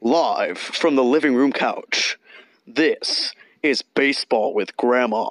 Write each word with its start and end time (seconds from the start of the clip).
Live 0.00 0.58
from 0.58 0.94
the 0.94 1.02
living 1.02 1.34
room 1.34 1.52
couch, 1.52 2.20
this 2.68 3.34
is 3.64 3.82
Baseball 3.82 4.54
with 4.54 4.76
Grandma. 4.76 5.30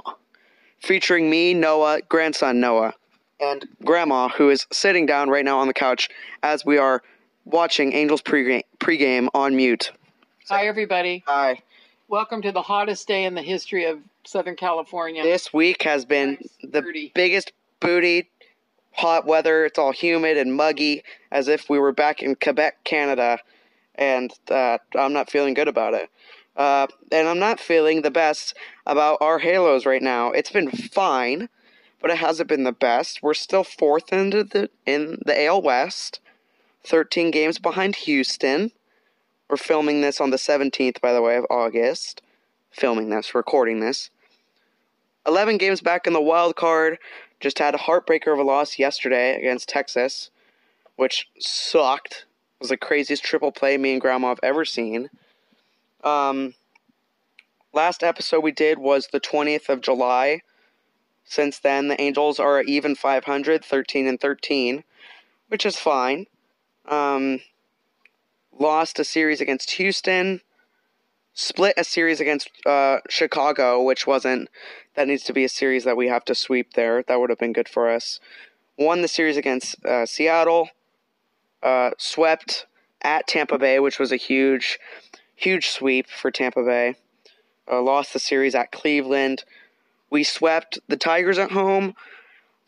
Featuring 0.79 1.29
me, 1.29 1.53
Noah, 1.53 2.01
grandson 2.09 2.59
Noah, 2.59 2.93
and 3.39 3.65
Grandma, 3.85 4.27
who 4.27 4.49
is 4.49 4.67
sitting 4.69 5.05
down 5.05 5.29
right 5.29 5.45
now 5.45 5.59
on 5.59 5.67
the 5.67 5.73
couch 5.73 6.09
as 6.43 6.65
we 6.65 6.77
are 6.77 7.01
watching 7.45 7.93
Angels 7.93 8.21
pregame, 8.21 8.63
pregame 8.77 9.29
on 9.33 9.55
mute. 9.55 9.93
Hi, 10.49 10.67
everybody. 10.67 11.23
Hi. 11.27 11.61
Welcome 12.09 12.41
to 12.41 12.51
the 12.51 12.63
hottest 12.63 13.07
day 13.07 13.23
in 13.23 13.35
the 13.35 13.41
history 13.41 13.85
of 13.85 13.99
Southern 14.25 14.57
California. 14.57 15.23
This 15.23 15.53
week 15.53 15.83
has 15.83 16.03
been 16.03 16.39
the 16.61 16.81
booty. 16.81 17.13
biggest 17.15 17.53
booty, 17.79 18.29
hot 18.91 19.25
weather. 19.25 19.63
It's 19.63 19.79
all 19.79 19.93
humid 19.93 20.35
and 20.35 20.53
muggy, 20.53 21.03
as 21.31 21.47
if 21.47 21.69
we 21.69 21.79
were 21.79 21.93
back 21.93 22.21
in 22.21 22.35
Quebec, 22.35 22.83
Canada, 22.83 23.39
and 23.97 24.31
uh, 24.49 24.77
I'm 24.95 25.13
not 25.13 25.29
feeling 25.29 25.53
good 25.53 25.67
about 25.67 25.93
it. 25.93 26.09
Uh, 26.55 26.87
and 27.11 27.27
I'm 27.27 27.39
not 27.39 27.59
feeling 27.59 28.01
the 28.01 28.11
best 28.11 28.55
about 28.85 29.19
our 29.21 29.39
Halos 29.39 29.85
right 29.85 30.01
now. 30.01 30.31
It's 30.31 30.49
been 30.49 30.71
fine, 30.71 31.49
but 32.01 32.09
it 32.09 32.17
hasn't 32.17 32.49
been 32.49 32.63
the 32.63 32.71
best. 32.71 33.21
We're 33.21 33.35
still 33.35 33.63
fourth 33.63 34.11
into 34.11 34.43
the 34.43 34.69
in 34.85 35.19
the 35.25 35.45
AL 35.45 35.61
West, 35.61 36.19
13 36.83 37.29
games 37.29 37.59
behind 37.59 37.95
Houston. 37.97 38.71
We're 39.49 39.57
filming 39.57 40.01
this 40.01 40.19
on 40.19 40.31
the 40.31 40.37
17th, 40.37 40.99
by 40.99 41.13
the 41.13 41.21
way, 41.21 41.37
of 41.37 41.45
August. 41.49 42.21
Filming 42.71 43.09
this, 43.09 43.33
recording 43.33 43.79
this. 43.79 44.09
11 45.25 45.57
games 45.57 45.81
back 45.81 46.07
in 46.07 46.13
the 46.13 46.21
wild 46.21 46.55
card. 46.55 46.97
Just 47.39 47.59
had 47.59 47.75
a 47.75 47.79
heartbreaker 47.79 48.33
of 48.33 48.39
a 48.39 48.43
loss 48.43 48.79
yesterday 48.79 49.37
against 49.37 49.69
Texas, 49.69 50.31
which 50.95 51.29
sucked. 51.39 52.25
Was 52.59 52.69
the 52.69 52.77
craziest 52.77 53.23
triple 53.23 53.51
play 53.51 53.77
me 53.77 53.93
and 53.93 54.01
Grandma 54.01 54.29
have 54.29 54.39
ever 54.41 54.65
seen. 54.65 55.09
Um, 56.03 56.55
last 57.73 58.03
episode 58.03 58.39
we 58.39 58.51
did 58.51 58.79
was 58.79 59.07
the 59.07 59.19
20th 59.19 59.69
of 59.69 59.81
July. 59.81 60.41
Since 61.23 61.59
then, 61.59 61.89
the 61.89 62.01
Angels 62.01 62.39
are 62.39 62.61
even 62.61 62.95
500, 62.95 63.63
13 63.63 64.07
and 64.07 64.19
13, 64.19 64.83
which 65.49 65.65
is 65.65 65.77
fine. 65.77 66.25
Um, 66.87 67.41
lost 68.57 68.97
a 68.99 69.03
series 69.03 69.41
against 69.41 69.71
Houston, 69.71 70.41
split 71.33 71.73
a 71.77 71.83
series 71.83 72.19
against 72.19 72.49
uh, 72.65 72.99
Chicago, 73.09 73.83
which 73.83 74.07
wasn't. 74.07 74.49
That 74.95 75.07
needs 75.07 75.23
to 75.25 75.33
be 75.33 75.43
a 75.43 75.49
series 75.49 75.83
that 75.83 75.97
we 75.97 76.07
have 76.07 76.25
to 76.25 76.33
sweep 76.33 76.73
there. 76.73 77.03
That 77.03 77.19
would 77.19 77.29
have 77.29 77.39
been 77.39 77.53
good 77.53 77.69
for 77.69 77.89
us. 77.89 78.19
Won 78.77 79.01
the 79.01 79.07
series 79.07 79.37
against 79.37 79.83
uh, 79.85 80.05
Seattle. 80.05 80.69
Uh, 81.61 81.91
swept 81.97 82.65
at 83.01 83.27
Tampa 83.27 83.57
Bay, 83.57 83.79
which 83.79 83.99
was 83.99 84.11
a 84.11 84.17
huge, 84.17 84.79
huge 85.35 85.67
sweep 85.69 86.07
for 86.07 86.31
Tampa 86.31 86.63
Bay. 86.63 86.95
Uh, 87.69 87.81
lost 87.81 88.13
the 88.13 88.19
series 88.19 88.55
at 88.55 88.71
Cleveland. 88.71 89.43
We 90.09 90.23
swept 90.23 90.79
the 90.87 90.97
Tigers 90.97 91.37
at 91.37 91.51
home. 91.51 91.95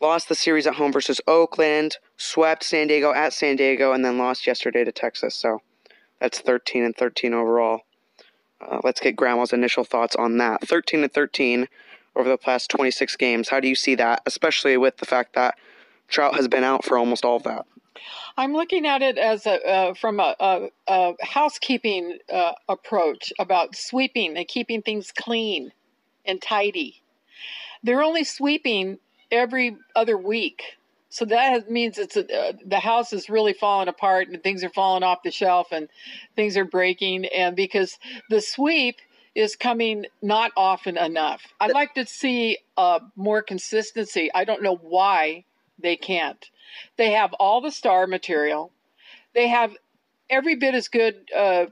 Lost 0.00 0.28
the 0.28 0.34
series 0.34 0.66
at 0.66 0.74
home 0.74 0.92
versus 0.92 1.20
Oakland. 1.26 1.98
Swept 2.16 2.64
San 2.64 2.86
Diego 2.86 3.12
at 3.12 3.32
San 3.32 3.56
Diego, 3.56 3.92
and 3.92 4.04
then 4.04 4.18
lost 4.18 4.46
yesterday 4.46 4.84
to 4.84 4.92
Texas. 4.92 5.34
So 5.34 5.62
that's 6.20 6.40
13 6.40 6.84
and 6.84 6.96
13 6.96 7.34
overall. 7.34 7.82
Uh, 8.60 8.80
let's 8.84 9.00
get 9.00 9.16
Grandma's 9.16 9.52
initial 9.52 9.84
thoughts 9.84 10.14
on 10.16 10.36
that. 10.38 10.66
13 10.66 11.02
and 11.02 11.12
13 11.12 11.68
over 12.14 12.28
the 12.28 12.36
past 12.36 12.70
26 12.70 13.16
games. 13.16 13.48
How 13.48 13.60
do 13.60 13.68
you 13.68 13.74
see 13.74 13.94
that, 13.94 14.22
especially 14.26 14.76
with 14.76 14.98
the 14.98 15.06
fact 15.06 15.34
that 15.34 15.56
Trout 16.08 16.36
has 16.36 16.48
been 16.48 16.64
out 16.64 16.84
for 16.84 16.98
almost 16.98 17.24
all 17.24 17.36
of 17.36 17.42
that? 17.44 17.66
I'm 18.36 18.52
looking 18.52 18.86
at 18.86 19.02
it 19.02 19.18
as 19.18 19.46
a 19.46 19.66
uh, 19.66 19.94
from 19.94 20.20
a, 20.20 20.34
a, 20.38 20.68
a 20.88 21.14
housekeeping 21.24 22.18
uh, 22.32 22.52
approach 22.68 23.32
about 23.38 23.76
sweeping 23.76 24.36
and 24.36 24.46
keeping 24.46 24.82
things 24.82 25.12
clean 25.12 25.72
and 26.24 26.40
tidy. 26.40 27.02
They're 27.82 28.02
only 28.02 28.24
sweeping 28.24 28.98
every 29.30 29.76
other 29.94 30.16
week, 30.16 30.62
so 31.10 31.24
that 31.24 31.68
means 31.70 31.98
it's 31.98 32.16
a, 32.16 32.20
uh, 32.20 32.52
the 32.64 32.78
house 32.78 33.12
is 33.12 33.28
really 33.28 33.52
falling 33.52 33.88
apart 33.88 34.28
and 34.28 34.42
things 34.42 34.62
are 34.62 34.70
falling 34.70 35.02
off 35.02 35.24
the 35.24 35.32
shelf 35.32 35.72
and 35.72 35.88
things 36.36 36.56
are 36.56 36.64
breaking. 36.64 37.26
And 37.26 37.56
because 37.56 37.98
the 38.30 38.40
sweep 38.40 38.96
is 39.34 39.56
coming 39.56 40.06
not 40.22 40.52
often 40.56 40.96
enough, 40.96 41.42
I'd 41.60 41.72
like 41.72 41.94
to 41.94 42.06
see 42.06 42.58
uh, 42.76 43.00
more 43.16 43.42
consistency. 43.42 44.30
I 44.32 44.44
don't 44.44 44.62
know 44.62 44.76
why 44.76 45.44
they 45.80 45.96
can't. 45.96 46.48
They 46.96 47.12
have 47.12 47.32
all 47.34 47.60
the 47.60 47.70
star 47.70 48.06
material. 48.06 48.72
They 49.34 49.48
have 49.48 49.76
every 50.28 50.56
bit 50.56 50.74
as 50.74 50.88
good 50.88 51.28
uh, 51.36 51.66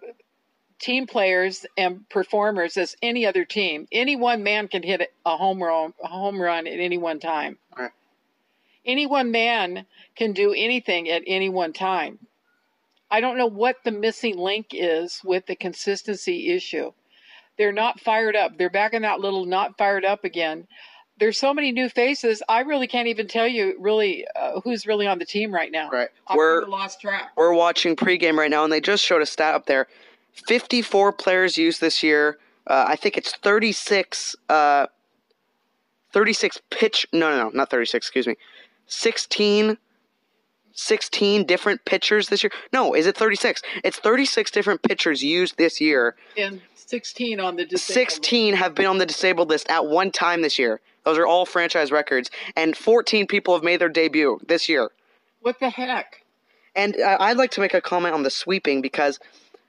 team 0.79 1.07
players 1.07 1.67
and 1.77 2.09
performers 2.09 2.77
as 2.77 2.97
any 3.03 3.27
other 3.27 3.45
team. 3.45 3.87
Any 3.91 4.17
one 4.17 4.43
man 4.43 4.69
can 4.69 4.83
hit 4.83 5.13
a 5.25 5.37
home 5.37 5.63
run, 5.63 5.95
a 6.03 6.09
home 6.09 6.41
run 6.41 6.67
at 6.67 6.79
any 6.79 6.99
one 6.99 7.21
time. 7.21 7.59
Right. 7.77 7.91
Any 8.85 9.07
one 9.07 9.31
man 9.31 9.87
can 10.17 10.33
do 10.33 10.53
anything 10.53 11.09
at 11.09 11.23
any 11.27 11.49
one 11.49 11.73
time. 11.73 12.19
I 13.11 13.21
don't 13.21 13.39
know 13.39 13.47
what 13.47 13.85
the 13.85 13.91
missing 13.91 14.39
link 14.39 14.69
is 14.73 15.21
with 15.25 15.47
the 15.47 15.57
consistency 15.57 16.51
issue. 16.51 16.93
They're 17.57 17.73
not 17.73 18.01
fired 18.01 18.37
up. 18.37 18.57
They're 18.57 18.71
back 18.71 18.95
in 18.95 19.03
that 19.03 19.21
little 19.21 19.45
not 19.45 19.77
fired 19.77 20.05
up 20.05 20.25
again 20.25 20.69
there's 21.19 21.39
so 21.39 21.53
many 21.53 21.73
new 21.73 21.89
faces. 21.89 22.43
I 22.49 22.61
really 22.61 22.87
can't 22.87 23.09
even 23.09 23.27
tell 23.27 23.47
you 23.47 23.75
really 23.79 24.27
uh, 24.37 24.61
who's 24.61 24.87
really 24.87 25.07
on 25.07 25.19
the 25.19 25.25
team 25.25 25.53
right 25.53 25.71
now. 25.71 25.91
Right. 25.91 26.09
I've 26.27 26.37
We're 26.37 26.65
lost 26.67 27.01
track. 27.01 27.31
we're 27.37 27.53
watching 27.53 27.97
pregame 27.97 28.37
right 28.37 28.51
now, 28.51 28.65
and 28.65 28.73
they 28.73 28.81
just 28.81 29.05
showed 29.05 29.23
a 29.23 29.27
stat 29.27 29.55
up 29.55 29.67
there. 29.67 29.87
54 30.47 31.13
players 31.13 31.59
used 31.59 31.81
this 31.81 32.03
year. 32.03 32.39
Uh, 32.67 32.85
I 32.89 32.97
think 32.97 33.17
it's 33.17 33.35
36. 33.37 34.37
Uh, 34.49 34.87
36 36.13 36.61
pitch. 36.71 37.07
No, 37.13 37.31
no, 37.31 37.45
no, 37.45 37.51
not 37.51 37.71
36. 37.71 38.07
Excuse 38.07 38.27
me. 38.27 38.37
16. 38.87 39.79
16 40.73 41.45
different 41.45 41.85
pitchers 41.85 42.29
this 42.29 42.45
year. 42.45 42.53
No, 42.73 42.95
is 42.95 43.07
it 43.07 43.17
36? 43.17 43.63
It's 43.83 43.99
36 43.99 44.51
different 44.53 44.81
pitchers 44.85 45.25
used 45.25 45.59
this 45.59 45.81
year. 45.81 46.15
And 46.37 46.61
16 46.75 47.41
on 47.41 47.57
the 47.57 47.65
disabled. 47.65 47.95
16 48.11 48.55
have 48.55 48.77
been 48.77 48.87
on 48.87 48.99
the 48.99 49.07
disabled 49.07 49.49
list 49.49 49.69
at 49.69 49.87
one 49.87 50.13
time 50.13 50.43
this 50.43 50.57
year. 50.57 50.81
Those 51.09 51.17
are 51.17 51.27
all 51.27 51.47
franchise 51.47 51.91
records, 51.91 52.31
and 52.55 52.77
14 52.77 53.27
people 53.27 53.55
have 53.55 53.63
made 53.63 53.81
their 53.81 53.89
debut 53.89 54.39
this 54.47 54.69
year. 54.69 54.91
What 55.41 55.59
the 55.59 55.71
heck? 55.71 56.23
And 56.77 57.01
uh, 57.01 57.17
I'd 57.19 57.39
like 57.39 57.51
to 57.53 57.63
make 57.63 57.73
a 57.73 57.81
comment 57.81 58.13
on 58.13 58.25
the 58.25 58.31
sweeping 58.31 58.83
because 58.83 59.19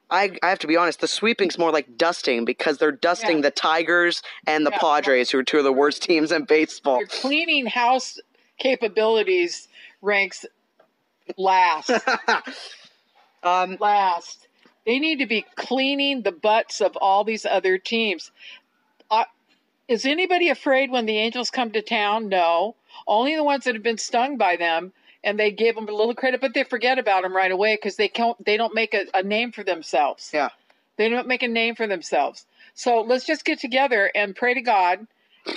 I, 0.09 0.31
I 0.43 0.49
have 0.49 0.59
to 0.59 0.67
be 0.67 0.75
honest, 0.75 0.99
the 0.99 1.07
sweeping's 1.07 1.57
more 1.57 1.71
like 1.71 1.95
dusting 1.97 2.43
because 2.43 2.77
they're 2.77 2.91
dusting 2.91 3.37
Yeah. 3.37 3.43
the 3.43 3.51
Tigers 3.51 4.21
and 4.47 4.65
the 4.65 4.71
Yeah. 4.71 4.79
Padres, 4.79 5.29
who 5.29 5.39
are 5.39 5.43
two 5.43 5.59
of 5.59 5.63
the 5.63 5.71
worst 5.71 6.03
teams 6.03 6.33
in 6.33 6.43
baseball. 6.43 6.97
Their 6.97 7.07
cleaning 7.07 7.67
house 7.67 8.19
capabilities 8.57 9.69
ranks 10.01 10.45
last. 11.37 11.89
um, 13.43 13.77
last. 13.79 14.49
They 14.85 14.99
need 14.99 15.19
to 15.19 15.25
be 15.25 15.45
cleaning 15.55 16.23
the 16.23 16.33
butts 16.33 16.81
of 16.81 16.97
all 16.97 17.23
these 17.23 17.45
other 17.45 17.77
teams. 17.77 18.31
Is 19.89 20.05
anybody 20.05 20.49
afraid 20.49 20.91
when 20.91 21.07
the 21.07 21.17
Angels 21.17 21.49
come 21.49 21.71
to 21.71 21.81
town? 21.81 22.29
No. 22.29 22.75
Only 23.07 23.35
the 23.35 23.43
ones 23.43 23.63
that 23.63 23.73
have 23.73 23.81
been 23.81 23.97
stung 23.97 24.37
by 24.37 24.55
them, 24.55 24.93
and 25.23 25.39
they 25.39 25.49
give 25.49 25.73
them 25.73 25.89
a 25.89 25.91
little 25.91 26.13
credit, 26.13 26.41
but 26.41 26.53
they 26.53 26.63
forget 26.63 26.99
about 26.99 27.23
them 27.23 27.35
right 27.35 27.51
away 27.51 27.75
because 27.75 27.95
they 27.95 28.07
can't. 28.07 28.37
They 28.45 28.55
don't 28.55 28.75
make 28.75 28.93
a, 28.93 29.07
a 29.15 29.23
name 29.23 29.51
for 29.51 29.63
themselves. 29.63 30.29
Yeah. 30.31 30.49
They 30.97 31.09
don't 31.09 31.27
make 31.27 31.41
a 31.41 31.47
name 31.47 31.73
for 31.73 31.87
themselves. 31.87 32.45
So 32.75 33.01
let's 33.01 33.25
just 33.25 33.43
get 33.43 33.59
together 33.59 34.11
and 34.13 34.35
pray 34.35 34.53
to 34.53 34.61
God 34.61 35.07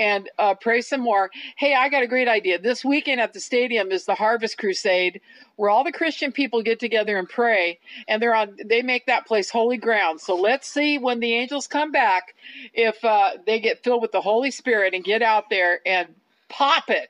and 0.00 0.30
uh, 0.38 0.54
pray 0.54 0.80
some 0.80 1.00
more. 1.00 1.30
Hey, 1.56 1.74
I 1.74 1.88
got 1.88 2.02
a 2.02 2.06
great 2.06 2.28
idea. 2.28 2.58
This 2.58 2.84
weekend 2.84 3.20
at 3.20 3.32
the 3.32 3.40
stadium 3.40 3.90
is 3.92 4.04
the 4.04 4.14
Harvest 4.14 4.58
Crusade, 4.58 5.20
where 5.56 5.70
all 5.70 5.84
the 5.84 5.92
Christian 5.92 6.32
people 6.32 6.62
get 6.62 6.80
together 6.80 7.16
and 7.18 7.28
pray, 7.28 7.78
and 8.08 8.20
they're 8.22 8.34
on. 8.34 8.56
They 8.64 8.82
make 8.82 9.06
that 9.06 9.26
place 9.26 9.50
holy 9.50 9.76
ground. 9.76 10.20
So 10.20 10.34
let's 10.36 10.66
see 10.68 10.98
when 10.98 11.20
the 11.20 11.34
angels 11.34 11.66
come 11.66 11.92
back, 11.92 12.34
if 12.74 13.04
uh, 13.04 13.32
they 13.46 13.60
get 13.60 13.82
filled 13.82 14.02
with 14.02 14.12
the 14.12 14.20
Holy 14.20 14.50
Spirit 14.50 14.94
and 14.94 15.04
get 15.04 15.22
out 15.22 15.50
there 15.50 15.80
and 15.86 16.08
pop 16.48 16.90
it 16.90 17.08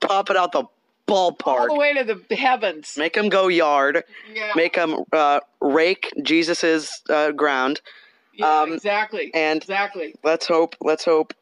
pop 0.00 0.30
it 0.30 0.36
out 0.36 0.52
the 0.52 0.64
ballpark 1.06 1.46
all 1.60 1.66
the 1.68 1.74
way 1.74 1.94
to 1.94 2.04
the 2.28 2.36
heavens. 2.36 2.94
Make 2.96 3.14
them 3.14 3.28
go 3.28 3.48
yard. 3.48 4.04
Yeah, 4.32 4.52
Make 4.54 4.74
them 4.74 5.04
uh, 5.12 5.40
rake 5.60 6.12
Jesus's 6.22 7.02
uh, 7.10 7.32
ground. 7.32 7.80
yeah 8.34 8.60
um, 8.60 8.72
exactly. 8.72 9.30
and- 9.34 9.56
exactly. 9.60 10.14
Let's 10.22 10.46
hope. 10.46 10.76
Let's 10.80 11.04
hope. 11.04 11.34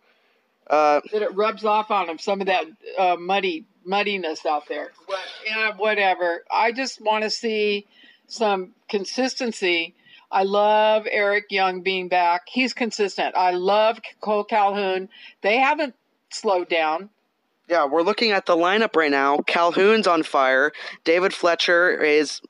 Uh, 0.68 1.00
that 1.12 1.22
it 1.22 1.34
rubs 1.34 1.64
off 1.64 1.90
on 1.90 2.06
them 2.06 2.18
some 2.18 2.40
of 2.40 2.46
that 2.46 2.64
uh, 2.98 3.16
muddy 3.18 3.66
muddiness 3.86 4.44
out 4.44 4.68
there. 4.68 4.92
What, 5.06 5.20
yeah, 5.46 5.72
whatever. 5.76 6.44
I 6.50 6.72
just 6.72 7.00
want 7.00 7.24
to 7.24 7.30
see 7.30 7.86
some 8.26 8.74
consistency. 8.88 9.94
I 10.30 10.42
love 10.42 11.06
Eric 11.10 11.46
Young 11.50 11.80
being 11.80 12.08
back. 12.08 12.42
He's 12.48 12.74
consistent. 12.74 13.34
I 13.34 13.52
love 13.52 13.98
Cole 14.20 14.44
Calhoun. 14.44 15.08
They 15.40 15.56
haven't 15.56 15.94
slowed 16.30 16.68
down. 16.68 17.08
Yeah, 17.68 17.86
we're 17.86 18.02
looking 18.02 18.32
at 18.32 18.46
the 18.46 18.56
lineup 18.56 18.94
right 18.96 19.10
now. 19.10 19.38
Calhoun's 19.46 20.06
on 20.06 20.22
fire. 20.22 20.72
David 21.04 21.32
Fletcher 21.32 22.02
is 22.02 22.40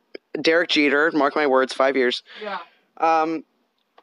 Derek 0.40 0.70
Jeter. 0.70 1.10
Mark 1.12 1.36
my 1.36 1.46
words, 1.46 1.72
five 1.72 1.96
years. 1.96 2.22
Yeah. 2.42 2.58
Um, 2.96 3.44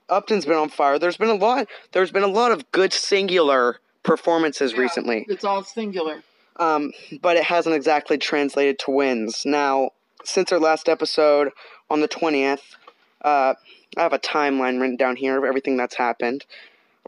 Upton's 0.10 0.46
been 0.46 0.56
on 0.56 0.70
fire. 0.70 1.00
There's 1.00 1.18
been 1.18 1.30
a 1.30 1.36
lot. 1.36 1.68
There's 1.92 2.12
been 2.12 2.24
a 2.24 2.28
lot 2.28 2.52
of 2.52 2.72
good 2.72 2.94
singular 2.94 3.80
performances 4.06 4.72
Yeah, 4.74 4.80
recently, 4.80 5.26
It's 5.28 5.44
all 5.44 5.64
singular. 5.64 6.24
um, 6.58 6.92
but 7.22 7.36
it 7.36 7.44
hasn't 7.44 7.76
exactly 7.76 8.18
translated 8.18 8.80
to 8.80 8.92
wins. 8.92 9.46
Now, 9.46 9.90
since 10.24 10.52
our 10.54 10.60
last 10.60 10.88
episode 10.88 11.52
on 11.90 12.00
the 12.02 12.08
twentieth, 12.08 12.76
uh, 13.24 13.56
I 13.98 14.02
have 14.02 14.14
a 14.14 14.20
timeline 14.20 14.80
written 14.80 14.96
down 14.96 15.16
here 15.18 15.38
of 15.38 15.44
everything 15.44 15.76
that's 15.78 15.96
happened. 15.96 16.46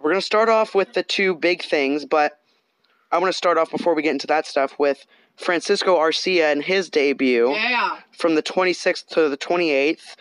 We're 0.02 0.12
gonna 0.12 0.22
start 0.22 0.50
off 0.50 0.76
with 0.76 0.94
the 0.94 1.04
two 1.04 1.34
big 1.36 1.64
things, 1.64 2.06
but 2.06 2.40
I 3.12 3.18
want 3.20 3.32
to 3.32 3.38
start 3.38 3.58
off 3.58 3.72
before 3.72 3.96
we 3.96 4.02
get 4.02 4.12
into 4.12 4.28
that 4.28 4.46
stuff 4.46 4.78
with 4.78 5.06
Francisco 5.38 5.98
Arcia 5.98 6.52
and 6.52 6.62
his 6.64 6.90
debut 6.90 7.52
Yeah. 7.54 7.98
from 8.12 8.36
the 8.36 8.44
26th 8.44 9.08
to 9.10 9.30
the 9.30 9.38
28th. 9.38 10.16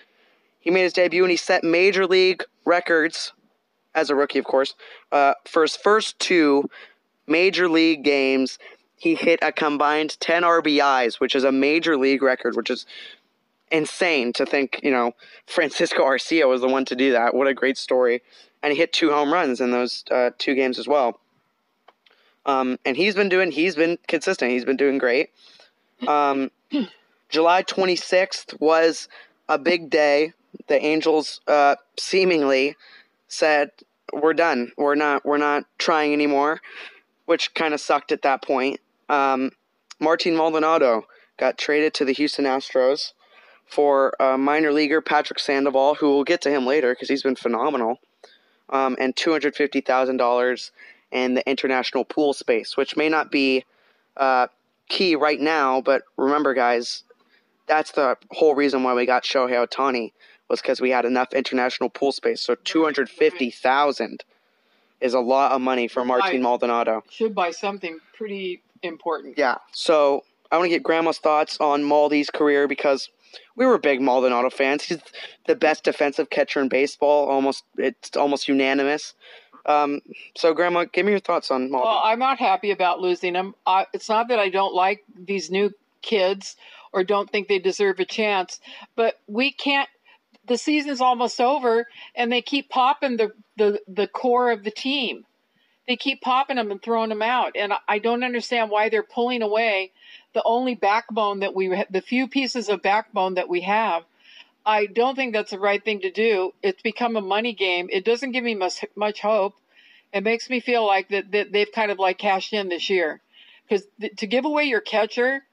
He 0.60 0.70
made 0.70 0.82
his 0.84 0.92
debut 0.92 1.24
and 1.24 1.30
he 1.30 1.36
set 1.36 1.64
major 1.64 2.06
league 2.06 2.44
records 2.64 3.32
as 3.96 4.10
a 4.10 4.14
rookie, 4.14 4.38
of 4.38 4.44
course. 4.44 4.74
Uh, 5.10 5.34
for 5.44 5.62
his 5.62 5.74
first 5.74 6.18
two 6.20 6.70
major 7.26 7.68
league 7.68 8.04
games, 8.04 8.58
he 8.96 9.14
hit 9.14 9.40
a 9.42 9.50
combined 9.50 10.20
10 10.20 10.42
RBIs, 10.42 11.18
which 11.18 11.34
is 11.34 11.42
a 11.42 11.50
major 11.50 11.96
league 11.96 12.22
record, 12.22 12.54
which 12.54 12.70
is 12.70 12.86
insane 13.72 14.32
to 14.34 14.46
think, 14.46 14.78
you 14.82 14.90
know, 14.90 15.12
Francisco 15.46 16.04
Arcia 16.04 16.48
was 16.48 16.60
the 16.60 16.68
one 16.68 16.84
to 16.84 16.94
do 16.94 17.12
that. 17.12 17.34
What 17.34 17.48
a 17.48 17.54
great 17.54 17.78
story. 17.78 18.22
And 18.62 18.72
he 18.72 18.78
hit 18.78 18.92
two 18.92 19.10
home 19.10 19.32
runs 19.32 19.60
in 19.60 19.70
those 19.70 20.04
uh, 20.10 20.30
two 20.38 20.54
games 20.54 20.78
as 20.78 20.86
well. 20.86 21.18
Um, 22.44 22.78
and 22.84 22.96
he's 22.96 23.14
been 23.14 23.28
doing, 23.28 23.50
he's 23.50 23.74
been 23.74 23.98
consistent. 24.06 24.52
He's 24.52 24.64
been 24.64 24.76
doing 24.76 24.98
great. 24.98 25.30
Um, 26.06 26.50
July 27.28 27.64
26th 27.64 28.58
was 28.60 29.08
a 29.48 29.58
big 29.58 29.90
day. 29.90 30.32
The 30.68 30.82
Angels 30.82 31.40
uh, 31.46 31.76
seemingly 31.98 32.76
said, 33.28 33.70
"We're 34.12 34.34
done. 34.34 34.72
We're 34.76 34.94
not. 34.94 35.24
We're 35.24 35.38
not 35.38 35.64
trying 35.78 36.12
anymore," 36.12 36.60
which 37.26 37.54
kind 37.54 37.74
of 37.74 37.80
sucked 37.80 38.12
at 38.12 38.22
that 38.22 38.42
point. 38.42 38.80
Um, 39.08 39.50
Martin 40.00 40.36
Maldonado 40.36 41.06
got 41.38 41.58
traded 41.58 41.94
to 41.94 42.04
the 42.04 42.12
Houston 42.12 42.44
Astros 42.44 43.12
for 43.66 44.20
uh, 44.22 44.38
minor 44.38 44.72
leaguer 44.72 45.00
Patrick 45.00 45.38
Sandoval, 45.38 45.96
who 45.96 46.14
we'll 46.14 46.24
get 46.24 46.40
to 46.42 46.50
him 46.50 46.66
later 46.66 46.92
because 46.92 47.08
he's 47.08 47.22
been 47.22 47.36
phenomenal, 47.36 48.00
um, 48.70 48.96
and 48.98 49.14
two 49.16 49.32
hundred 49.32 49.56
fifty 49.56 49.80
thousand 49.80 50.16
dollars 50.16 50.72
in 51.12 51.34
the 51.34 51.48
international 51.48 52.04
pool 52.04 52.32
space, 52.32 52.76
which 52.76 52.96
may 52.96 53.08
not 53.08 53.30
be 53.30 53.64
uh, 54.16 54.48
key 54.88 55.16
right 55.16 55.40
now, 55.40 55.80
but 55.80 56.02
remember, 56.16 56.54
guys, 56.54 57.04
that's 57.66 57.92
the 57.92 58.16
whole 58.30 58.54
reason 58.54 58.82
why 58.82 58.94
we 58.94 59.06
got 59.06 59.24
Shohei 59.24 59.66
Ohtani 59.66 60.12
was 60.48 60.60
because 60.60 60.80
we 60.80 60.90
had 60.90 61.04
enough 61.04 61.32
international 61.32 61.90
pool 61.90 62.12
space. 62.12 62.40
So 62.40 62.54
two 62.54 62.84
hundred 62.84 63.08
fifty 63.08 63.50
thousand 63.50 64.24
is 65.00 65.14
a 65.14 65.20
lot 65.20 65.52
of 65.52 65.60
money 65.60 65.88
for 65.88 66.04
Martin. 66.04 66.42
Maldonado. 66.42 67.04
Should 67.10 67.34
buy 67.34 67.50
something 67.50 67.98
pretty 68.16 68.62
important. 68.82 69.36
Yeah. 69.36 69.58
So 69.72 70.24
I 70.50 70.56
want 70.56 70.66
to 70.66 70.70
get 70.70 70.82
Grandma's 70.82 71.18
thoughts 71.18 71.58
on 71.60 71.84
Maldy's 71.84 72.30
career 72.30 72.68
because 72.68 73.10
we 73.56 73.66
were 73.66 73.78
big 73.78 74.00
Maldonado 74.00 74.50
fans. 74.50 74.84
He's 74.84 75.00
the 75.46 75.56
best 75.56 75.84
defensive 75.84 76.30
catcher 76.30 76.60
in 76.60 76.68
baseball. 76.68 77.28
Almost, 77.28 77.64
it's 77.76 78.16
almost 78.16 78.48
unanimous. 78.48 79.14
Um, 79.66 80.00
so, 80.36 80.54
Grandma, 80.54 80.84
give 80.84 81.04
me 81.04 81.12
your 81.12 81.20
thoughts 81.20 81.50
on 81.50 81.70
Maldy. 81.70 81.86
Well, 81.86 82.02
I'm 82.04 82.20
not 82.20 82.38
happy 82.38 82.70
about 82.70 83.00
losing 83.00 83.34
him. 83.34 83.54
I, 83.66 83.86
it's 83.92 84.08
not 84.08 84.28
that 84.28 84.38
I 84.38 84.48
don't 84.48 84.74
like 84.74 85.04
these 85.14 85.50
new 85.50 85.72
kids 86.02 86.56
or 86.92 87.02
don't 87.02 87.28
think 87.30 87.48
they 87.48 87.58
deserve 87.58 87.98
a 87.98 88.04
chance, 88.04 88.60
but 88.94 89.18
we 89.26 89.50
can't. 89.52 89.88
The 90.46 90.58
season's 90.58 91.00
almost 91.00 91.40
over, 91.40 91.88
and 92.14 92.32
they 92.32 92.42
keep 92.42 92.68
popping 92.68 93.16
the 93.16 93.32
the 93.56 93.80
the 93.88 94.06
core 94.06 94.50
of 94.50 94.64
the 94.64 94.70
team. 94.70 95.26
They 95.86 95.96
keep 95.96 96.20
popping 96.20 96.56
them 96.56 96.70
and 96.70 96.82
throwing 96.82 97.10
them 97.10 97.22
out, 97.22 97.56
and 97.56 97.72
I- 97.88 97.98
don't 98.00 98.24
understand 98.24 98.70
why 98.70 98.88
they're 98.88 99.02
pulling 99.02 99.42
away 99.42 99.92
the 100.34 100.42
only 100.44 100.74
backbone 100.74 101.40
that 101.40 101.54
we 101.54 101.68
the 101.90 102.00
few 102.02 102.28
pieces 102.28 102.68
of 102.68 102.82
backbone 102.82 103.34
that 103.34 103.48
we 103.48 103.62
have. 103.62 104.04
I 104.66 104.86
don't 104.86 105.14
think 105.16 105.32
that's 105.32 105.52
the 105.52 105.58
right 105.60 105.82
thing 105.84 106.00
to 106.00 106.10
do. 106.10 106.52
It's 106.62 106.82
become 106.82 107.16
a 107.16 107.20
money 107.20 107.52
game. 107.52 107.88
It 107.92 108.04
doesn't 108.04 108.32
give 108.32 108.44
me 108.44 108.54
much 108.54 108.84
much 108.96 109.20
hope. 109.20 109.54
It 110.12 110.22
makes 110.22 110.50
me 110.50 110.60
feel 110.60 110.86
like 110.86 111.08
that, 111.08 111.30
that 111.32 111.52
they've 111.52 111.70
kind 111.70 111.90
of 111.90 111.98
like 111.98 112.18
cashed 112.18 112.52
in 112.52 112.68
this 112.68 112.90
year, 112.90 113.20
because 113.68 113.86
th- 114.00 114.16
to 114.16 114.26
give 114.26 114.44
away 114.44 114.64
your 114.64 114.80
catcher, 114.80 115.44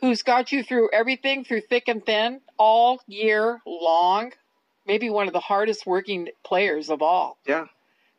who's 0.00 0.22
got 0.22 0.52
you 0.52 0.62
through 0.62 0.90
everything 0.92 1.44
through 1.44 1.62
thick 1.62 1.88
and 1.88 2.04
thin 2.04 2.40
all 2.58 3.00
year 3.06 3.60
long, 3.66 4.32
maybe 4.86 5.08
one 5.10 5.26
of 5.26 5.32
the 5.32 5.40
hardest 5.40 5.86
working 5.86 6.28
players 6.44 6.90
of 6.90 7.02
all. 7.02 7.38
yeah. 7.46 7.66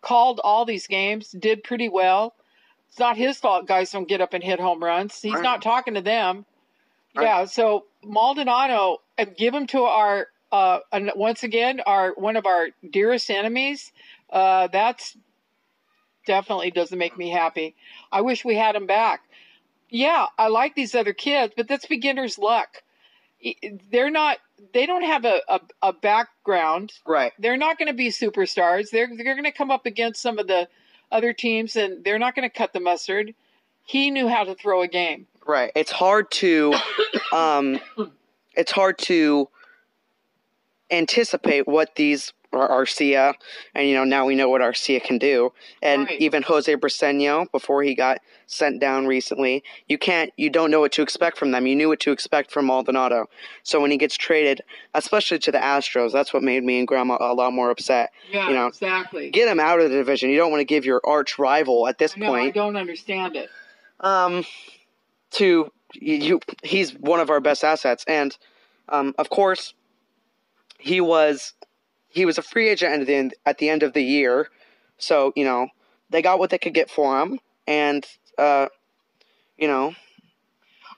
Called 0.01 0.39
all 0.43 0.65
these 0.65 0.85
games, 0.85 1.31
did 1.31 1.63
pretty 1.63 1.89
well. 1.89 2.35
It's 2.89 2.99
not 2.99 3.17
his 3.17 3.37
fault 3.39 3.65
guys 3.67 3.91
don't 3.91 4.07
get 4.07 4.21
up 4.21 4.33
and 4.35 4.43
hit 4.43 4.59
home 4.59 4.83
runs. 4.83 5.19
He's 5.19 5.33
Right. 5.33 5.41
not 5.43 5.63
talking 5.63 5.95
to 5.95 6.01
them. 6.01 6.45
Right. 7.15 7.23
Yeah, 7.23 7.45
so 7.45 7.85
Maldonado, 8.03 9.01
give 9.35 9.53
him 9.53 9.65
to 9.67 9.83
our 9.83 10.27
uh, 10.51 10.79
and 10.91 11.11
once 11.15 11.41
again 11.43 11.81
our 11.87 12.11
one 12.13 12.35
of 12.37 12.45
our 12.45 12.69
dearest 12.91 13.29
enemies. 13.31 13.91
Uh, 14.29 14.67
that's 14.67 15.17
definitely 16.25 16.71
doesn't 16.71 16.97
make 16.97 17.17
me 17.17 17.29
happy. 17.29 17.75
I 18.11 18.21
wish 18.21 18.45
we 18.45 18.55
had 18.55 18.75
him 18.75 18.85
back. 18.85 19.21
Yeah, 19.89 20.27
I 20.37 20.47
like 20.47 20.75
these 20.75 20.95
other 20.95 21.13
kids, 21.13 21.53
but 21.55 21.67
that's 21.67 21.85
beginner's 21.85 22.37
luck. 22.37 22.83
They're 23.91 24.09
not. 24.09 24.37
They 24.73 24.85
don't 24.85 25.03
have 25.03 25.25
a, 25.25 25.41
a, 25.47 25.59
a 25.81 25.93
background. 25.93 26.93
Right. 27.05 27.33
They're 27.37 27.57
not 27.57 27.77
going 27.77 27.87
to 27.87 27.93
be 27.93 28.09
superstars. 28.09 28.89
They're 28.89 29.07
they're 29.07 29.35
going 29.35 29.43
to 29.43 29.51
come 29.51 29.71
up 29.71 29.85
against 29.85 30.21
some 30.21 30.39
of 30.39 30.47
the 30.47 30.67
other 31.11 31.33
teams, 31.33 31.75
and 31.75 32.03
they're 32.03 32.19
not 32.19 32.35
going 32.35 32.49
to 32.49 32.55
cut 32.55 32.73
the 32.73 32.79
mustard. 32.79 33.35
He 33.85 34.09
knew 34.09 34.27
how 34.27 34.43
to 34.45 34.55
throw 34.55 34.81
a 34.81 34.87
game. 34.87 35.27
Right. 35.45 35.71
It's 35.75 35.91
hard 35.91 36.31
to 36.31 36.73
um 37.31 37.79
it's 38.55 38.71
hard 38.71 38.97
to 38.99 39.49
anticipate 40.89 41.67
what 41.67 41.95
these 41.95 42.33
Ar- 42.55 42.69
Arcia 42.83 43.33
and 43.73 43.87
you 43.87 43.93
know 43.95 44.03
now 44.03 44.25
we 44.25 44.35
know 44.35 44.49
what 44.49 44.61
Arcia 44.61 45.03
can 45.03 45.17
do. 45.17 45.51
And 45.81 46.07
Right. 46.07 46.19
even 46.21 46.43
Jose 46.43 46.73
Briceño 46.75 47.51
before 47.51 47.83
he 47.83 47.95
got 47.95 48.19
sent 48.47 48.79
down 48.79 49.07
recently 49.07 49.63
you 49.87 49.97
can't 49.97 50.31
you 50.37 50.49
don't 50.49 50.69
know 50.71 50.79
what 50.79 50.91
to 50.93 51.01
expect 51.01 51.37
from 51.37 51.51
them. 51.51 51.65
You 51.67 51.75
knew 51.75 51.89
what 51.89 51.99
to 52.01 52.11
expect 52.11 52.51
from 52.51 52.65
Maldonado. 52.67 53.27
So 53.63 53.79
when 53.81 53.91
he 53.91 53.97
gets 53.97 54.15
traded 54.17 54.61
especially 54.93 55.39
to 55.39 55.51
the 55.51 55.57
Astros 55.59 56.11
that's 56.11 56.33
what 56.33 56.43
made 56.43 56.63
me 56.63 56.79
and 56.79 56.87
grandma 56.87 57.17
a 57.19 57.33
lot 57.33 57.53
more 57.53 57.69
upset 57.71 58.11
Yeah, 58.31 58.47
You 58.49 58.53
know, 58.55 58.67
exactly. 58.67 59.29
get 59.31 59.47
him 59.47 59.59
out 59.59 59.79
of 59.79 59.89
the 59.89 59.97
division. 59.97 60.29
You 60.29 60.37
don't 60.37 60.51
want 60.51 60.61
to 60.61 60.65
give 60.65 60.85
your 60.85 61.01
arch 61.05 61.37
rival 61.39 61.87
at 61.87 61.97
this 61.97 62.13
I 62.15 62.19
know, 62.19 62.33
I 62.33 62.39
point. 62.39 62.55
don't 62.55 62.75
understand 62.77 63.35
it. 63.35 63.49
um, 63.99 64.43
to 65.31 65.71
you, 65.93 66.39
he's 66.63 66.91
one 66.95 67.19
of 67.19 67.29
our 67.29 67.39
best 67.39 67.63
assets, 67.63 68.03
and 68.07 68.37
um, 68.89 69.15
of 69.17 69.29
course, 69.29 69.73
he 70.77 70.99
was 71.01 71.53
he 72.15 72.25
was 72.25 72.37
a 72.37 72.41
free 72.41 72.69
agent 72.69 73.01
at 73.01 73.05
the 73.05 73.13
end 73.13 73.33
at 73.45 73.57
the 73.59 73.69
end 73.69 73.83
of 73.83 73.93
the 73.93 74.01
year, 74.01 74.47
so 74.97 75.33
you 75.35 75.43
know 75.43 75.67
they 76.09 76.21
got 76.21 76.39
what 76.39 76.49
they 76.49 76.57
could 76.57 76.73
get 76.73 76.89
for 76.89 77.21
him, 77.21 77.39
and 77.67 78.05
uh, 78.37 78.67
you 79.57 79.67
know, 79.67 79.93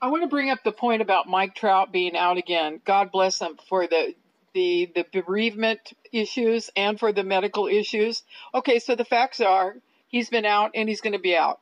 I 0.01 0.09
want 0.09 0.23
to 0.23 0.29
bring 0.29 0.49
up 0.49 0.59
the 0.63 0.71
point 0.71 1.01
about 1.01 1.27
Mike 1.27 1.55
Trout 1.55 1.91
being 1.91 2.15
out 2.15 2.37
again. 2.37 2.79
God 2.85 3.11
bless 3.11 3.41
him 3.41 3.57
for 3.67 3.87
the 3.87 4.13
the 4.53 4.91
the 4.93 5.05
bereavement 5.11 5.79
issues 6.11 6.69
and 6.75 6.99
for 6.99 7.11
the 7.11 7.23
medical 7.23 7.67
issues. 7.67 8.23
Okay, 8.53 8.79
so 8.79 8.95
the 8.95 9.05
facts 9.05 9.41
are 9.41 9.75
he's 10.07 10.29
been 10.29 10.45
out 10.45 10.71
and 10.75 10.87
he's 10.87 11.01
going 11.01 11.13
to 11.13 11.19
be 11.19 11.35
out. 11.35 11.59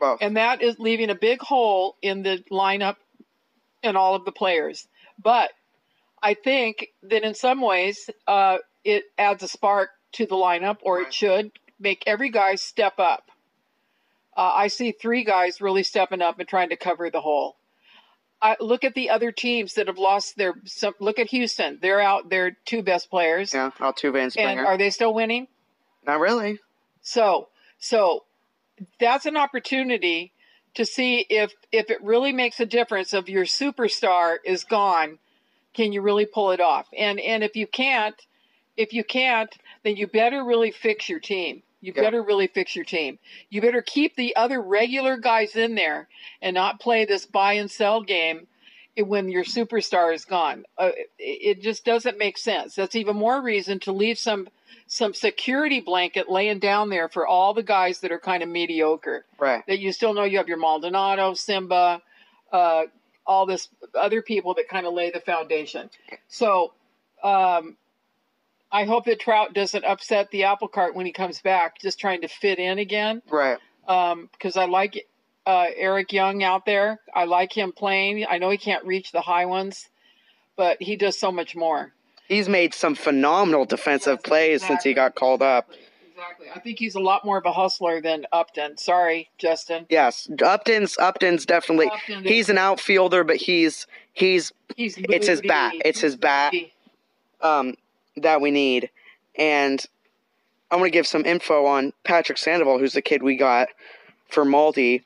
well, 0.00 0.16
and 0.20 0.36
that 0.38 0.62
is 0.62 0.78
leaving 0.78 1.10
a 1.10 1.14
big 1.14 1.40
hole 1.40 1.96
in 2.00 2.22
the 2.22 2.42
lineup 2.50 2.96
and 3.82 3.98
all 3.98 4.14
of 4.14 4.24
the 4.24 4.32
players. 4.32 4.88
But 5.22 5.50
I 6.22 6.34
think 6.34 6.88
that 7.02 7.24
in 7.24 7.34
some 7.34 7.60
ways 7.60 8.08
uh, 8.26 8.58
it 8.84 9.04
adds 9.18 9.42
a 9.42 9.48
spark 9.48 9.90
to 10.12 10.26
the 10.26 10.36
lineup, 10.36 10.78
or 10.82 10.98
Right. 10.98 11.06
it 11.06 11.14
should 11.14 11.52
make 11.80 12.04
every 12.06 12.30
guy 12.30 12.54
step 12.54 12.98
up. 12.98 13.30
Uh, 14.36 14.52
I 14.54 14.68
see 14.68 14.92
three 14.92 15.24
guys 15.24 15.60
really 15.60 15.82
stepping 15.82 16.22
up 16.22 16.38
and 16.38 16.48
trying 16.48 16.70
to 16.70 16.76
cover 16.76 17.10
the 17.10 17.20
hole. 17.20 17.56
I 18.40 18.56
look 18.60 18.82
at 18.82 18.94
the 18.94 19.10
other 19.10 19.30
teams 19.30 19.74
that 19.74 19.86
have 19.86 19.98
lost 19.98 20.36
their. 20.36 20.54
Some, 20.64 20.94
look 21.00 21.18
at 21.18 21.28
Houston; 21.28 21.78
they're 21.80 22.00
out 22.00 22.28
their 22.28 22.56
two 22.64 22.82
best 22.82 23.08
players, 23.08 23.54
yeah, 23.54 23.70
Altuve 23.78 24.20
and 24.20 24.36
and 24.36 24.60
are 24.60 24.76
they 24.76 24.90
still 24.90 25.14
winning? 25.14 25.46
Not 26.04 26.18
really. 26.18 26.58
So, 27.02 27.48
so 27.78 28.24
that's 28.98 29.26
an 29.26 29.36
opportunity 29.36 30.32
to 30.74 30.84
see 30.84 31.24
if 31.28 31.52
if 31.70 31.90
it 31.90 32.02
really 32.02 32.32
makes 32.32 32.58
a 32.58 32.66
difference. 32.66 33.14
If 33.14 33.28
your 33.28 33.44
superstar 33.44 34.36
is 34.44 34.64
gone, 34.64 35.18
can 35.74 35.92
you 35.92 36.02
really 36.02 36.26
pull 36.26 36.50
it 36.50 36.60
off? 36.60 36.86
And 36.96 37.18
and 37.20 37.42
if 37.42 37.56
you 37.56 37.66
can't, 37.66 38.16
if 38.76 38.92
you 38.92 39.04
can't, 39.04 39.54
then 39.82 39.96
you 39.96 40.06
better 40.06 40.44
really 40.44 40.70
fix 40.70 41.08
your 41.08 41.20
team. 41.20 41.62
You 41.80 41.92
Yeah. 41.94 42.02
better 42.02 42.22
really 42.22 42.46
fix 42.46 42.76
your 42.76 42.84
team. 42.84 43.18
You 43.50 43.60
better 43.60 43.82
keep 43.82 44.14
the 44.14 44.36
other 44.36 44.60
regular 44.60 45.16
guys 45.16 45.56
in 45.56 45.74
there 45.74 46.08
and 46.40 46.54
not 46.54 46.80
play 46.80 47.04
this 47.04 47.26
buy 47.26 47.54
and 47.54 47.70
sell 47.70 48.02
game 48.02 48.46
when 48.96 49.28
your 49.28 49.44
superstar 49.44 50.14
is 50.14 50.24
gone. 50.24 50.64
Uh, 50.78 50.90
it, 51.18 51.58
it 51.58 51.62
just 51.62 51.84
doesn't 51.84 52.18
make 52.18 52.38
sense. 52.38 52.74
That's 52.74 52.94
even 52.94 53.16
more 53.16 53.40
reason 53.42 53.80
to 53.80 53.92
leave 53.92 54.18
some 54.18 54.48
some 54.86 55.14
security 55.14 55.80
blanket 55.80 56.30
laying 56.30 56.58
down 56.58 56.90
there 56.90 57.08
for 57.08 57.26
all 57.26 57.54
the 57.54 57.62
guys 57.62 58.00
that 58.00 58.12
are 58.12 58.18
kind 58.18 58.42
of 58.42 58.48
mediocre. 58.48 59.24
Right. 59.38 59.64
That 59.66 59.78
you 59.78 59.90
still 59.92 60.12
know 60.12 60.24
you 60.24 60.36
have 60.36 60.48
your 60.48 60.58
Maldonado, 60.58 61.32
Simba, 61.34 62.02
uh, 62.52 62.82
all 63.26 63.46
this 63.46 63.68
other 63.94 64.22
people 64.22 64.54
that 64.54 64.68
kind 64.68 64.86
of 64.86 64.94
lay 64.94 65.10
the 65.10 65.20
foundation. 65.20 65.90
So 66.28 66.72
um, 67.22 67.76
I 68.70 68.84
hope 68.84 69.04
that 69.04 69.20
Trout 69.20 69.54
doesn't 69.54 69.84
upset 69.84 70.30
the 70.30 70.44
apple 70.44 70.68
cart 70.68 70.94
when 70.94 71.06
he 71.06 71.12
comes 71.12 71.40
back, 71.40 71.80
just 71.80 72.00
trying 72.00 72.22
to 72.22 72.28
fit 72.28 72.58
in 72.58 72.78
again. 72.78 73.22
Right. 73.30 73.58
Because 73.86 74.56
I 74.56 74.64
like 74.64 75.06
uh, 75.46 75.66
Eric 75.76 76.12
Young 76.12 76.42
out 76.42 76.64
there. 76.66 77.00
I 77.14 77.24
like 77.24 77.52
him 77.52 77.72
playing. 77.72 78.26
I 78.28 78.38
know 78.38 78.50
he 78.50 78.58
can't 78.58 78.84
reach 78.84 79.12
the 79.12 79.20
high 79.20 79.46
ones, 79.46 79.88
but 80.56 80.80
he 80.80 80.96
does 80.96 81.18
so 81.18 81.30
much 81.30 81.54
more. 81.54 81.92
He's 82.28 82.48
made 82.48 82.72
some 82.72 82.94
phenomenal 82.94 83.64
defensive 83.66 84.20
Yes, 84.22 84.28
plays 84.28 84.66
since 84.66 84.84
he 84.84 84.94
got 84.94 85.14
called 85.14 85.42
up. 85.42 85.70
Exactly. 86.22 86.48
I 86.54 86.58
think 86.60 86.78
he's 86.78 86.94
a 86.94 87.00
lot 87.00 87.24
more 87.24 87.36
of 87.38 87.46
a 87.46 87.52
hustler 87.52 88.00
than 88.00 88.26
Upton. 88.32 88.76
Sorry, 88.78 89.30
Justin. 89.38 89.86
Yes, 89.88 90.28
Upton's 90.44 90.96
Upton's 90.98 91.44
definitely 91.46 91.88
Upton 91.88 92.24
he's 92.24 92.48
an 92.48 92.58
outfielder, 92.58 93.24
but 93.24 93.36
he's 93.36 93.86
he's 94.12 94.52
He's 94.76 94.96
It's 94.98 95.26
his 95.26 95.40
bat. 95.42 95.74
It's 95.84 96.00
his 96.00 96.16
bat. 96.16 96.54
um 97.40 97.74
that 98.16 98.40
we 98.40 98.50
need. 98.50 98.90
And 99.36 99.84
I'm 100.70 100.78
gonna 100.78 100.90
give 100.90 101.06
some 101.06 101.24
info 101.24 101.66
on 101.66 101.92
Patrick 102.04 102.38
Sandoval, 102.38 102.78
who's 102.78 102.92
the 102.92 103.02
kid 103.02 103.22
we 103.22 103.36
got 103.36 103.68
for 104.28 104.44
Maldi. 104.44 105.02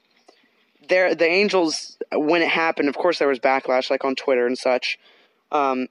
There 0.88 1.14
the 1.14 1.26
Angels 1.26 1.96
when 2.12 2.42
it 2.42 2.48
happened, 2.48 2.88
of 2.88 2.96
course 2.96 3.18
there 3.18 3.28
was 3.28 3.38
backlash 3.38 3.90
like 3.90 4.04
on 4.04 4.16
Twitter 4.16 4.46
and 4.46 4.58
such. 4.58 4.98
Um 5.50 5.88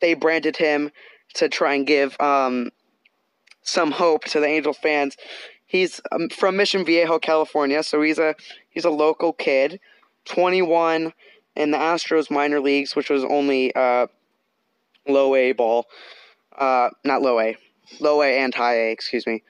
they 0.00 0.14
branded 0.14 0.56
him 0.56 0.90
to 1.34 1.48
try 1.48 1.74
and 1.74 1.86
give 1.86 2.20
um 2.20 2.70
some 3.66 3.90
hope 3.90 4.24
to 4.24 4.40
the 4.40 4.46
Angel 4.46 4.72
fans. 4.72 5.16
He's 5.66 6.00
um, 6.12 6.28
from 6.28 6.56
Mission 6.56 6.84
Viejo, 6.84 7.18
California, 7.18 7.82
so 7.82 8.00
he's 8.00 8.18
a 8.18 8.34
he's 8.70 8.84
a 8.84 8.90
local 8.90 9.32
kid, 9.32 9.80
21 10.24 11.12
in 11.56 11.70
the 11.72 11.78
Astros 11.78 12.30
minor 12.30 12.60
leagues, 12.60 12.94
which 12.94 13.10
was 13.10 13.24
only 13.24 13.74
uh, 13.74 14.06
low 15.08 15.34
A 15.34 15.52
ball, 15.52 15.86
uh, 16.56 16.90
not 17.04 17.22
low 17.22 17.40
A, 17.40 17.56
low 18.00 18.22
A 18.22 18.38
and 18.38 18.54
high 18.54 18.76
A, 18.76 18.92
excuse 18.92 19.26
me. 19.26 19.42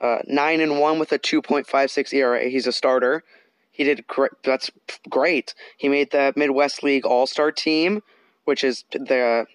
Uh, 0.00 0.18
nine 0.26 0.60
and 0.60 0.78
one 0.78 0.98
with 0.98 1.10
a 1.12 1.18
2.56 1.18 2.14
ERA. 2.14 2.48
He's 2.48 2.68
a 2.68 2.72
starter. 2.72 3.24
He 3.72 3.84
did 3.84 4.06
great. 4.06 4.30
That's 4.44 4.70
great. 5.08 5.54
He 5.76 5.88
made 5.88 6.12
the 6.12 6.32
Midwest 6.36 6.82
League 6.82 7.04
All 7.04 7.26
Star 7.26 7.50
team, 7.52 8.02
which 8.44 8.64
is 8.64 8.84
the 8.92 9.46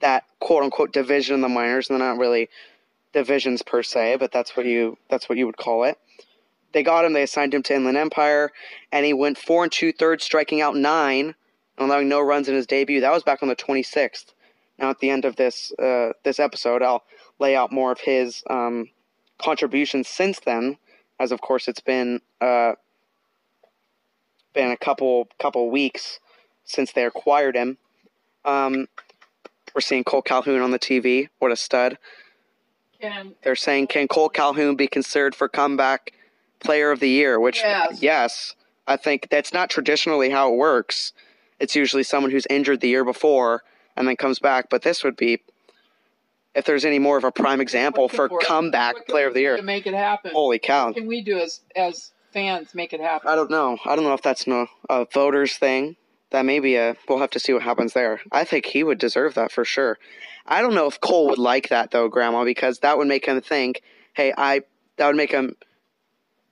that 0.00 0.24
quote 0.40 0.64
unquote 0.64 0.92
division 0.92 1.36
in 1.36 1.40
the 1.40 1.48
minors. 1.48 1.88
They're 1.88 1.98
not 1.98 2.18
really 2.18 2.48
divisions 3.12 3.62
per 3.62 3.82
se, 3.82 4.16
but 4.16 4.32
that's 4.32 4.56
what 4.56 4.66
you 4.66 4.98
that's 5.08 5.28
what 5.28 5.38
you 5.38 5.46
would 5.46 5.56
call 5.56 5.84
it. 5.84 5.98
They 6.72 6.82
got 6.82 7.04
him. 7.04 7.12
They 7.12 7.22
assigned 7.22 7.54
him 7.54 7.62
to 7.64 7.74
Inland 7.74 7.96
Empire, 7.96 8.52
and 8.92 9.04
he 9.04 9.12
went 9.12 9.38
four 9.38 9.64
and 9.64 9.72
two 9.72 9.92
thirds, 9.92 10.24
striking 10.24 10.60
out 10.60 10.76
nine, 10.76 11.34
and 11.76 11.88
allowing 11.88 12.08
no 12.08 12.20
runs 12.20 12.48
in 12.48 12.54
his 12.54 12.66
debut. 12.66 13.00
That 13.00 13.12
was 13.12 13.22
back 13.22 13.42
on 13.42 13.48
the 13.48 13.56
26th. 13.56 14.32
Now, 14.78 14.90
at 14.90 15.00
the 15.00 15.10
end 15.10 15.24
of 15.24 15.36
this 15.36 15.72
uh, 15.78 16.12
this 16.22 16.38
episode, 16.38 16.82
I'll 16.82 17.04
lay 17.38 17.56
out 17.56 17.72
more 17.72 17.92
of 17.92 18.00
his 18.00 18.42
um, 18.48 18.88
contributions 19.38 20.08
since 20.08 20.40
then, 20.40 20.78
as 21.18 21.32
of 21.32 21.40
course 21.40 21.68
it's 21.68 21.80
been 21.80 22.20
uh, 22.40 22.74
been 24.54 24.70
a 24.70 24.76
couple 24.76 25.28
couple 25.38 25.70
weeks 25.70 26.20
since 26.64 26.92
they 26.92 27.04
acquired 27.04 27.56
him. 27.56 27.78
Um, 28.44 28.86
we're 29.74 29.80
seeing 29.80 30.04
Cole 30.04 30.22
Calhoun 30.22 30.60
on 30.60 30.70
the 30.70 30.78
TV. 30.78 31.28
What 31.38 31.52
a 31.52 31.56
stud! 31.56 31.98
Can 33.00 33.34
They're 33.42 33.56
saying, 33.56 33.86
can 33.88 34.08
Cole 34.08 34.28
Calhoun 34.28 34.76
be 34.76 34.86
considered 34.86 35.34
for 35.34 35.48
comeback 35.48 36.12
player 36.60 36.90
of 36.90 37.00
the 37.00 37.08
year? 37.08 37.40
Which, 37.40 37.58
Yes. 37.60 38.02
yes, 38.02 38.54
I 38.86 38.96
think 38.96 39.28
that's 39.30 39.52
not 39.52 39.70
traditionally 39.70 40.30
how 40.30 40.52
it 40.52 40.56
works. 40.56 41.12
It's 41.58 41.74
usually 41.76 42.02
someone 42.02 42.30
who's 42.30 42.46
injured 42.50 42.80
the 42.80 42.88
year 42.88 43.04
before 43.04 43.62
and 43.96 44.06
then 44.08 44.16
comes 44.16 44.38
back. 44.38 44.68
But 44.70 44.82
this 44.82 45.04
would 45.04 45.16
be, 45.16 45.40
if 46.54 46.64
there's 46.64 46.84
any 46.84 46.98
more 46.98 47.16
of 47.16 47.24
a 47.24 47.30
prime 47.32 47.60
example 47.60 48.08
for 48.08 48.28
for 48.28 48.38
comeback 48.40 49.06
player 49.06 49.28
of 49.28 49.34
the 49.34 49.40
year. 49.40 49.56
to 49.56 49.62
make 49.62 49.86
it 49.86 49.94
happen? 49.94 50.32
Holy 50.32 50.58
cow! 50.58 50.86
What 50.86 50.96
can 50.96 51.06
we 51.06 51.22
do 51.22 51.38
as 51.38 51.60
as 51.76 52.12
fans 52.32 52.74
make 52.74 52.92
it 52.92 53.00
happen? 53.00 53.28
I 53.30 53.34
don't 53.36 53.50
know. 53.50 53.78
I 53.84 53.94
don't 53.94 54.04
know 54.04 54.14
if 54.14 54.22
that's 54.22 54.46
no 54.46 54.66
a 54.88 55.04
voters 55.12 55.54
thing. 55.56 55.96
That 56.30 56.44
may 56.44 56.60
be 56.60 56.76
a. 56.76 56.96
We'll 57.08 57.18
have 57.18 57.30
to 57.30 57.40
see 57.40 57.52
what 57.52 57.62
happens 57.62 57.92
there. 57.92 58.20
I 58.32 58.44
think 58.44 58.66
he 58.66 58.82
would 58.82 58.98
deserve 58.98 59.34
that 59.34 59.52
for 59.52 59.64
sure. 59.64 59.98
I 60.50 60.60
don't 60.60 60.74
know 60.74 60.86
if 60.88 61.00
Cole 61.00 61.28
would 61.28 61.38
like 61.38 61.68
that 61.68 61.92
though, 61.92 62.08
Grandma, 62.08 62.44
because 62.44 62.80
that 62.80 62.98
would 62.98 63.06
make 63.08 63.26
him 63.26 63.40
think, 63.40 63.82
"Hey, 64.14 64.32
I." 64.36 64.62
That 64.96 65.06
would 65.06 65.16
make 65.16 65.30
him. 65.32 65.56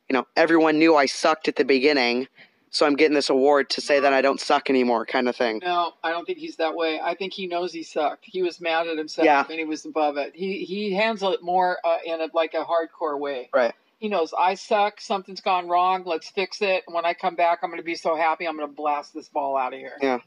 You 0.08 0.14
know, 0.14 0.26
everyone 0.36 0.78
knew 0.78 0.96
I 0.96 1.04
sucked 1.04 1.48
at 1.48 1.56
the 1.56 1.66
beginning, 1.66 2.28
so 2.70 2.86
I'm 2.86 2.96
getting 2.96 3.14
this 3.14 3.28
award 3.28 3.68
to 3.70 3.82
say 3.82 4.00
that 4.00 4.14
I 4.14 4.22
don't 4.22 4.40
suck 4.40 4.70
anymore, 4.70 5.04
kind 5.04 5.28
of 5.28 5.36
thing. 5.36 5.60
No, 5.62 5.92
I 6.02 6.12
don't 6.12 6.24
think 6.24 6.38
he's 6.38 6.56
that 6.56 6.74
way. 6.74 6.98
I 6.98 7.14
think 7.14 7.34
he 7.34 7.46
knows 7.46 7.74
he 7.74 7.82
sucked. 7.82 8.24
He 8.24 8.40
was 8.40 8.58
mad 8.58 8.86
at 8.86 8.96
himself 8.96 9.26
Yeah. 9.26 9.44
and 9.50 9.58
he 9.58 9.66
was 9.66 9.84
above 9.84 10.16
it. 10.16 10.34
He 10.34 10.64
he 10.64 10.94
handles 10.94 11.34
it 11.34 11.42
more 11.42 11.76
uh, 11.84 11.98
in 12.06 12.22
a 12.22 12.28
like 12.32 12.54
a 12.54 12.64
hardcore 12.64 13.18
way. 13.18 13.50
Right. 13.52 13.74
He 13.98 14.08
knows 14.08 14.32
I 14.38 14.54
suck. 14.54 14.98
Something's 15.00 15.42
gone 15.42 15.68
wrong. 15.68 16.04
Let's 16.06 16.30
fix 16.30 16.62
it. 16.62 16.84
When 16.86 17.04
I 17.04 17.12
come 17.12 17.34
back, 17.34 17.58
I'm 17.62 17.68
going 17.68 17.80
to 17.80 17.84
be 17.84 17.96
so 17.96 18.16
happy. 18.16 18.46
I'm 18.48 18.56
going 18.56 18.68
to 18.68 18.74
blast 18.74 19.12
this 19.12 19.28
ball 19.28 19.58
out 19.58 19.74
of 19.74 19.78
here. 19.78 19.98
Yeah. 20.00 20.20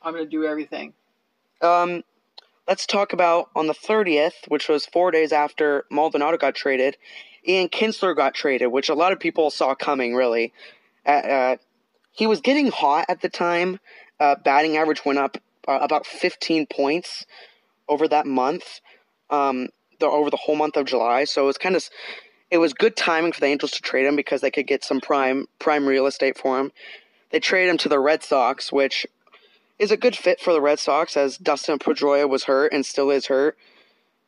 I'm 0.00 0.14
going 0.14 0.24
to 0.24 0.30
do 0.30 0.44
everything. 0.44 0.94
Um, 1.60 2.02
let's 2.68 2.86
talk 2.86 3.12
about 3.12 3.50
on 3.54 3.66
the 3.66 3.74
30th, 3.74 4.48
which 4.48 4.68
was 4.68 4.86
four 4.86 5.10
days 5.10 5.32
after 5.32 5.84
Maldonado 5.90 6.36
got 6.36 6.54
traded, 6.54 6.96
Ian 7.46 7.68
Kinsler 7.68 8.14
got 8.14 8.34
traded, 8.34 8.70
which 8.70 8.88
a 8.88 8.94
lot 8.94 9.12
of 9.12 9.18
people 9.18 9.50
saw 9.50 9.74
coming, 9.74 10.14
really. 10.14 10.52
Uh, 11.04 11.10
uh, 11.10 11.56
he 12.12 12.26
was 12.26 12.40
getting 12.40 12.70
hot 12.70 13.06
at 13.08 13.20
the 13.20 13.28
time. 13.28 13.80
Uh, 14.20 14.36
batting 14.44 14.76
average 14.76 15.04
went 15.04 15.18
up 15.18 15.38
uh, 15.66 15.78
about 15.80 16.06
15 16.06 16.66
points 16.66 17.26
over 17.88 18.06
that 18.06 18.26
month, 18.26 18.80
um, 19.30 19.68
the, 19.98 20.06
over 20.06 20.30
the 20.30 20.36
whole 20.36 20.54
month 20.54 20.76
of 20.76 20.86
July. 20.86 21.24
So 21.24 21.42
it 21.42 21.46
was 21.46 21.58
kind 21.58 21.74
of, 21.74 21.88
it 22.50 22.58
was 22.58 22.72
good 22.72 22.96
timing 22.96 23.32
for 23.32 23.40
the 23.40 23.46
Angels 23.46 23.72
to 23.72 23.82
trade 23.82 24.06
him 24.06 24.14
because 24.14 24.40
they 24.40 24.50
could 24.50 24.66
get 24.66 24.84
some 24.84 25.00
prime 25.00 25.46
prime 25.58 25.86
real 25.86 26.06
estate 26.06 26.38
for 26.38 26.60
him. 26.60 26.70
They 27.30 27.40
traded 27.40 27.70
him 27.70 27.78
to 27.78 27.88
the 27.88 27.98
Red 27.98 28.22
Sox, 28.22 28.70
which 28.70 29.06
is 29.82 29.90
a 29.90 29.96
good 29.96 30.14
fit 30.14 30.40
for 30.40 30.52
the 30.52 30.60
Red 30.60 30.78
Sox 30.78 31.16
as 31.16 31.36
Dustin 31.36 31.76
Pedroia 31.80 32.28
was 32.28 32.44
hurt 32.44 32.72
and 32.72 32.86
still 32.86 33.10
is 33.10 33.26
hurt. 33.26 33.58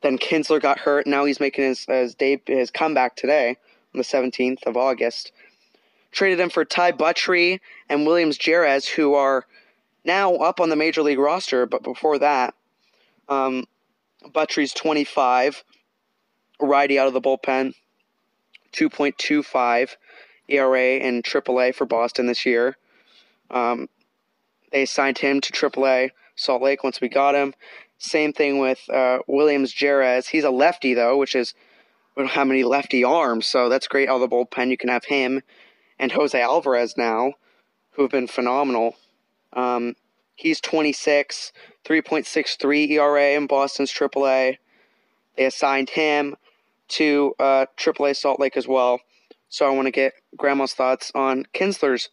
Then 0.03 0.19
Kinsler 0.19 0.61
got 0.61 0.81
hurt. 0.81 1.07
Now 1.07 1.25
he's 1.27 1.39
making 1.39 1.65
his 1.65 1.85
his, 1.85 2.17
day, 2.17 2.43
his 2.45 2.73
comeback 2.73 3.15
today 3.15 3.51
on 3.95 3.99
the 3.99 4.03
17th 4.03 4.65
of 4.65 4.77
August. 4.77 5.31
Traded 6.11 6.41
him 6.41 6.51
for 6.51 6.65
Ty 6.65 6.93
Buttrey 6.93 7.61
and 7.89 8.05
Williams 8.05 8.37
Jerez, 8.37 8.89
who 8.89 9.15
are 9.15 9.47
now 10.05 10.35
up 10.35 10.59
on 10.59 10.71
the 10.71 10.77
major 10.77 11.03
league 11.03 11.21
roster. 11.21 11.67
But 11.67 11.85
before 11.85 12.19
that, 12.19 12.55
um, 13.29 13.65
Buttrey's 14.27 14.73
25, 14.73 15.63
righty 16.61 16.99
out 16.99 17.07
of 17.07 17.15
the 17.15 17.21
bullpen, 17.21 17.75
2.25 18.73 19.91
ERA 20.49 20.97
in 20.97 21.23
AAA 21.23 21.77
for 21.77 21.87
Boston 21.87 22.27
this 22.27 22.45
year. 22.45 22.77
Um, 23.53 23.89
they 24.75 24.85
signed 24.85 25.19
him 25.19 25.41
to 25.41 25.53
AAA 25.53 26.11
Salt 26.35 26.61
Lake 26.61 26.83
once 26.83 27.01
we 27.01 27.09
got 27.09 27.37
him. 27.37 27.55
Same 27.99 28.33
thing 28.33 28.59
with 28.59 28.81
uh, 28.91 29.21
Williams 29.29 29.73
Jerez. 29.73 30.27
He's 30.27 30.43
a 30.43 30.51
lefty 30.51 30.95
though, 30.95 31.17
which 31.17 31.37
is 31.37 31.55
we 32.17 32.25
don't 32.25 32.33
have 32.33 32.49
many 32.49 32.65
lefty 32.65 33.05
arms, 33.05 33.47
so 33.47 33.69
that's 33.69 33.87
great 33.87 34.09
of 34.09 34.21
the 34.21 34.29
bullpen. 34.29 34.71
You 34.71 34.77
can 34.77 34.89
have 34.89 35.05
him 35.05 35.43
and 35.97 36.11
Jose 36.11 36.41
Alvarez 36.41 36.97
now, 36.97 37.35
who 37.93 38.03
have 38.03 38.11
been 38.11 38.27
phenomenal. 38.27 38.97
Um, 39.53 39.95
he's 40.35 40.61
26, 40.61 41.53
3.63 41.85 42.91
ERA 42.91 43.31
in 43.37 43.47
Boston's 43.47 43.93
AAA. 43.93 44.59
They 45.37 45.45
assigned 45.45 45.91
him 45.91 46.35
to 46.89 47.35
uh, 47.39 47.67
AAA 47.77 48.17
Salt 48.17 48.41
Lake 48.41 48.57
as 48.57 48.67
well. 48.67 48.99
So 49.49 49.67
I 49.67 49.71
want 49.71 49.87
to 49.87 49.93
get 49.93 50.15
Grandma's 50.37 50.75
thoughts 50.75 51.13
on 51.15 51.47
Kinsler's 51.55 52.09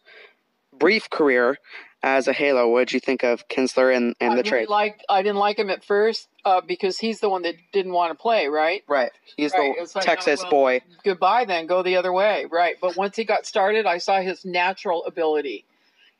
brief 0.72 1.10
career 1.10 1.58
as 2.02 2.26
a 2.28 2.32
Halo. 2.32 2.68
What 2.68 2.88
did 2.88 2.94
you 2.94 3.00
think 3.00 3.22
of 3.22 3.46
Kinsler 3.48 3.94
and, 3.94 4.14
and 4.20 4.32
I 4.32 4.36
the 4.36 4.42
really 4.42 4.48
trade? 4.50 4.68
liked. 4.68 5.04
I 5.08 5.22
didn't 5.22 5.38
like 5.38 5.58
him 5.58 5.70
at 5.70 5.84
first 5.84 6.28
uh, 6.44 6.60
because 6.60 6.98
he's 6.98 7.20
the 7.20 7.28
one 7.28 7.42
that 7.42 7.54
didn't 7.72 7.92
want 7.92 8.10
to 8.10 8.20
play, 8.20 8.48
right? 8.48 8.82
right. 8.88 9.12
He's 9.36 9.52
Right, 9.52 9.74
the 9.76 9.90
like, 9.94 10.04
Texas 10.04 10.40
oh, 10.40 10.44
well, 10.44 10.50
boy. 10.50 10.80
Goodbye, 11.04 11.44
then 11.44 11.66
go 11.66 11.82
the 11.82 11.96
other 11.96 12.12
way, 12.12 12.46
right? 12.50 12.76
But 12.80 12.96
once 12.96 13.16
he 13.16 13.24
got 13.24 13.46
started, 13.46 13.86
I 13.86 13.98
saw 13.98 14.20
his 14.20 14.44
natural 14.44 15.04
ability. 15.04 15.64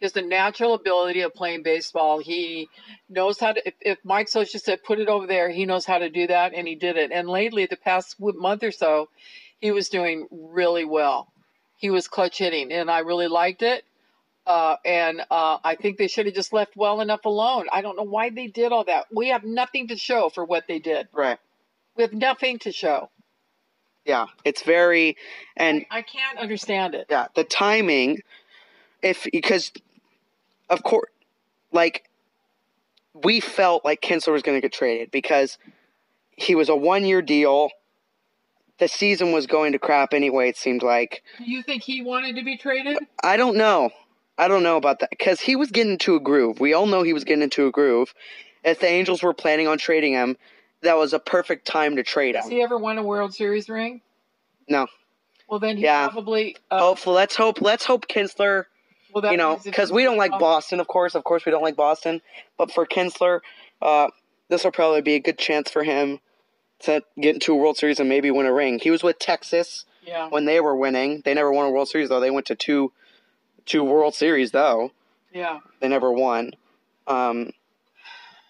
His 0.01 0.13
the 0.13 0.23
natural 0.23 0.75
ability 0.75 1.21
of 1.21 1.33
playing 1.33 1.63
baseball. 1.63 2.19
He 2.19 2.69
knows 3.09 3.39
how 3.39 3.53
to. 3.53 3.69
If, 3.69 3.75
if 3.81 3.99
Mike 4.05 4.27
Scioscia 4.27 4.61
said 4.61 4.83
put 4.83 4.99
it 4.99 5.09
over 5.09 5.29
there, 5.29 5.49
he 5.49 5.65
knows 5.65 5.85
how 5.85 5.99
to 5.99 6.11
do 6.11 6.27
that, 6.27 6.55
and 6.55 6.67
he 6.67 6.75
did 6.75 6.97
it. 6.97 7.13
And 7.13 7.29
lately, 7.29 7.67
the 7.67 7.77
past 7.77 8.17
month 8.19 8.65
or 8.65 8.73
so, 8.73 9.09
he 9.61 9.71
was 9.71 9.89
doing 9.89 10.27
really 10.33 10.85
well. 10.85 11.33
He 11.77 11.91
was 11.91 12.09
clutch 12.09 12.39
hitting, 12.39 12.73
and 12.73 12.91
I 12.91 13.01
really 13.01 13.29
liked 13.29 13.63
it. 13.63 13.85
Uh, 14.47 14.77
and 14.85 15.21
uh, 15.31 15.59
I 15.63 15.77
think 15.77 15.99
they 15.99 16.09
should 16.09 16.27
have 16.27 16.35
just 16.35 16.53
left 16.53 16.77
well 16.77 17.01
enough 17.01 17.25
alone. 17.25 17.67
I 17.73 17.81
don't 17.81 17.97
know 17.97 18.03
why 18.03 18.31
they 18.31 18.49
did 18.49 18.73
all 18.73 18.85
that. 18.85 19.07
We 19.15 19.29
have 19.29 19.45
nothing 19.45 19.89
to 19.89 19.97
show 19.97 20.31
for 20.31 20.45
what 20.45 20.65
they 20.67 20.81
did. 20.81 21.09
Right. 21.13 21.39
We 21.97 22.03
have 22.03 22.13
nothing 22.13 22.59
to 22.61 22.73
show. 22.73 23.11
Yeah. 24.05 24.27
It's 24.45 24.63
very 24.63 25.17
and 25.57 25.87
I 25.91 26.03
can't 26.03 26.39
understand 26.39 26.95
it. 26.95 27.07
yeah, 27.09 27.29
the 27.37 27.45
timing 27.45 28.19
if 29.01 29.29
because 29.31 29.71
of 30.69 30.83
course 30.83 31.09
like 31.71 32.09
we 33.15 33.39
felt 33.41 33.85
like 33.85 34.01
Kinsler 34.01 34.33
was 34.33 34.43
going 34.43 34.57
to 34.57 34.61
get 34.61 34.73
traded 34.73 35.11
because 35.11 35.59
he 36.37 36.55
was 36.55 36.69
a 36.69 36.77
one 36.77 37.05
year 37.05 37.23
deal. 37.23 37.71
The 38.79 38.89
season 38.89 39.31
was 39.31 39.47
going 39.47 39.73
to 39.73 39.79
crap 39.79 40.13
anyway, 40.13 40.49
it 40.49 40.57
seemed 40.57 40.83
like. 40.83 41.23
Do 41.39 41.49
you 41.49 41.63
think 41.63 41.85
he 41.85 42.03
wanted 42.03 42.37
to 42.37 42.43
be 42.43 42.57
traded? 42.57 42.99
I 43.23 43.37
don't 43.37 43.57
know. 43.57 43.91
I 44.39 44.49
don't 44.49 44.63
know 44.63 44.77
about 44.77 45.01
that 45.01 45.11
because 45.11 45.41
he 45.41 45.57
was 45.57 45.71
getting 45.71 45.93
into 45.93 46.15
a 46.17 46.21
groove. 46.21 46.59
We 46.61 46.73
all 46.73 46.87
know 46.87 47.03
he 47.03 47.13
was 47.13 47.25
getting 47.25 47.43
into 47.43 47.67
a 47.67 47.71
groove. 47.71 48.15
If 48.65 48.81
the 48.81 48.87
Angels 48.87 49.23
were 49.23 49.35
planning 49.35 49.69
on 49.69 49.79
trading 49.79 50.13
him, 50.13 50.37
that 50.83 50.97
was 50.97 51.13
a 51.13 51.19
perfect 51.19 51.67
time 51.67 51.97
to 51.97 52.03
trade 52.03 52.35
him. 52.35 52.43
Has 52.43 52.51
he 52.51 52.63
ever 52.63 52.79
won 52.79 52.99
a 52.99 53.03
World 53.03 53.35
Series 53.35 53.69
ring? 53.69 54.01
No. 54.69 54.87
Well, 55.49 55.59
then 55.61 55.77
he 55.77 55.85
Yeah. 55.85 56.09
probably. 56.09 56.57
Uh, 56.71 56.79
Hopefully, 56.79 57.17
let's 57.17 57.37
hope. 57.37 57.61
Let's 57.61 57.85
hope 57.85 58.07
Kinsler. 58.09 58.65
well, 59.13 59.23
that 59.23 59.33
you 59.33 59.37
know, 59.37 59.61
because 59.63 59.93
we 59.93 60.05
don't 60.05 60.17
like 60.17 60.31
Boston, 60.39 60.81
of 60.81 60.87
course. 60.89 61.15
Of 61.15 61.25
course, 61.25 61.45
we 61.45 61.53
don't 61.53 61.63
like 61.63 61.77
Boston. 61.77 62.23
But 62.57 62.73
for 62.73 62.87
Kinsler, 62.87 63.41
uh, 63.83 64.09
this 64.49 64.65
will 64.65 64.71
probably 64.73 65.03
be 65.03 65.15
a 65.15 65.21
good 65.21 65.39
chance 65.39 65.71
for 65.71 65.85
him 65.85 66.21
to 66.81 67.03
get 67.21 67.35
into 67.35 67.53
a 67.53 67.57
World 67.57 67.77
Series 67.77 68.01
and 68.01 68.09
maybe 68.09 68.31
win 68.31 68.47
a 68.47 68.53
ring. 68.53 68.79
He 68.79 68.91
was 68.91 69.03
with 69.03 69.19
Texas 69.19 69.85
Yeah. 70.03 70.29
when 70.31 70.47
they 70.47 70.61
were 70.61 70.75
winning. 70.75 71.21
They 71.25 71.35
never 71.35 71.53
won 71.53 71.67
a 71.67 71.71
World 71.71 71.89
Series 71.89 72.09
though. 72.09 72.21
They 72.21 72.31
went 72.31 72.47
to 72.47 72.55
two, 72.57 72.93
two 73.67 73.85
World 73.85 74.15
Series 74.15 74.51
though. 74.51 74.93
Yeah. 75.33 75.61
They 75.81 75.89
never 75.89 76.13
won. 76.13 76.53
Um, 77.07 77.53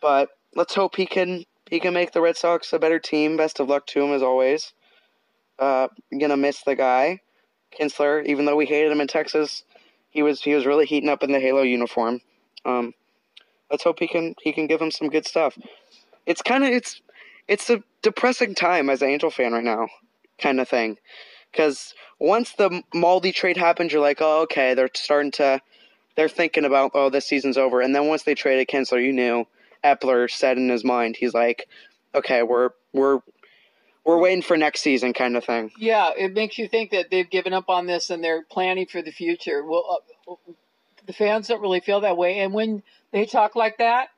but 0.00 0.31
let's 0.54 0.75
hope 0.75 0.97
he 0.97 1.07
can 1.07 1.45
he 1.71 1.81
can 1.81 1.95
make 1.95 2.12
the 2.12 2.21
Red 2.21 2.37
Sox 2.37 2.73
a 2.73 2.78
better 2.78 2.99
team. 2.99 3.37
Best 3.37 3.61
of 3.61 3.69
luck 3.69 3.87
to 3.88 4.02
him 4.02 4.12
as 4.12 4.23
always. 4.23 4.73
Uh, 5.59 5.88
gonna 6.19 6.37
miss 6.37 6.62
the 6.62 6.75
guy, 6.75 7.21
Kinsler. 7.78 8.25
Even 8.26 8.45
though 8.45 8.57
we 8.57 8.66
hated 8.66 8.92
him 8.92 9.00
in 9.00 9.07
Texas, 9.07 9.64
he 10.11 10.23
was 10.23 10.42
he 10.42 10.54
was 10.54 10.66
really 10.66 10.87
heating 10.87 11.09
up 11.09 11.23
in 11.23 11.33
the 11.33 11.40
Halo 11.40 11.62
uniform. 11.62 12.21
Um, 12.64 12.95
let's 13.71 13.85
hope 13.85 13.99
he 13.99 14.09
can 14.09 14.35
he 14.42 14.52
can 14.52 14.66
give 14.66 14.81
him 14.81 14.90
some 14.90 15.09
good 15.09 15.26
stuff. 15.26 15.57
It's 16.26 16.42
kind 16.42 16.64
of 16.64 16.71
it's 16.71 17.00
it's 17.49 17.71
a 17.71 17.83
depressing 18.02 18.54
time 18.54 18.90
as 18.90 19.02
an 19.02 19.09
Angel 19.09 19.31
fan 19.31 19.52
right 19.52 19.64
now, 19.64 19.88
kind 20.38 20.61
of 20.61 20.69
thing. 20.69 20.99
Because 21.52 21.94
once 22.18 22.52
the 22.52 22.82
Maldi 22.94 23.32
trade 23.32 23.59
happened, 23.59 23.92
you're 23.92 24.00
like, 24.00 24.18
oh, 24.21 24.42
okay, 24.42 24.75
they're 24.75 24.90
starting 24.94 25.30
to 25.32 25.61
they're 26.16 26.28
thinking 26.28 26.64
about 26.64 26.92
oh 26.94 27.11
this 27.11 27.26
season's 27.26 27.56
over 27.56 27.80
and 27.80 27.94
then 27.94 28.06
once 28.06 28.23
they 28.23 28.35
traded 28.35 28.68
Kinsler 28.68 29.02
you 29.02 29.12
knew 29.12 29.47
Eppler 29.82 30.30
said 30.30 30.59
in 30.59 30.68
his 30.68 30.85
mind 30.85 31.16
he's 31.16 31.35
like 31.35 31.68
okay 32.14 32.42
we're 32.42 32.71
we're 32.92 33.21
we're 34.04 34.18
waiting 34.18 34.42
for 34.42 34.56
next 34.56 34.82
season 34.82 35.12
kind 35.12 35.37
of 35.37 35.44
thing 35.44 35.71
Yeah, 35.78 36.11
it 36.16 36.32
makes 36.32 36.59
you 36.59 36.68
think 36.68 36.90
that 36.90 37.11
they've 37.11 37.28
given 37.28 37.52
up 37.52 37.68
on 37.68 37.87
this 37.87 38.11
and 38.11 38.23
they're 38.23 38.42
planning 38.42 38.87
for 38.87 39.00
the 39.00 39.12
future. 39.12 39.64
Well, 39.64 40.02
uh, 40.28 40.35
the 41.06 41.12
fans 41.12 41.49
don't 41.49 41.61
really 41.61 41.80
feel 41.80 42.00
that 42.00 42.16
way, 42.16 42.40
and 42.40 42.52
when 42.52 42.82
they 43.12 43.26
talk 43.26 43.54
like 43.54 43.78
that, 43.78 44.09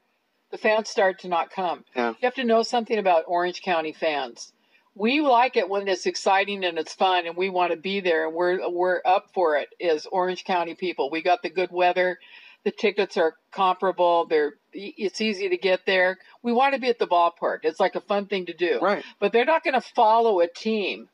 the 0.50 0.58
fans 0.58 0.88
start 0.88 1.20
to 1.20 1.28
not 1.28 1.50
come. 1.50 1.84
Yeah. 1.94 2.10
You 2.10 2.16
have 2.22 2.34
to 2.34 2.44
know 2.44 2.62
something 2.62 2.98
about 2.98 3.24
Orange 3.26 3.62
County 3.62 3.92
fans. 3.92 4.52
We 4.96 5.20
like 5.20 5.56
it 5.56 5.68
when 5.68 5.88
it's 5.88 6.06
exciting 6.06 6.64
and 6.64 6.78
it's 6.78 6.94
fun, 6.94 7.26
and 7.26 7.36
we 7.36 7.50
want 7.50 7.72
to 7.72 7.76
be 7.76 8.00
there, 8.00 8.26
and 8.26 8.34
we're 8.34 8.68
we're 8.70 9.00
up 9.04 9.26
for 9.34 9.56
it. 9.56 9.68
As 9.80 10.06
Orange 10.06 10.44
County 10.44 10.74
people, 10.74 11.10
we 11.10 11.22
got 11.22 11.42
the 11.42 11.50
good 11.50 11.70
weather. 11.72 12.18
The 12.64 12.70
tickets 12.70 13.16
are 13.16 13.34
comparable. 13.52 14.26
They're 14.26 14.54
it's 14.72 15.20
easy 15.20 15.48
to 15.48 15.56
get 15.56 15.84
there. 15.86 16.18
We 16.42 16.52
want 16.52 16.74
to 16.74 16.80
be 16.80 16.88
at 16.88 16.98
the 16.98 17.06
ballpark. 17.06 17.58
It's 17.62 17.80
like 17.80 17.94
a 17.94 18.00
fun 18.00 18.26
thing 18.26 18.46
to 18.46 18.54
do 18.54 18.78
right 18.80 19.04
but 19.20 19.32
they're 19.32 19.44
not 19.44 19.62
going 19.64 19.74
to 19.74 19.80
follow 19.80 20.40
a 20.40 20.48
team 20.48 21.08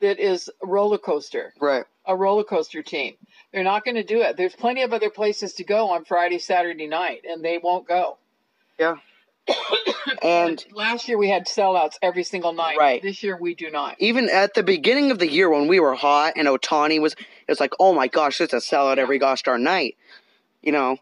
that 0.00 0.18
is 0.18 0.48
a 0.62 0.66
roller 0.66 0.98
coaster, 0.98 1.52
right 1.60 1.84
a 2.06 2.16
roller 2.16 2.44
coaster 2.44 2.82
team. 2.82 3.14
They're 3.52 3.64
not 3.64 3.84
going 3.84 3.96
to 3.96 4.04
do 4.04 4.22
it. 4.22 4.36
There's 4.36 4.54
plenty 4.54 4.82
of 4.82 4.92
other 4.92 5.10
places 5.10 5.54
to 5.54 5.64
go 5.64 5.90
on 5.90 6.04
Friday, 6.04 6.38
Saturday 6.38 6.86
night, 6.86 7.22
and 7.28 7.44
they 7.44 7.58
won't 7.58 7.86
go. 7.86 8.18
yeah 8.78 8.96
and 10.22 10.64
last 10.72 11.08
year 11.08 11.18
we 11.18 11.28
had 11.28 11.46
sellouts 11.46 11.94
every 12.02 12.24
single 12.24 12.52
night. 12.52 12.76
Right. 12.78 13.02
This 13.02 13.22
year 13.22 13.36
we 13.40 13.54
do 13.54 13.70
not. 13.70 13.96
even 13.98 14.28
at 14.28 14.54
the 14.54 14.62
beginning 14.62 15.10
of 15.10 15.18
the 15.18 15.28
year 15.30 15.48
when 15.50 15.68
we 15.68 15.80
were 15.80 15.94
hot 15.94 16.34
and 16.36 16.48
Ohtani 16.48 17.00
was 17.00 17.14
it 17.14 17.50
was 17.50 17.60
like 17.60 17.72
oh 17.80 17.94
my 17.94 18.08
gosh 18.08 18.40
it's 18.40 18.52
a 18.52 18.56
sellout 18.56 18.98
every 18.98 19.18
gosh 19.18 19.42
darn 19.42 19.62
night 19.62 19.96
you 20.62 20.72
know 20.72 20.98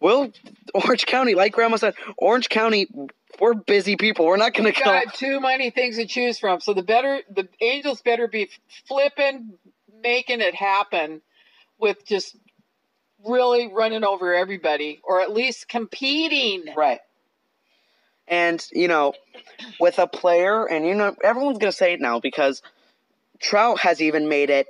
well 0.00 0.30
Orange 0.74 1.06
County 1.06 1.34
like 1.34 1.52
grandma 1.52 1.76
said 1.76 1.94
Orange 2.16 2.48
County 2.48 2.88
we're 3.40 3.54
busy 3.54 3.96
people 3.96 4.26
we're 4.26 4.36
not 4.36 4.54
gonna 4.54 4.70
We've 4.70 4.84
got 4.84 5.14
too 5.14 5.40
many 5.40 5.70
things 5.70 5.96
to 5.96 6.06
choose 6.06 6.38
from. 6.38 6.60
So 6.60 6.74
the 6.74 6.82
better 6.82 7.20
the 7.30 7.48
Angels 7.60 8.02
better 8.02 8.26
be 8.28 8.50
flipping, 8.86 9.54
making 10.02 10.40
it 10.40 10.54
happen 10.54 11.22
with 11.78 12.04
just 12.06 12.36
really 13.26 13.68
running 13.72 14.04
over 14.04 14.34
everybody, 14.34 15.00
or 15.04 15.20
at 15.20 15.32
least 15.32 15.68
competing. 15.68 16.64
Right. 16.76 17.00
And, 18.28 18.64
you 18.72 18.88
know, 18.88 19.14
with 19.80 19.98
a 19.98 20.06
player, 20.06 20.66
and 20.66 20.86
you 20.86 20.94
know, 20.94 21.14
everyone's 21.22 21.58
going 21.58 21.72
to 21.72 21.76
say 21.76 21.94
it 21.94 22.00
now 22.00 22.20
because 22.20 22.62
Trout 23.40 23.80
has 23.80 24.00
even 24.00 24.28
made 24.28 24.50
it 24.50 24.66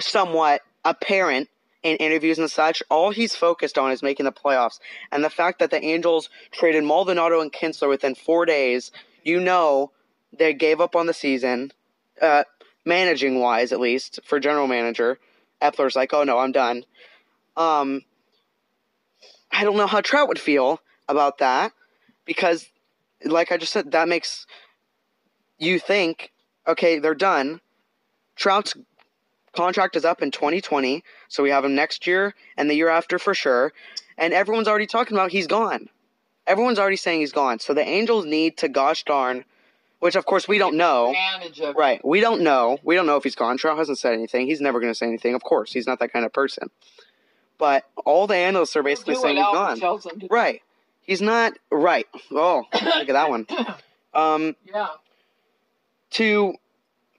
somewhat 0.00 0.62
apparent 0.84 1.48
in 1.82 1.96
interviews 1.96 2.38
and 2.38 2.50
such. 2.50 2.82
All 2.90 3.10
he's 3.10 3.34
focused 3.34 3.78
on 3.78 3.92
is 3.92 4.02
making 4.02 4.24
the 4.24 4.32
playoffs. 4.32 4.80
And 5.12 5.22
the 5.22 5.30
fact 5.30 5.60
that 5.60 5.70
the 5.70 5.82
Angels 5.84 6.30
traded 6.50 6.84
Maldonado 6.84 7.40
and 7.40 7.52
Kinsler 7.52 7.88
within 7.88 8.14
four 8.14 8.46
days, 8.46 8.90
you 9.22 9.40
know, 9.40 9.92
they 10.36 10.54
gave 10.54 10.80
up 10.80 10.96
on 10.96 11.06
the 11.06 11.14
season, 11.14 11.72
uh, 12.20 12.44
managing 12.84 13.38
wise, 13.38 13.72
at 13.72 13.80
least, 13.80 14.20
for 14.24 14.40
general 14.40 14.66
manager. 14.66 15.18
Eppler's 15.62 15.94
like, 15.94 16.12
oh 16.12 16.24
no, 16.24 16.38
I'm 16.38 16.52
done. 16.52 16.84
Um, 17.56 18.02
I 19.52 19.62
don't 19.62 19.76
know 19.76 19.86
how 19.86 20.00
Trout 20.00 20.28
would 20.28 20.40
feel 20.40 20.80
about 21.08 21.38
that 21.38 21.72
because, 22.24 22.66
like 23.24 23.52
I 23.52 23.56
just 23.56 23.72
said, 23.72 23.92
that 23.92 24.08
makes 24.08 24.46
you 25.58 25.78
think, 25.78 26.32
okay, 26.66 26.98
they're 26.98 27.14
done. 27.14 27.60
Trout's 28.36 28.74
contract 29.54 29.96
is 29.96 30.04
up 30.04 30.22
in 30.22 30.30
2020, 30.30 31.04
so 31.28 31.42
we 31.42 31.50
have 31.50 31.64
him 31.64 31.74
next 31.74 32.06
year 32.06 32.34
and 32.56 32.68
the 32.68 32.74
year 32.74 32.88
after 32.88 33.18
for 33.18 33.34
sure. 33.34 33.72
And 34.18 34.32
everyone's 34.32 34.68
already 34.68 34.86
talking 34.86 35.16
about 35.16 35.30
he's 35.30 35.46
gone. 35.46 35.88
Everyone's 36.46 36.78
already 36.78 36.96
saying 36.96 37.20
he's 37.20 37.32
gone. 37.32 37.58
So 37.58 37.72
the 37.74 37.86
Angels 37.86 38.26
need 38.26 38.58
to, 38.58 38.68
gosh 38.68 39.04
darn, 39.04 39.44
which 40.00 40.16
of 40.16 40.26
course 40.26 40.46
we 40.46 40.58
don't 40.58 40.76
know. 40.76 41.14
Right. 41.76 42.04
We 42.04 42.20
don't 42.20 42.42
know. 42.42 42.78
We 42.82 42.94
don't 42.94 43.06
know 43.06 43.16
if 43.16 43.24
he's 43.24 43.34
gone. 43.34 43.56
Trout 43.56 43.78
hasn't 43.78 43.98
said 43.98 44.12
anything. 44.12 44.46
He's 44.46 44.60
never 44.60 44.80
going 44.80 44.90
to 44.90 44.94
say 44.94 45.06
anything. 45.06 45.34
Of 45.34 45.42
course, 45.42 45.72
he's 45.72 45.86
not 45.86 46.00
that 46.00 46.12
kind 46.12 46.26
of 46.26 46.32
person. 46.32 46.70
But 47.56 47.88
all 48.04 48.26
the 48.26 48.36
analysts 48.36 48.76
are 48.76 48.82
basically 48.82 49.14
saying 49.14 49.36
he's 49.36 49.44
gone. 49.44 49.80
Right. 50.30 50.62
He's 51.04 51.22
not 51.22 51.54
right. 51.70 52.06
Oh, 52.32 52.64
look 52.72 53.08
at 53.08 53.12
that 53.12 53.30
one. 53.30 53.46
Um, 54.14 54.54
Yeah. 54.64 54.90
to 56.12 56.54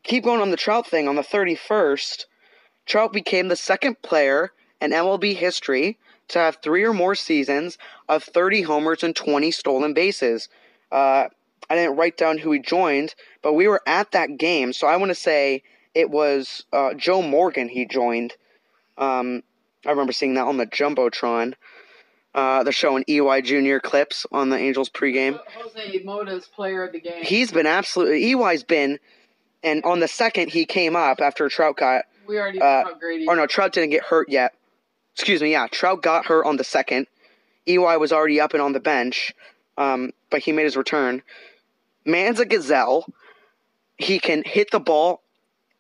keep 0.04 0.24
going 0.24 0.40
on 0.40 0.52
the 0.52 0.56
Trout 0.56 0.88
thing, 0.88 1.10
on 1.10 1.16
the 1.16 1.24
31st, 1.24 2.26
Trout 2.86 3.12
became 3.12 3.50
the 3.50 3.58
second 3.58 4.02
player 4.02 4.54
in 4.80 4.92
MLB 4.92 5.36
history 5.36 5.98
to 6.30 6.40
have 6.40 6.60
three 6.64 6.86
or 6.86 6.94
more 6.94 7.14
seasons 7.14 7.78
of 8.08 8.24
30 8.24 8.62
homers 8.62 9.04
and 9.04 9.14
20 9.14 9.52
stolen 9.52 9.94
bases. 9.94 10.48
Uh, 10.90 11.26
I 11.70 11.76
didn't 11.76 11.98
write 11.98 12.16
down 12.16 12.38
who 12.38 12.52
he 12.54 12.60
joined, 12.60 13.14
but 13.42 13.54
we 13.54 13.68
were 13.68 13.82
at 13.86 14.12
that 14.12 14.38
game, 14.38 14.72
so 14.72 14.88
I 14.88 14.96
want 14.96 15.10
to 15.10 15.16
say 15.16 15.64
it 15.94 16.10
was 16.10 16.64
uh, 16.72 16.94
Joe 16.94 17.22
Morgan 17.22 17.68
he 17.68 17.86
joined. 17.86 18.36
Um, 18.98 19.44
I 19.86 19.90
remember 19.90 20.14
seeing 20.14 20.36
that 20.36 20.46
on 20.48 20.56
the 20.56 20.66
Jumbotron. 20.66 21.56
Uh, 22.36 22.64
they're 22.64 22.74
showing 22.74 23.06
EY 23.08 23.42
Junior 23.44 23.80
clips 23.80 24.26
on 24.30 24.50
the 24.50 24.58
Angels 24.58 24.90
pregame. 24.90 25.40
Jose 25.58 26.04
Mota's 26.04 26.46
player 26.48 26.84
of 26.84 26.92
the 26.92 27.00
game. 27.00 27.24
He's 27.24 27.50
been 27.50 27.66
absolutely. 27.66 28.34
EY's 28.34 28.62
been, 28.62 29.00
and 29.64 29.82
on 29.86 30.02
the 30.02 30.08
second 30.10 30.50
he 30.50 30.66
came 30.66 30.98
up 30.98 31.22
after 31.22 31.48
Trout 31.48 31.78
got, 31.78 32.04
we 32.28 32.38
already 32.38 32.60
uh, 32.60 32.66
know 32.66 32.84
how 32.84 32.94
great 32.96 33.22
he 33.22 33.28
or 33.28 33.38
no, 33.38 33.48
Trout 33.48 33.72
didn't 33.72 33.92
get 33.92 34.04
hurt 34.04 34.28
yet. 34.28 34.54
Excuse 35.14 35.42
me, 35.42 35.54
yeah, 35.54 35.68
Trout 35.68 36.02
got 36.02 36.26
hurt 36.26 36.46
on 36.46 36.58
the 36.58 36.66
second. 36.66 37.08
EY 37.68 37.96
was 37.96 38.12
already 38.12 38.42
up 38.42 38.54
and 38.54 38.62
on 38.62 38.74
the 38.74 38.82
bench, 38.82 39.34
um, 39.78 40.12
but 40.30 40.42
he 40.42 40.52
made 40.52 40.66
his 40.66 40.76
return. 40.76 41.22
Man's 42.04 42.42
a 42.42 42.46
gazelle. 42.46 43.06
He 43.98 44.20
can 44.20 44.44
hit 44.46 44.72
the 44.72 44.82
ball 44.82 45.22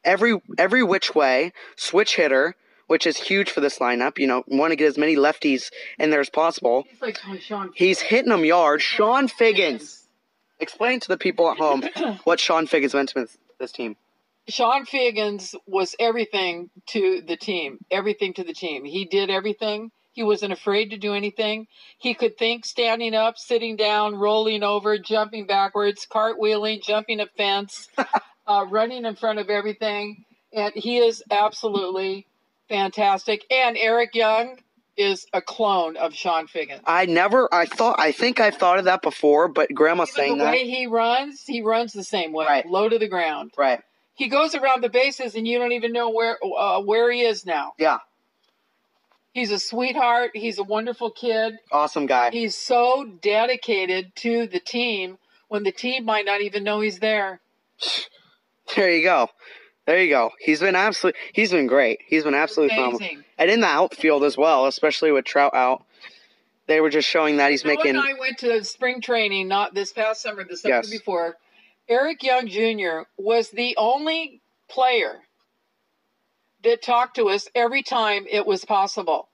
every 0.06 0.42
every 0.58 0.84
which 0.84 1.14
way, 1.14 1.52
switch 1.76 2.16
hitter, 2.16 2.56
which 2.88 3.08
is 3.08 3.18
huge 3.18 3.50
for 3.50 3.62
this 3.62 3.80
lineup. 3.80 4.18
You 4.18 4.28
know, 4.28 4.44
want 4.48 4.72
to 4.72 4.76
get 4.76 4.88
as 4.88 4.98
many 4.98 5.16
lefties 5.16 5.72
in 6.00 6.10
there 6.10 6.20
as 6.20 6.30
possible. 6.30 6.86
He's 6.90 7.02
like. 7.02 7.20
He's 7.76 8.00
hitting 8.00 8.30
them 8.30 8.46
yards. 8.46 8.84
Chone 8.84 9.28
Figgins. 9.28 10.04
Explain 10.60 11.00
to 11.02 11.08
the 11.08 11.18
people 11.18 11.50
at 11.52 11.58
home 11.58 11.84
what 12.24 12.40
Chone 12.40 12.68
Figgins 12.68 12.94
meant 12.94 13.10
to 13.10 13.22
this, 13.22 13.38
this 13.60 13.72
team. 13.72 13.98
Chone 14.48 14.86
Figgins 14.86 15.56
was 15.66 15.96
everything 16.00 16.70
to 16.88 17.22
the 17.22 17.36
team. 17.36 17.80
Everything 17.90 18.34
to 18.36 18.44
the 18.44 18.54
team. 18.54 18.86
He 18.86 19.06
did 19.06 19.30
everything. 19.30 19.92
He 20.14 20.24
wasn't 20.24 20.54
afraid 20.54 20.92
to 20.92 20.98
do 20.98 21.14
anything. 21.14 21.68
He 21.98 22.14
could 22.14 22.38
think 22.38 22.66
standing 22.66 23.14
up, 23.14 23.38
sitting 23.38 23.76
down, 23.76 24.16
rolling 24.16 24.64
over, 24.64 24.98
jumping 24.98 25.46
backwards, 25.46 26.08
cartwheeling, 26.10 26.82
jumping 26.82 27.20
a 27.20 27.26
fence, 27.26 27.90
uh, 28.48 28.66
running 28.70 29.04
in 29.04 29.16
front 29.16 29.40
of 29.40 29.50
everything. 29.50 30.24
And 30.54 30.74
he 30.74 31.00
is 31.00 31.22
absolutely 31.30 32.28
fantastic. 32.70 33.46
And 33.52 33.78
Eric 33.78 34.16
Young 34.16 34.58
is 34.98 35.26
a 35.34 35.42
clone 35.42 35.98
of 35.98 36.14
Chone 36.14 36.48
Figgins. 36.48 36.82
I 36.86 37.06
never, 37.06 37.54
I 37.54 37.66
thought, 37.66 37.98
I 38.00 38.12
think 38.12 38.40
I've 38.40 38.56
thought 38.56 38.80
of 38.80 38.86
that 38.86 39.02
before, 39.02 39.48
but 39.50 39.74
Grandma 39.74 40.06
saying 40.06 40.38
the 40.38 40.46
that. 40.46 40.52
way 40.54 40.66
he 40.70 40.88
runs, 40.88 41.44
he 41.46 41.62
runs 41.62 41.92
the 41.94 42.04
same 42.04 42.32
way, 42.32 42.46
Right. 42.46 42.66
low 42.66 42.88
to 42.88 42.98
the 42.98 43.08
ground. 43.10 43.52
Right. 43.58 43.82
He 44.14 44.30
goes 44.30 44.56
around 44.56 44.82
the 44.82 44.90
bases, 44.90 45.36
and 45.36 45.46
you 45.46 45.60
don't 45.60 45.74
even 45.74 45.92
know 45.92 46.10
where 46.10 46.38
uh, 46.42 46.80
where 46.80 47.12
he 47.12 47.22
is 47.24 47.46
now. 47.46 47.74
Yeah. 47.78 47.98
He's 49.34 49.52
a 49.52 49.60
sweetheart. 49.60 50.32
He's 50.34 50.58
a 50.58 50.64
wonderful 50.64 51.12
kid. 51.12 51.56
Awesome 51.70 52.06
guy. 52.06 52.32
He's 52.32 52.56
so 52.56 53.04
dedicated 53.22 54.16
to 54.18 54.48
the 54.48 54.62
team 54.62 55.18
when 55.50 55.64
the 55.64 55.74
team 55.74 56.06
might 56.06 56.24
not 56.26 56.40
even 56.40 56.64
know 56.64 56.80
he's 56.80 57.00
there. 57.00 57.42
There 58.78 58.90
you 58.90 59.04
go. 59.04 59.28
There 59.86 60.02
you 60.02 60.10
go. 60.10 60.32
He's 60.40 60.60
been 60.60 60.76
absolutely, 60.76 61.20
he's 61.34 61.52
been 61.52 61.68
great. 61.68 62.00
He's 62.08 62.24
been 62.24 62.34
absolutely 62.34 62.76
phenomenal. 62.76 63.08
And 63.38 63.52
in 63.52 63.60
the 63.60 63.68
outfield 63.68 64.24
as 64.24 64.38
well, 64.38 64.66
especially 64.66 65.12
with 65.12 65.26
Trout 65.26 65.54
out. 65.54 65.86
They 66.68 66.82
were 66.82 66.90
just 66.90 67.08
showing 67.08 67.38
that 67.38 67.52
he's 67.52 67.64
Noah 67.64 67.76
making. 67.76 67.90
and 67.92 68.00
I 68.00 68.14
went 68.20 68.40
to 68.40 68.64
spring 68.64 69.00
training 69.00 69.48
not 69.48 69.76
this 69.76 69.94
past 69.94 70.22
summer, 70.24 70.44
the 70.44 70.58
summer 70.58 70.76
Yes. 70.78 70.90
before. 70.90 71.38
Eric 71.88 72.24
Young 72.24 72.48
Jr. 72.48 73.02
was 73.18 73.52
the 73.52 73.76
only 73.78 74.42
player 74.68 75.20
that 76.64 76.82
talked 76.82 77.18
to 77.18 77.30
us 77.30 77.48
every 77.54 77.84
time 77.84 78.26
it 78.28 78.48
was 78.48 78.66
possible. 78.66 79.30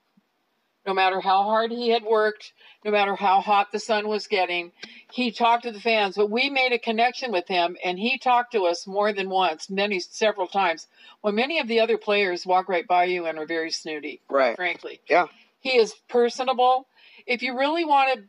No 0.86 0.92
matter 0.92 1.20
how 1.20 1.44
hard 1.44 1.70
he 1.70 1.88
had 1.88 2.02
worked, 2.02 2.52
no 2.84 2.90
matter 2.90 3.14
how 3.14 3.40
hot 3.40 3.72
the 3.72 3.78
sun 3.78 4.08
was 4.08 4.26
getting, 4.26 4.72
he 5.12 5.30
talked 5.30 5.64
to 5.64 5.72
the 5.72 5.80
fans. 5.80 6.16
But 6.16 6.30
we 6.30 6.50
made 6.50 6.72
a 6.72 6.78
connection 6.78 7.32
with 7.32 7.48
him, 7.48 7.76
and 7.84 7.98
he 7.98 8.18
talked 8.18 8.52
to 8.52 8.64
us 8.66 8.86
more 8.86 9.12
than 9.12 9.30
once, 9.30 9.70
many, 9.70 10.00
several 10.00 10.46
times. 10.48 10.86
When 11.20 11.34
many 11.34 11.60
of 11.60 11.68
the 11.68 11.80
other 11.80 11.98
players 11.98 12.46
walk 12.46 12.68
right 12.68 12.86
by 12.86 13.04
you 13.04 13.26
and 13.26 13.38
are 13.38 13.46
very 13.46 13.70
snooty, 13.70 14.20
Right. 14.28 14.56
frankly. 14.56 15.00
Yeah. 15.08 15.26
He 15.60 15.76
is 15.78 15.94
personable. 16.08 16.88
If 17.26 17.42
you 17.42 17.56
really 17.58 17.84
want 17.84 18.18
to 18.18 18.24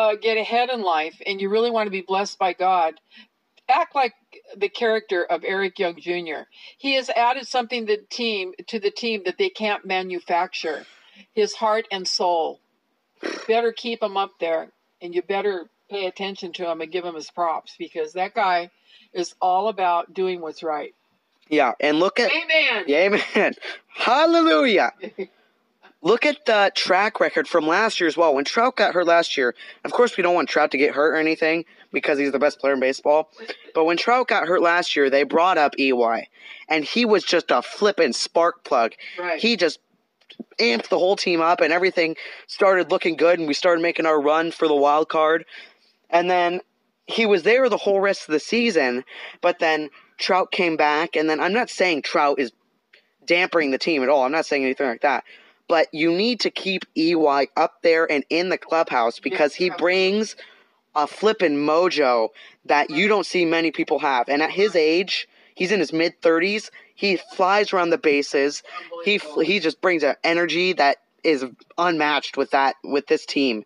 uh, 0.00 0.14
get 0.16 0.38
ahead 0.38 0.70
in 0.70 0.82
life 0.82 1.20
and 1.26 1.40
you 1.40 1.48
really 1.48 1.70
want 1.70 1.86
to 1.86 1.90
be 1.90 2.02
blessed 2.02 2.38
by 2.38 2.52
God, 2.54 2.94
act 3.68 3.94
like 3.94 4.14
the 4.56 4.68
character 4.68 5.24
of 5.24 5.44
Eric 5.44 5.78
Young 5.78 5.96
Jr. 6.00 6.44
He 6.78 6.94
has 6.94 7.10
added 7.10 7.46
something 7.46 7.86
to 7.86 7.96
the 7.96 8.02
team 8.10 8.52
to 8.68 8.78
the 8.78 8.90
team 8.90 9.22
that 9.24 9.38
they 9.38 9.48
can't 9.48 9.84
manufacture. 9.84 10.86
His 11.34 11.54
heart 11.54 11.86
and 11.90 12.06
soul. 12.06 12.60
Better 13.48 13.72
keep 13.72 14.02
him 14.02 14.16
up 14.16 14.32
there, 14.40 14.68
and 15.00 15.14
you 15.14 15.22
better 15.22 15.68
pay 15.90 16.06
attention 16.06 16.52
to 16.54 16.70
him 16.70 16.80
and 16.80 16.90
give 16.90 17.04
him 17.04 17.14
his 17.14 17.30
props 17.30 17.74
because 17.78 18.14
that 18.14 18.34
guy 18.34 18.70
is 19.12 19.34
all 19.40 19.68
about 19.68 20.12
doing 20.12 20.40
what's 20.40 20.62
right. 20.62 20.94
Yeah. 21.48 21.72
And 21.80 22.00
look 22.00 22.18
at. 22.18 22.30
Amen. 22.32 22.84
Amen. 22.88 23.54
Hallelujah. 23.88 24.92
Look 26.02 26.26
at 26.26 26.44
the 26.46 26.70
track 26.74 27.18
record 27.20 27.48
from 27.48 27.66
last 27.66 28.00
year 28.00 28.06
as 28.06 28.16
well. 28.16 28.34
When 28.34 28.44
Trout 28.44 28.76
got 28.76 28.94
hurt 28.94 29.06
last 29.06 29.36
year, 29.36 29.54
of 29.84 29.92
course, 29.92 30.16
we 30.16 30.22
don't 30.22 30.34
want 30.34 30.48
Trout 30.48 30.70
to 30.72 30.78
get 30.78 30.94
hurt 30.94 31.14
or 31.14 31.16
anything 31.16 31.64
because 31.92 32.18
he's 32.18 32.32
the 32.32 32.38
best 32.38 32.60
player 32.60 32.74
in 32.74 32.80
baseball. 32.80 33.30
But 33.74 33.86
when 33.86 33.96
Trout 33.96 34.28
got 34.28 34.46
hurt 34.46 34.60
last 34.60 34.94
year, 34.94 35.08
they 35.08 35.24
brought 35.24 35.58
up 35.58 35.74
EY, 35.78 36.28
and 36.68 36.84
he 36.84 37.04
was 37.04 37.24
just 37.24 37.50
a 37.50 37.62
flippin' 37.62 38.12
spark 38.12 38.62
plug. 38.62 38.92
Right. 39.18 39.40
He 39.40 39.56
just 39.56 39.80
amped 40.58 40.88
the 40.88 40.98
whole 40.98 41.16
team 41.16 41.40
up, 41.40 41.60
and 41.60 41.72
everything 41.72 42.16
started 42.46 42.90
looking 42.90 43.16
good, 43.16 43.38
and 43.38 43.48
we 43.48 43.54
started 43.54 43.82
making 43.82 44.06
our 44.06 44.20
run 44.20 44.50
for 44.50 44.68
the 44.68 44.74
wild 44.74 45.08
card. 45.08 45.44
And 46.10 46.30
then 46.30 46.60
he 47.06 47.26
was 47.26 47.42
there 47.42 47.68
the 47.68 47.76
whole 47.76 48.00
rest 48.00 48.28
of 48.28 48.32
the 48.32 48.40
season, 48.40 49.04
but 49.40 49.58
then 49.58 49.90
Trout 50.18 50.50
came 50.50 50.76
back, 50.76 51.16
and 51.16 51.28
then 51.28 51.40
I'm 51.40 51.52
not 51.52 51.70
saying 51.70 52.02
Trout 52.02 52.38
is 52.38 52.52
dampering 53.26 53.70
the 53.70 53.78
team 53.78 54.02
at 54.02 54.08
all. 54.08 54.22
I'm 54.22 54.32
not 54.32 54.46
saying 54.46 54.64
anything 54.64 54.86
like 54.86 55.02
that. 55.02 55.24
But 55.68 55.88
you 55.92 56.12
need 56.12 56.40
to 56.40 56.50
keep 56.50 56.84
EY 56.96 57.48
up 57.56 57.82
there 57.82 58.10
and 58.10 58.24
in 58.30 58.50
the 58.50 58.58
clubhouse 58.58 59.18
because 59.18 59.54
he 59.54 59.70
brings 59.70 60.36
a 60.94 61.06
flippin' 61.06 61.56
mojo 61.56 62.28
that 62.64 62.90
you 62.90 63.08
don't 63.08 63.26
see 63.26 63.44
many 63.44 63.70
people 63.72 63.98
have. 63.98 64.28
And 64.28 64.42
at 64.42 64.50
his 64.50 64.76
age, 64.76 65.28
he's 65.54 65.72
in 65.72 65.80
his 65.80 65.92
mid 65.92 66.20
30s. 66.22 66.70
He 66.96 67.18
flies 67.34 67.72
around 67.72 67.90
the 67.90 67.98
bases. 67.98 68.62
He 69.04 69.20
he 69.42 69.60
just 69.60 69.80
brings 69.80 70.02
an 70.02 70.16
energy 70.24 70.72
that 70.72 70.96
is 71.22 71.44
unmatched 71.78 72.36
with 72.36 72.50
that 72.50 72.76
with 72.82 73.06
this 73.06 73.26
team, 73.26 73.64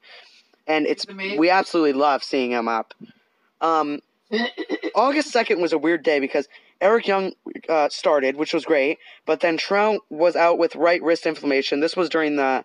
and 0.67 0.87
it's 0.87 1.07
we 1.39 1.49
absolutely 1.49 1.95
love 1.95 2.23
seeing 2.23 2.51
him 2.51 2.69
up. 2.69 2.93
Um, 3.61 4.01
August 4.95 5.31
second 5.31 5.63
was 5.63 5.73
a 5.73 5.79
weird 5.79 6.03
day 6.03 6.19
because 6.19 6.49
Eric 6.81 7.07
Young 7.07 7.33
uh, 7.69 7.89
started, 7.89 8.37
which 8.37 8.53
was 8.53 8.65
great, 8.65 8.99
but 9.27 9.41
then 9.41 9.57
Trout 9.57 10.01
was 10.11 10.35
out 10.35 10.59
with 10.59 10.75
right 10.75 11.03
wrist 11.03 11.25
inflammation. 11.25 11.81
This 11.81 11.97
was 11.97 12.09
during 12.09 12.37
the 12.37 12.65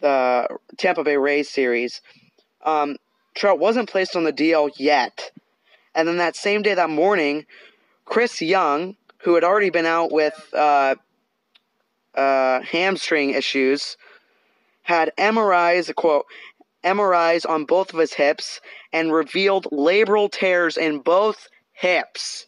the 0.00 0.48
Tampa 0.78 1.04
Bay 1.04 1.16
Rays 1.16 1.48
series. 1.48 2.00
Um, 2.64 2.96
Trout 3.34 3.58
wasn't 3.58 3.90
placed 3.90 4.16
on 4.16 4.24
the 4.24 4.32
DL 4.32 4.70
yet, 4.78 5.30
and 5.94 6.08
then 6.08 6.16
that 6.16 6.36
same 6.36 6.62
day, 6.62 6.74
that 6.74 6.90
morning, 6.90 7.44
Chris 8.06 8.40
Young, 8.40 8.96
who 9.26 9.34
had 9.34 9.42
already 9.42 9.70
been 9.70 9.86
out 9.86 10.12
with 10.12 10.34
uh, 10.54 10.94
uh, 12.14 12.60
hamstring 12.62 13.30
issues, 13.30 13.96
had 14.82 15.10
MRIs, 15.18 15.92
quote, 15.96 16.26
MRIs 16.84 17.44
on 17.44 17.64
both 17.64 17.92
of 17.92 17.98
his 17.98 18.12
hips 18.12 18.60
and 18.92 19.12
revealed 19.12 19.66
labral 19.72 20.30
tears 20.30 20.76
in 20.76 21.00
both 21.00 21.48
hips. 21.72 22.46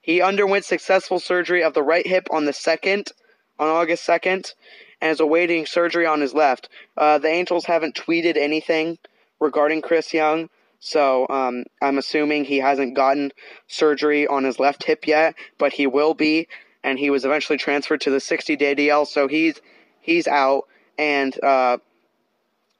He 0.00 0.22
underwent 0.22 0.64
successful 0.64 1.20
surgery 1.20 1.62
of 1.62 1.74
the 1.74 1.82
right 1.82 2.06
hip 2.06 2.26
on 2.30 2.46
the 2.46 2.52
2nd, 2.52 3.12
on 3.58 3.68
August 3.68 4.06
2nd, 4.06 4.54
and 5.02 5.10
is 5.10 5.20
awaiting 5.20 5.66
surgery 5.66 6.06
on 6.06 6.22
his 6.22 6.32
left. 6.32 6.70
Uh, 6.96 7.18
the 7.18 7.28
Angels 7.28 7.66
haven't 7.66 7.96
tweeted 7.96 8.38
anything 8.38 8.96
regarding 9.40 9.82
Chris 9.82 10.14
Young, 10.14 10.48
so 10.80 11.26
um, 11.28 11.64
I'm 11.82 11.98
assuming 11.98 12.44
he 12.44 12.58
hasn't 12.58 12.94
gotten 12.94 13.32
surgery 13.66 14.26
on 14.26 14.44
his 14.44 14.58
left 14.58 14.84
hip 14.84 15.06
yet, 15.06 15.34
but 15.58 15.72
he 15.72 15.86
will 15.86 16.14
be, 16.14 16.48
and 16.84 16.98
he 16.98 17.10
was 17.10 17.24
eventually 17.24 17.58
transferred 17.58 18.00
to 18.02 18.10
the 18.10 18.20
60 18.20 18.56
day 18.56 18.74
DL, 18.74 19.06
so 19.06 19.28
he's 19.28 19.60
he's 20.00 20.26
out, 20.26 20.64
and 20.96 21.38
uh, 21.42 21.78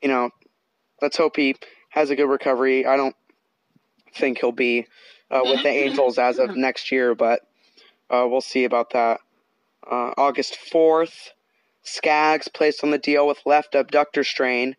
you 0.03 0.09
know, 0.09 0.31
let's 1.03 1.17
hope 1.17 1.37
he 1.37 1.57
has 1.91 2.11
a 2.11 2.17
good 2.17 2.29
recovery. 2.29 2.87
I 2.87 2.97
don't 2.97 3.17
think 4.15 4.39
he'll 4.39 4.53
be 4.53 4.87
uh, 5.31 5.41
with 5.45 5.63
the 5.63 5.69
Angels 5.69 6.19
as 6.19 6.39
of 6.39 6.57
next 6.57 6.93
year, 6.93 7.15
but 7.15 7.41
uh, 8.11 8.27
we'll 8.29 8.41
see 8.41 8.65
about 8.65 8.91
that. 8.91 9.21
Uh, 9.91 10.13
August 10.17 10.57
4th, 10.73 11.31
Skaggs 11.83 12.49
placed 12.49 12.85
on 12.85 12.91
the 12.91 12.99
deal 12.99 13.27
with 13.27 13.47
left 13.47 13.75
abductor 13.75 14.23
strain. 14.23 14.77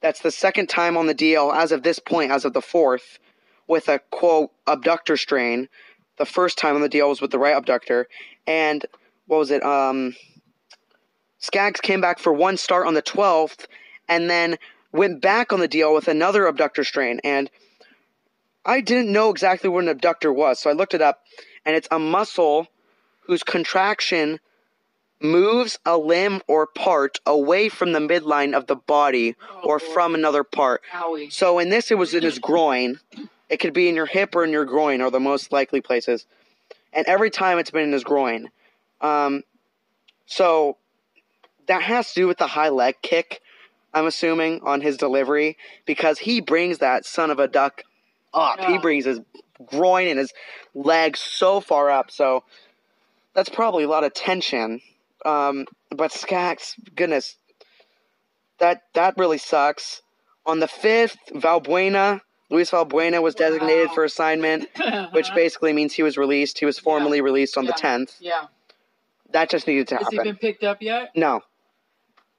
That's 0.00 0.20
the 0.20 0.30
second 0.30 0.68
time 0.68 0.96
on 0.96 1.06
the 1.06 1.14
deal 1.14 1.52
as 1.52 1.72
of 1.72 1.82
this 1.82 1.98
point, 1.98 2.30
as 2.30 2.44
of 2.44 2.52
the 2.52 2.60
4th, 2.60 3.18
with 3.66 3.88
a 3.88 4.00
quote 4.10 4.50
abductor 4.66 5.16
strain. 5.16 5.68
The 6.16 6.26
first 6.26 6.58
time 6.58 6.74
on 6.74 6.82
the 6.82 6.88
deal 6.88 7.08
was 7.08 7.20
with 7.20 7.30
the 7.30 7.38
right 7.38 7.56
abductor. 7.56 8.08
And 8.46 8.84
what 9.26 9.38
was 9.38 9.50
it? 9.50 9.62
Um, 9.62 10.14
Skaggs 11.38 11.80
came 11.80 12.00
back 12.00 12.18
for 12.18 12.32
one 12.32 12.56
start 12.56 12.86
on 12.86 12.94
the 12.94 13.02
12th 13.02 13.66
and 14.08 14.28
then 14.28 14.58
went 14.92 15.22
back 15.22 15.52
on 15.52 15.60
the 15.60 15.68
deal 15.68 15.94
with 15.94 16.08
another 16.08 16.46
abductor 16.46 16.84
strain. 16.84 17.20
And 17.24 17.50
I 18.64 18.80
didn't 18.80 19.12
know 19.12 19.30
exactly 19.30 19.70
what 19.70 19.84
an 19.84 19.88
abductor 19.88 20.32
was, 20.32 20.58
so 20.58 20.68
I 20.68 20.74
looked 20.74 20.92
it 20.92 21.00
up, 21.00 21.22
and 21.64 21.74
it's 21.74 21.88
a 21.90 21.98
muscle 21.98 22.68
whose 23.20 23.42
contraction 23.42 24.40
moves 25.20 25.78
a 25.84 25.98
limb 25.98 26.40
or 26.46 26.66
part 26.66 27.18
away 27.26 27.68
from 27.68 27.92
the 27.92 27.98
midline 27.98 28.54
of 28.56 28.66
the 28.66 28.76
body 28.76 29.36
or 29.62 29.78
from 29.78 30.14
another 30.14 30.44
part. 30.44 30.82
So 31.30 31.58
in 31.58 31.68
this, 31.68 31.90
it 31.90 31.98
was 31.98 32.14
in 32.14 32.22
his 32.22 32.38
groin. 32.38 33.00
It 33.48 33.58
could 33.58 33.72
be 33.72 33.88
in 33.88 33.94
your 33.94 34.06
hip 34.06 34.34
or 34.34 34.44
in 34.44 34.50
your 34.50 34.64
groin, 34.64 35.00
are 35.00 35.10
the 35.10 35.20
most 35.20 35.52
likely 35.52 35.80
places. 35.80 36.26
And 36.92 37.06
every 37.06 37.30
time 37.30 37.58
it's 37.58 37.70
been 37.70 37.84
in 37.84 37.92
his 37.92 38.04
groin. 38.04 38.50
Um, 39.00 39.42
so 40.26 40.76
that 41.66 41.82
has 41.82 42.12
to 42.14 42.20
do 42.22 42.26
with 42.26 42.38
the 42.38 42.46
high 42.48 42.68
leg 42.68 42.96
kick, 43.02 43.40
I'm 43.92 44.06
assuming, 44.06 44.60
on 44.62 44.80
his 44.80 44.96
delivery, 44.96 45.56
because 45.84 46.20
he 46.20 46.40
brings 46.40 46.78
that 46.78 47.04
son 47.04 47.30
of 47.30 47.38
a 47.38 47.48
duck 47.48 47.82
up. 48.32 48.60
He 48.60 48.78
brings 48.78 49.04
his 49.04 49.20
groin 49.66 50.08
and 50.08 50.18
his 50.18 50.32
leg 50.74 51.16
so 51.16 51.60
far 51.60 51.90
up. 51.90 52.10
So 52.10 52.44
that's 53.34 53.48
probably 53.48 53.84
a 53.84 53.88
lot 53.88 54.04
of 54.04 54.14
tension. 54.14 54.80
Um, 55.24 55.66
but 55.90 56.12
Skaggs, 56.12 56.74
goodness, 56.94 57.36
that 58.58 58.82
that 58.94 59.14
really 59.16 59.38
sucks. 59.38 60.02
On 60.46 60.58
the 60.60 60.68
fifth, 60.68 61.18
Valbuena 61.34 62.20
Luis 62.50 62.70
Valbuena 62.70 63.22
was 63.22 63.34
designated 63.34 63.88
Wow. 63.88 63.94
for 63.94 64.04
assignment, 64.04 64.68
which 65.12 65.32
basically 65.34 65.72
means 65.72 65.92
he 65.92 66.02
was 66.02 66.16
released. 66.16 66.58
He 66.58 66.66
was 66.66 66.78
formally 66.78 67.20
released 67.20 67.56
on 67.56 67.64
the 67.66 67.72
10th. 67.72 68.16
yeah. 68.20 68.46
That 69.32 69.48
just 69.48 69.68
needed 69.68 69.86
to 69.88 69.94
happen. 69.96 70.16
Has 70.18 70.24
he 70.24 70.30
been 70.30 70.36
picked 70.38 70.64
up 70.64 70.82
yet? 70.82 71.12
No, 71.14 71.42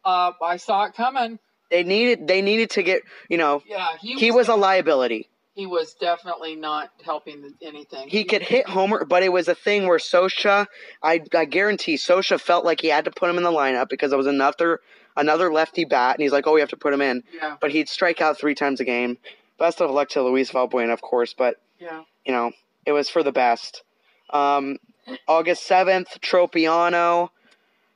Uh, 0.03 0.33
I 0.43 0.57
saw 0.57 0.83
it 0.85 0.93
coming. 0.93 1.39
they 1.69 1.83
needed 1.83 2.27
they 2.27 2.41
needed 2.41 2.71
to 2.71 2.83
get 2.83 3.03
you 3.29 3.37
know 3.37 3.63
Yeah, 3.65 3.87
he, 4.01 4.15
he 4.15 4.31
was 4.31 4.49
a 4.49 4.55
liability. 4.55 5.29
He 5.61 5.67
was 5.67 5.93
definitely 5.93 6.55
not 6.55 6.89
helping 7.05 7.53
anything. 7.61 8.09
He 8.09 8.23
could 8.23 8.41
hit 8.41 8.67
Homer, 8.67 9.05
but 9.05 9.21
it 9.21 9.31
was 9.31 9.47
a 9.47 9.53
thing 9.53 9.85
where 9.85 9.99
Scioscia, 9.99 10.65
I 11.03 11.21
I 11.35 11.45
guarantee 11.45 11.97
Scioscia 11.97 12.41
felt 12.41 12.65
like 12.65 12.81
he 12.81 12.87
had 12.87 13.05
to 13.05 13.11
put 13.11 13.29
him 13.29 13.37
in 13.37 13.43
the 13.43 13.51
lineup 13.51 13.87
because 13.87 14.11
it 14.11 14.15
was 14.17 14.25
another 14.25 14.79
another 15.15 15.53
lefty 15.53 15.85
bat, 15.85 16.15
and 16.15 16.23
he's 16.23 16.31
like, 16.31 16.47
oh, 16.47 16.53
we 16.53 16.61
have 16.61 16.69
to 16.69 16.77
put 16.77 16.95
him 16.95 17.01
in. 17.01 17.21
Yeah, 17.31 17.57
But 17.61 17.69
he'd 17.69 17.89
strike 17.89 18.21
out 18.21 18.39
three 18.39 18.55
times 18.55 18.79
a 18.79 18.83
game. 18.83 19.19
Best 19.59 19.81
of 19.81 19.91
luck 19.91 20.09
to 20.09 20.23
Luis 20.23 20.49
Valbuena, 20.49 20.93
of 20.93 21.01
course, 21.03 21.35
but 21.35 21.61
yeah. 21.77 22.05
you 22.25 22.33
know 22.33 22.53
it 22.87 22.93
was 22.93 23.07
for 23.07 23.21
the 23.21 23.31
best. 23.31 23.83
Um, 24.31 24.79
August 25.27 25.67
seventh, 25.67 26.19
Tropeano. 26.21 27.29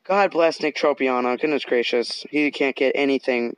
God 0.04 0.30
bless 0.30 0.62
Nick 0.62 0.76
Tropeano. 0.76 1.42
Goodness 1.42 1.66
gracious, 1.66 2.28
he 2.30 2.52
can't 2.52 2.76
get 2.76 2.92
anything, 2.94 3.58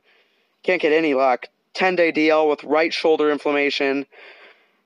can't 0.62 0.80
get 0.80 0.94
any 0.94 1.12
luck. 1.12 1.48
Ten 1.78 1.94
day 1.94 2.10
DL 2.10 2.48
with 2.50 2.64
right 2.64 2.92
shoulder 2.92 3.30
inflammation. 3.30 4.06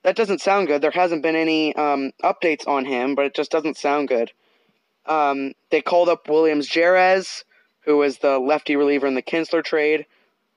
That 0.02 0.14
doesn't 0.14 0.42
sound 0.42 0.66
good. 0.66 0.83
There 0.83 0.90
hasn't 0.90 1.22
been 1.22 1.37
any 1.37 1.74
um, 1.74 2.12
updates 2.22 2.68
on 2.68 2.85
him, 2.85 3.14
but 3.14 3.24
it 3.24 3.35
just 3.35 3.50
doesn't 3.50 3.78
sound 3.78 4.09
good. 4.09 4.31
Um, 5.07 5.55
they 5.70 5.81
called 5.81 6.11
up 6.11 6.28
Williams 6.28 6.68
Jerez, 6.68 7.44
who 7.87 7.96
was 7.96 8.18
the 8.18 8.38
lefty 8.38 8.76
reliever 8.76 9.07
in 9.07 9.14
the 9.14 9.22
Kinsler 9.22 9.64
trade. 9.64 10.05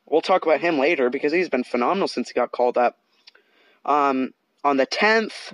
We'll 0.07 0.19
talk 0.19 0.45
about 0.45 0.59
him 0.59 0.77
later 0.77 1.09
because 1.09 1.31
he's 1.31 1.47
been 1.47 1.63
phenomenal 1.63 2.09
since 2.09 2.27
he 2.27 2.33
got 2.33 2.51
called 2.51 2.77
up. 2.77 2.97
Um, 3.85 4.33
on 4.61 4.75
the 4.75 4.85
10th, 4.85 5.53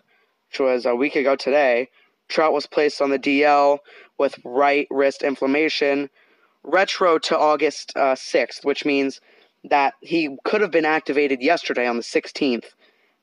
which 0.50 0.62
was 0.62 0.88
a 0.88 0.96
week 0.96 1.16
ago 1.16 1.36
today, 1.36 1.90
Trout 2.28 2.54
was 2.54 2.66
placed 2.66 3.04
on 3.04 3.12
the 3.12 3.20
DL 3.20 3.78
with 4.18 4.40
right 4.44 4.88
wrist 4.90 5.22
inflammation, 5.22 6.10
retro 6.64 7.20
to 7.20 7.38
August 7.38 7.94
uh, 7.96 8.16
6th, 8.16 8.66
which 8.66 8.84
means 8.84 9.22
that 9.64 9.94
he 10.02 10.38
could 10.44 10.62
have 10.62 10.72
been 10.72 10.86
activated 10.86 11.42
yesterday 11.42 11.88
on 11.88 11.98
the 11.98 12.04
16th, 12.04 12.66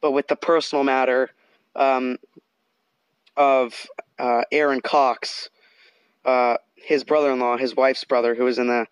but 0.00 0.12
with 0.12 0.28
the 0.28 0.36
personal 0.36 0.84
matter 0.84 1.30
um, 1.74 2.18
of 3.36 3.74
uh, 4.18 4.42
Aaron 4.52 4.80
Cox, 4.80 5.48
uh, 6.24 6.56
his 6.76 7.04
brother 7.04 7.32
in 7.32 7.40
law, 7.40 7.56
his 7.56 7.74
wife's 7.74 8.04
brother, 8.04 8.34
who 8.34 8.44
was 8.44 8.58
in 8.58 8.68
the 8.68 8.86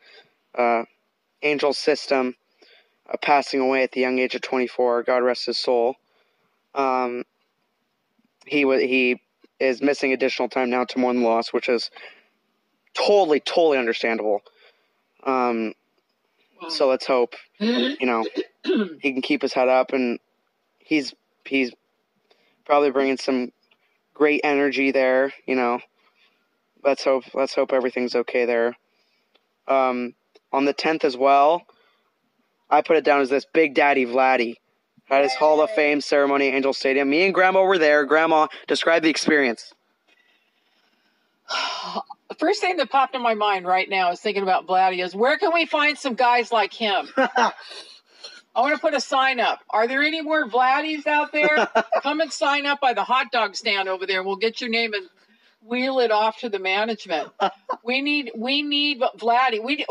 uh, 0.54 0.84
Angel 1.42 1.72
system, 1.72 2.34
uh, 3.08 3.16
passing 3.22 3.60
away 3.60 3.82
at 3.82 3.92
the 3.92 4.00
young 4.00 4.18
age 4.18 4.34
of 4.34 4.42
24, 4.42 5.04
God 5.04 5.22
rest 5.22 5.46
his 5.46 5.58
soul. 5.58 5.96
Um, 6.74 7.24
he 8.46 8.64
wa 8.64 8.76
he 8.76 9.20
is 9.58 9.80
missing 9.80 10.12
additional 10.12 10.48
time 10.48 10.70
now 10.70 10.84
to 10.84 10.98
mourn 10.98 11.20
the 11.20 11.26
loss, 11.26 11.52
which 11.52 11.68
is 11.68 11.90
totally, 12.94 13.40
totally 13.40 13.78
understandable. 13.78 14.40
Um, 15.24 15.74
so 16.68 16.88
let's 16.88 17.06
hope 17.06 17.34
you 17.58 18.06
know 18.06 18.24
he 19.00 19.12
can 19.12 19.22
keep 19.22 19.42
his 19.42 19.52
head 19.52 19.68
up, 19.68 19.92
and 19.92 20.18
he's 20.78 21.14
he's 21.44 21.72
probably 22.64 22.90
bringing 22.90 23.16
some 23.16 23.52
great 24.14 24.40
energy 24.44 24.90
there. 24.90 25.32
You 25.46 25.56
know, 25.56 25.80
let's 26.84 27.04
hope 27.04 27.24
let's 27.34 27.54
hope 27.54 27.72
everything's 27.72 28.14
okay 28.14 28.44
there. 28.44 28.76
Um, 29.68 30.14
on 30.52 30.64
the 30.64 30.72
tenth 30.72 31.04
as 31.04 31.16
well, 31.16 31.62
I 32.70 32.82
put 32.82 32.96
it 32.96 33.04
down 33.04 33.20
as 33.20 33.30
this 33.30 33.46
Big 33.52 33.74
Daddy 33.74 34.06
Vladdy 34.06 34.54
at 35.10 35.22
his 35.22 35.34
Hall 35.34 35.60
of 35.60 35.70
Fame 35.70 36.00
ceremony 36.00 36.48
at 36.48 36.54
Angel 36.54 36.72
Stadium. 36.72 37.10
Me 37.10 37.24
and 37.24 37.34
Grandma 37.34 37.62
were 37.62 37.78
there. 37.78 38.04
Grandma, 38.04 38.46
describe 38.66 39.02
the 39.02 39.10
experience. 39.10 39.72
first 42.38 42.60
thing 42.60 42.76
that 42.76 42.90
popped 42.90 43.14
in 43.14 43.22
my 43.22 43.34
mind 43.34 43.66
right 43.66 43.88
now 43.88 44.10
is 44.10 44.20
thinking 44.20 44.42
about 44.42 44.66
Vladdy 44.66 45.04
is 45.04 45.14
where 45.14 45.38
can 45.38 45.52
we 45.52 45.66
find 45.66 45.98
some 45.98 46.14
guys 46.14 46.52
like 46.52 46.72
him? 46.72 47.08
I 47.16 48.60
want 48.60 48.74
to 48.74 48.80
put 48.80 48.94
a 48.94 49.00
sign 49.00 49.38
up. 49.38 49.60
Are 49.68 49.86
there 49.86 50.02
any 50.02 50.22
more 50.22 50.48
Vladdies 50.48 51.06
out 51.06 51.32
there? 51.32 51.68
Come 52.02 52.20
and 52.20 52.32
sign 52.32 52.64
up 52.64 52.80
by 52.80 52.94
the 52.94 53.04
hot 53.04 53.30
dog 53.30 53.54
stand 53.54 53.88
over 53.88 54.06
there. 54.06 54.22
We'll 54.22 54.36
get 54.36 54.60
your 54.60 54.70
name 54.70 54.94
and 54.94 55.06
wheel 55.60 55.98
it 55.98 56.10
off 56.10 56.38
to 56.40 56.48
the 56.48 56.58
management. 56.58 57.28
We 57.84 58.00
need 58.00 58.32
we 58.34 58.62
need 58.62 59.00
Vladdy. 59.18 59.62
We 59.62 59.84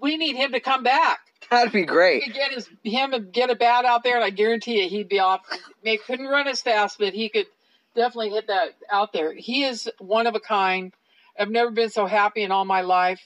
we 0.00 0.16
need 0.16 0.36
him 0.36 0.52
to 0.52 0.60
come 0.60 0.82
back. 0.82 1.20
That'd 1.50 1.72
be 1.72 1.84
great. 1.84 2.24
could 2.24 2.34
get 2.34 2.52
his 2.52 2.68
him 2.82 3.12
and 3.12 3.32
get 3.32 3.50
a 3.50 3.54
bat 3.54 3.84
out 3.84 4.02
there, 4.02 4.16
and 4.16 4.24
I 4.24 4.30
guarantee 4.30 4.82
you 4.82 4.88
he'd 4.88 5.08
be 5.08 5.18
off. 5.18 5.42
He 5.82 5.98
couldn't 5.98 6.26
run 6.26 6.48
as 6.48 6.62
fast, 6.62 6.98
but 6.98 7.12
he 7.12 7.28
could 7.28 7.46
definitely 7.94 8.30
hit 8.30 8.46
that 8.48 8.70
out 8.90 9.12
there. 9.12 9.32
He 9.32 9.64
is 9.64 9.90
one 9.98 10.26
of 10.26 10.34
a 10.34 10.40
kind. 10.40 10.92
I've 11.38 11.50
never 11.50 11.70
been 11.70 11.90
so 11.90 12.06
happy 12.06 12.42
in 12.42 12.52
all 12.52 12.64
my 12.64 12.82
life. 12.82 13.22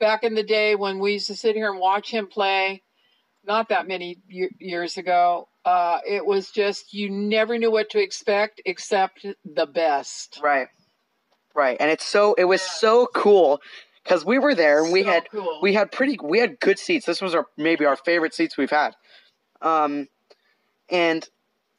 Back 0.00 0.24
in 0.24 0.34
the 0.34 0.42
day 0.42 0.74
when 0.74 0.98
we 0.98 1.14
used 1.14 1.28
to 1.28 1.36
sit 1.36 1.54
here 1.54 1.70
and 1.70 1.80
watch 1.80 2.10
him 2.10 2.26
play, 2.26 2.82
not 3.46 3.68
that 3.68 3.86
many 3.86 4.18
years 4.58 4.96
ago, 4.96 5.48
uh, 5.64 5.98
it 6.06 6.24
was 6.26 6.50
just 6.50 6.92
you 6.92 7.10
never 7.10 7.58
knew 7.58 7.70
what 7.70 7.90
to 7.90 8.00
expect 8.00 8.60
except 8.64 9.26
the 9.44 9.66
best. 9.66 10.40
Right, 10.42 10.68
right, 11.54 11.76
and 11.80 11.90
it's 11.90 12.04
so 12.04 12.34
it 12.34 12.44
was 12.44 12.60
Yeah. 12.60 12.68
so 12.68 13.06
cool 13.14 13.60
because 14.02 14.24
we 14.24 14.38
were 14.38 14.54
there 14.54 14.82
and 14.82 14.92
we 14.92 15.02
So 15.02 15.10
had 15.10 15.30
cool. 15.30 15.60
we 15.62 15.72
had 15.74 15.92
pretty 15.92 16.18
we 16.22 16.38
had 16.40 16.58
good 16.60 16.78
seats. 16.78 17.06
This 17.06 17.22
was 17.22 17.34
our 17.34 17.46
maybe 17.56 17.84
our 17.84 17.96
favorite 17.96 18.34
seats 18.34 18.56
we've 18.56 18.70
had. 18.70 18.94
Um, 19.62 20.08
and 20.90 21.26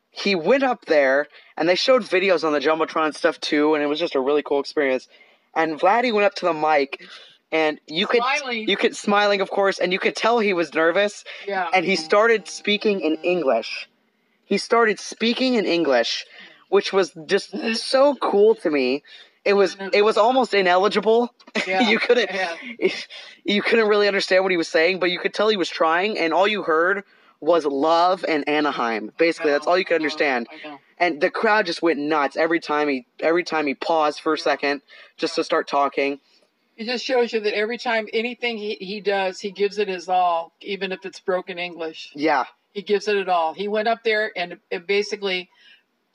he 0.10 0.34
went 0.34 0.64
up 0.64 0.86
there 0.86 1.28
and 1.58 1.68
they 1.68 1.76
showed 1.76 2.04
videos 2.04 2.44
on 2.44 2.54
the 2.54 2.60
jumbotron 2.60 3.14
stuff 3.14 3.40
too, 3.40 3.76
and 3.76 3.84
it 3.84 3.88
was 3.88 4.00
just 4.00 4.16
a 4.16 4.20
really 4.20 4.42
cool 4.42 4.60
experience. 4.60 5.08
And 5.56 5.80
Vladdy 5.80 6.14
went 6.14 6.26
up 6.26 6.36
to 6.36 6.46
the 6.46 6.54
mic, 6.54 7.02
and 7.52 7.80
you 7.88 8.08
could 8.08 8.22
Smiling. 8.22 8.68
you 8.68 8.78
could 8.78 8.96
smiling 8.96 9.42
of 9.42 9.50
course, 9.50 9.80
and 9.80 9.94
you 9.94 10.00
could 10.00 10.16
tell 10.16 10.40
he 10.40 10.54
was 10.54 10.74
nervous. 10.74 11.24
yeah. 11.48 11.70
And 11.74 11.86
he 11.86 11.96
started 11.96 12.48
speaking 12.48 13.00
in 13.02 13.16
English. 13.24 13.88
He 14.46 14.58
started 14.58 15.00
speaking 15.00 15.56
in 15.56 15.66
English, 15.66 16.26
which 16.70 16.94
was 16.94 17.12
just 17.26 17.56
so 17.78 18.16
cool 18.16 18.56
to 18.56 18.70
me. 18.70 19.04
It 19.44 19.54
was 19.54 19.78
it 19.94 20.04
was 20.04 20.18
almost 20.18 20.54
ineligible. 20.54 21.34
Yeah. 21.68 21.88
you 21.90 22.00
couldn't 22.00 22.30
Yeah. 22.34 22.56
you 23.46 23.62
couldn't 23.62 23.88
really 23.88 24.08
understand 24.08 24.44
what 24.44 24.52
he 24.52 24.58
was 24.58 24.68
saying, 24.68 25.00
but 25.00 25.10
you 25.12 25.20
could 25.20 25.34
tell 25.34 25.50
he 25.50 25.58
was 25.58 25.70
trying, 25.70 26.18
and 26.18 26.34
all 26.34 26.48
you 26.48 26.64
heard 26.64 27.04
was 27.46 27.66
love 27.66 28.26
and 28.28 28.48
Anaheim. 28.50 29.12
Basically, 29.18 29.52
that's 29.52 29.68
all 29.68 29.78
you 29.78 29.86
could 29.86 29.96
understand. 29.96 30.48
And 30.98 31.20
the 31.22 31.30
crowd 31.30 31.66
just 31.66 31.82
went 31.82 32.00
nuts 32.00 32.38
every 32.38 32.60
time 32.60 32.88
he 32.88 33.06
every 33.20 33.44
time 33.44 33.68
he 33.68 33.76
paused 33.76 34.20
for 34.22 34.34
a 34.34 34.38
second 34.38 34.82
just 35.18 35.36
to 35.36 35.44
start 35.44 35.68
talking. 35.68 36.20
It 36.78 36.86
just 36.86 37.06
shows 37.06 37.32
you 37.32 37.40
that 37.40 37.56
every 37.56 37.78
time 37.78 38.08
anything 38.12 38.58
he, 38.58 38.76
he 38.76 39.00
does, 39.00 39.40
he 39.40 39.52
gives 39.52 39.78
it 39.78 39.88
his 39.88 40.10
all, 40.10 40.52
even 40.60 40.92
if 40.92 41.06
it's 41.06 41.22
broken 41.22 41.58
English. 41.58 42.12
Yeah, 42.16 42.46
He 42.74 42.82
gives 42.82 43.08
it 43.08 43.16
at 43.16 43.30
all. 43.30 43.54
He 43.54 43.70
went 43.70 43.88
up 43.88 44.04
there 44.04 44.32
and 44.36 44.58
it 44.70 44.86
basically, 44.86 45.50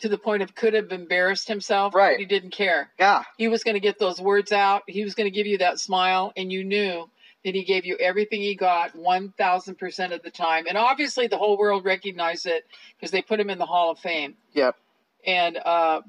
to 0.01 0.09
the 0.11 0.19
point 0.19 0.43
of 0.43 0.55
could 0.55 0.75
have 0.75 0.93
embarrassed 0.93 1.49
himself, 1.49 1.95
Right. 1.95 2.13
but 2.15 2.21
he 2.21 2.27
didn't 2.27 2.51
care. 2.51 2.91
yeah, 2.99 3.23
He 3.39 3.49
was 3.49 3.65
going 3.65 3.75
to 3.77 3.81
get 3.81 3.99
those 3.99 4.21
words 4.21 4.53
out. 4.53 4.83
He 4.87 5.03
was 5.03 5.15
going 5.15 5.27
to 5.31 5.35
give 5.35 5.47
you 5.47 5.57
that 5.59 5.81
smile, 5.81 6.31
and 6.37 6.53
you 6.53 6.63
knew 6.63 7.09
that 7.45 7.55
he 7.55 7.65
gave 7.65 7.85
you 7.87 7.97
everything 7.99 8.41
he 8.43 8.55
got 8.55 8.95
1,000% 8.97 10.15
of 10.15 10.23
the 10.23 10.31
time. 10.31 10.67
And 10.69 10.77
obviously, 10.77 11.27
the 11.27 11.39
whole 11.39 11.57
world 11.57 11.85
recognized 11.85 12.47
it 12.47 12.65
because 12.97 13.11
they 13.11 13.23
put 13.23 13.41
him 13.41 13.49
in 13.51 13.59
the 13.59 13.67
Hall 13.67 13.91
of 13.91 13.99
Fame. 13.99 14.35
yep. 14.53 14.77
And 15.27 15.57
uh, 15.59 16.01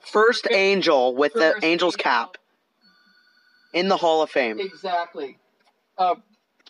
First 0.00 0.46
angel 0.50 1.14
with 1.14 1.34
the 1.34 1.54
angel's 1.62 1.94
angel. 1.94 2.02
cap 2.02 2.36
in 3.74 3.88
the 3.88 3.96
Hall 3.96 4.22
of 4.22 4.30
Fame. 4.30 4.58
exactly. 4.60 5.36
Uh, 5.96 6.14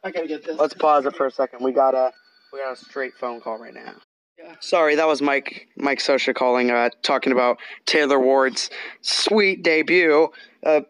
I 0.02 0.10
got 0.10 0.22
to 0.22 0.26
get 0.28 0.44
this. 0.44 0.58
Let's 0.58 0.74
pause 0.74 1.04
it 1.06 1.14
for 1.16 1.26
a 1.26 1.30
second. 1.30 1.62
We 1.62 1.72
got 1.72 1.94
a 1.94 2.12
we 2.52 2.60
got 2.60 2.72
a 2.72 2.76
straight 2.76 3.14
phone 3.14 3.40
call 3.40 3.58
right 3.58 3.74
now. 3.74 3.94
Yeah. 4.38 4.54
Sorry, 4.60 4.94
that 4.94 5.06
was 5.06 5.20
Mike 5.20 5.68
Mike 5.76 5.98
Scioscia 5.98 6.34
calling, 6.34 6.70
uh, 6.70 6.90
talking 7.02 7.32
about 7.32 7.58
Taylor 7.86 8.18
Ward's 8.18 8.70
sweet 9.02 9.62
debut. 9.62 10.28
Uh, 10.64 10.80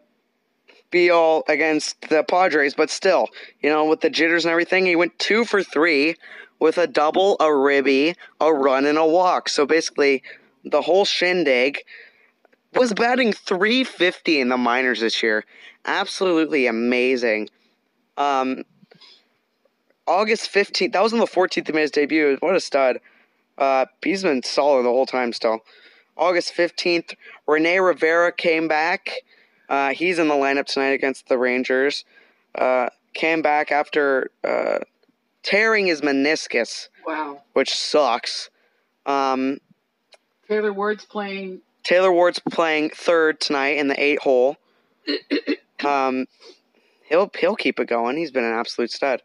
be 0.91 1.09
all 1.09 1.43
against 1.47 2.09
the 2.09 2.23
Padres, 2.23 2.73
but 2.73 2.89
still, 2.89 3.27
you 3.61 3.69
know, 3.69 3.85
with 3.85 4.01
the 4.01 4.09
jitters 4.09 4.45
and 4.45 4.51
everything, 4.51 4.85
he 4.85 4.95
went 4.95 5.17
two 5.19 5.45
for 5.45 5.63
three 5.63 6.15
with 6.59 6.77
a 6.77 6.87
double, 6.87 7.37
a 7.39 7.53
ribby, 7.53 8.15
a 8.39 8.53
run, 8.53 8.85
and 8.85 8.97
a 8.97 9.05
walk. 9.05 9.49
So 9.49 9.65
basically, 9.65 10.23
the 10.63 10.81
whole 10.81 11.05
shindig 11.05 11.79
was 12.73 12.93
batting 12.93 13.33
350 13.33 14.41
in 14.41 14.49
the 14.49 14.57
minors 14.57 14.99
this 14.99 15.23
year. 15.23 15.45
Absolutely 15.85 16.67
amazing. 16.67 17.49
Um, 18.17 18.63
August 20.05 20.51
15th, 20.51 20.93
that 20.93 21.03
was 21.03 21.13
on 21.13 21.19
the 21.19 21.25
14th 21.25 21.67
he 21.67 21.73
made 21.73 21.81
his 21.81 21.91
debut. 21.91 22.37
What 22.41 22.55
a 22.55 22.59
stud. 22.59 22.99
Uh, 23.57 23.85
he's 24.03 24.23
been 24.23 24.43
solid 24.43 24.83
the 24.83 24.89
whole 24.89 25.05
time 25.05 25.33
still. 25.33 25.59
August 26.17 26.53
15th, 26.55 27.15
Rene 27.47 27.79
Rivera 27.79 28.31
came 28.31 28.67
back. 28.67 29.11
Uh, 29.69 29.93
he's 29.93 30.19
in 30.19 30.27
the 30.27 30.33
lineup 30.33 30.65
tonight 30.65 30.89
against 30.89 31.27
the 31.29 31.37
Rangers. 31.37 32.03
Uh, 32.55 32.89
came 33.13 33.41
back 33.41 33.71
after 33.71 34.31
uh, 34.43 34.79
tearing 35.43 35.85
his 35.87 36.01
meniscus, 36.01 36.89
Wow. 37.05 37.41
which 37.53 37.69
sucks. 37.75 38.49
Um, 39.05 39.59
Taylor 40.47 40.73
Ward's 40.73 41.05
playing. 41.05 41.61
Taylor 41.83 42.11
Ward's 42.11 42.39
playing 42.51 42.89
third 42.89 43.39
tonight 43.39 43.77
in 43.77 43.87
the 43.87 44.01
eight 44.01 44.19
hole. 44.19 44.57
Um, 45.85 46.25
he'll 47.07 47.31
he'll 47.39 47.55
keep 47.55 47.79
it 47.79 47.87
going. 47.87 48.17
He's 48.17 48.31
been 48.31 48.43
an 48.43 48.51
absolute 48.53 48.91
stud. 48.91 49.21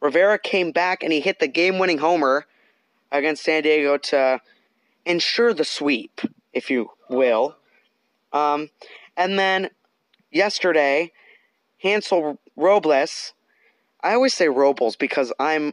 Rivera 0.00 0.38
came 0.38 0.72
back 0.72 1.02
and 1.02 1.12
he 1.12 1.20
hit 1.20 1.38
the 1.38 1.46
game-winning 1.48 1.98
homer 1.98 2.46
against 3.12 3.42
San 3.44 3.62
Diego 3.64 3.98
to 3.98 4.40
ensure 5.04 5.52
the 5.52 5.66
sweep, 5.66 6.22
if 6.54 6.70
you 6.70 6.92
will. 7.10 7.56
Um, 8.32 8.70
and 9.16 9.38
then 9.38 9.70
yesterday, 10.30 11.12
Hansel 11.78 12.38
Robles. 12.56 13.32
I 14.02 14.14
always 14.14 14.34
say 14.34 14.48
Robles 14.48 14.96
because 14.96 15.32
I'm 15.38 15.72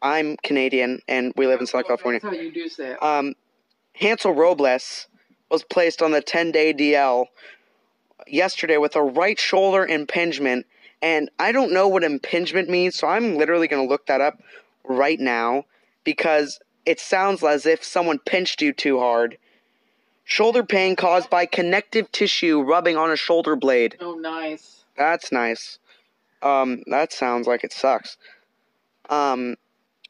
I'm 0.00 0.36
Canadian 0.42 1.00
and 1.08 1.32
we 1.36 1.46
live 1.46 1.60
in 1.60 1.66
Southern 1.66 1.86
California. 1.86 2.20
That's 2.22 2.34
how 2.34 2.40
you 2.40 2.52
do 2.52 2.68
say 2.68 2.92
it. 2.92 3.02
Um, 3.02 3.34
Hansel 3.94 4.32
Robles 4.32 5.08
was 5.50 5.62
placed 5.62 6.02
on 6.02 6.12
the 6.12 6.20
10 6.20 6.52
day 6.52 6.72
DL 6.72 7.26
yesterday 8.26 8.76
with 8.76 8.96
a 8.96 9.02
right 9.02 9.38
shoulder 9.38 9.86
impingement. 9.86 10.66
And 11.02 11.30
I 11.38 11.52
don't 11.52 11.72
know 11.72 11.88
what 11.88 12.04
impingement 12.04 12.68
means, 12.68 12.96
so 12.96 13.06
I'm 13.06 13.36
literally 13.36 13.68
going 13.68 13.86
to 13.86 13.88
look 13.88 14.06
that 14.06 14.20
up 14.20 14.40
right 14.84 15.20
now 15.20 15.64
because 16.04 16.58
it 16.84 17.00
sounds 17.00 17.42
as 17.42 17.66
if 17.66 17.84
someone 17.84 18.18
pinched 18.18 18.62
you 18.62 18.72
too 18.72 18.98
hard. 18.98 19.38
Shoulder 20.28 20.64
pain 20.64 20.96
caused 20.96 21.30
by 21.30 21.46
connective 21.46 22.10
tissue 22.10 22.60
rubbing 22.60 22.96
on 22.96 23.12
a 23.12 23.16
shoulder 23.16 23.54
blade. 23.54 23.96
oh, 24.00 24.14
nice. 24.14 24.84
That's 24.96 25.30
nice. 25.30 25.78
Um, 26.42 26.82
that 26.88 27.12
sounds 27.12 27.46
like 27.46 27.62
it 27.62 27.72
sucks. 27.72 28.16
Um, 29.08 29.54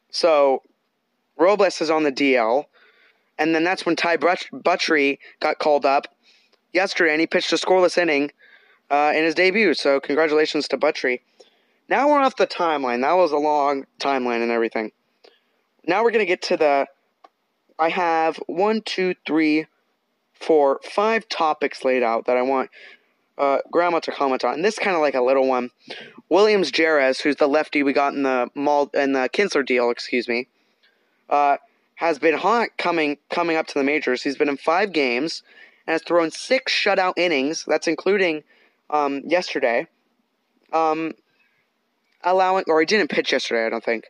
so 0.09 0.63
Robles 1.37 1.81
is 1.81 1.91
on 1.91 2.01
the 2.01 2.11
DL, 2.11 2.65
and 3.37 3.53
then 3.53 3.63
that's 3.63 3.85
when 3.85 3.95
Ty 3.95 4.17
Butch- 4.17 4.49
Buttrey 4.51 5.19
got 5.39 5.59
called 5.59 5.85
up 5.85 6.07
yesterday, 6.73 7.11
and 7.11 7.21
he 7.21 7.27
pitched 7.27 7.53
a 7.53 7.55
scoreless 7.57 7.95
inning 7.95 8.31
uh, 8.89 9.13
in 9.15 9.23
his 9.23 9.35
debut. 9.35 9.75
So 9.75 9.99
congratulations 9.99 10.67
to 10.69 10.77
Buttrey. 10.79 11.19
Now 11.89 12.07
we're 12.09 12.19
off 12.19 12.37
the 12.37 12.47
timeline. 12.47 13.01
That 13.01 13.13
was 13.13 13.31
a 13.31 13.37
long 13.37 13.85
timeline 13.99 14.41
and 14.41 14.49
everything. 14.51 14.91
Now 15.85 16.03
we're 16.03 16.11
gonna 16.11 16.25
get 16.25 16.41
to 16.43 16.57
the. 16.57 16.87
I 17.77 17.89
have 17.89 18.37
one, 18.47 18.81
two, 18.81 19.13
three, 19.27 19.67
four, 20.39 20.79
five 20.83 21.27
topics 21.29 21.83
laid 21.83 22.03
out 22.03 22.25
that 22.25 22.37
I 22.37 22.41
want 22.41 22.69
uh, 23.37 23.59
Grandma 23.71 23.99
to 23.99 24.11
comment 24.11 24.43
on. 24.43 24.55
And 24.55 24.65
this 24.65 24.75
is 24.75 24.79
kind 24.79 24.95
of 24.95 25.01
like 25.01 25.15
a 25.15 25.21
little 25.21 25.47
one. 25.47 25.69
Williams 26.29 26.71
Jerez, 26.71 27.19
who's 27.19 27.35
the 27.35 27.47
lefty 27.47 27.83
we 27.83 27.93
got 27.93 28.13
in 28.13 28.23
the 28.23 28.49
Mal- 28.55 28.91
in 28.93 29.13
the 29.13 29.29
Kinsler 29.29 29.65
deal, 29.65 29.89
excuse 29.89 30.27
me, 30.27 30.47
uh, 31.29 31.57
has 31.95 32.19
been 32.19 32.37
hot 32.37 32.69
coming 32.77 33.17
coming 33.29 33.57
up 33.57 33.67
to 33.67 33.73
the 33.75 33.83
majors. 33.83 34.23
He's 34.23 34.37
been 34.37 34.49
in 34.49 34.57
five 34.57 34.91
games 34.91 35.43
and 35.85 35.93
has 35.93 36.01
thrown 36.01 36.31
six 36.31 36.73
shutout 36.73 37.13
innings. 37.17 37.65
That's 37.67 37.87
including 37.87 38.43
um, 38.89 39.21
yesterday. 39.25 39.87
Um, 40.73 41.13
allowing, 42.23 42.65
or 42.67 42.79
he 42.79 42.85
didn't 42.85 43.09
pitch 43.09 43.31
yesterday, 43.31 43.65
I 43.65 43.69
don't 43.69 43.83
think. 43.83 44.05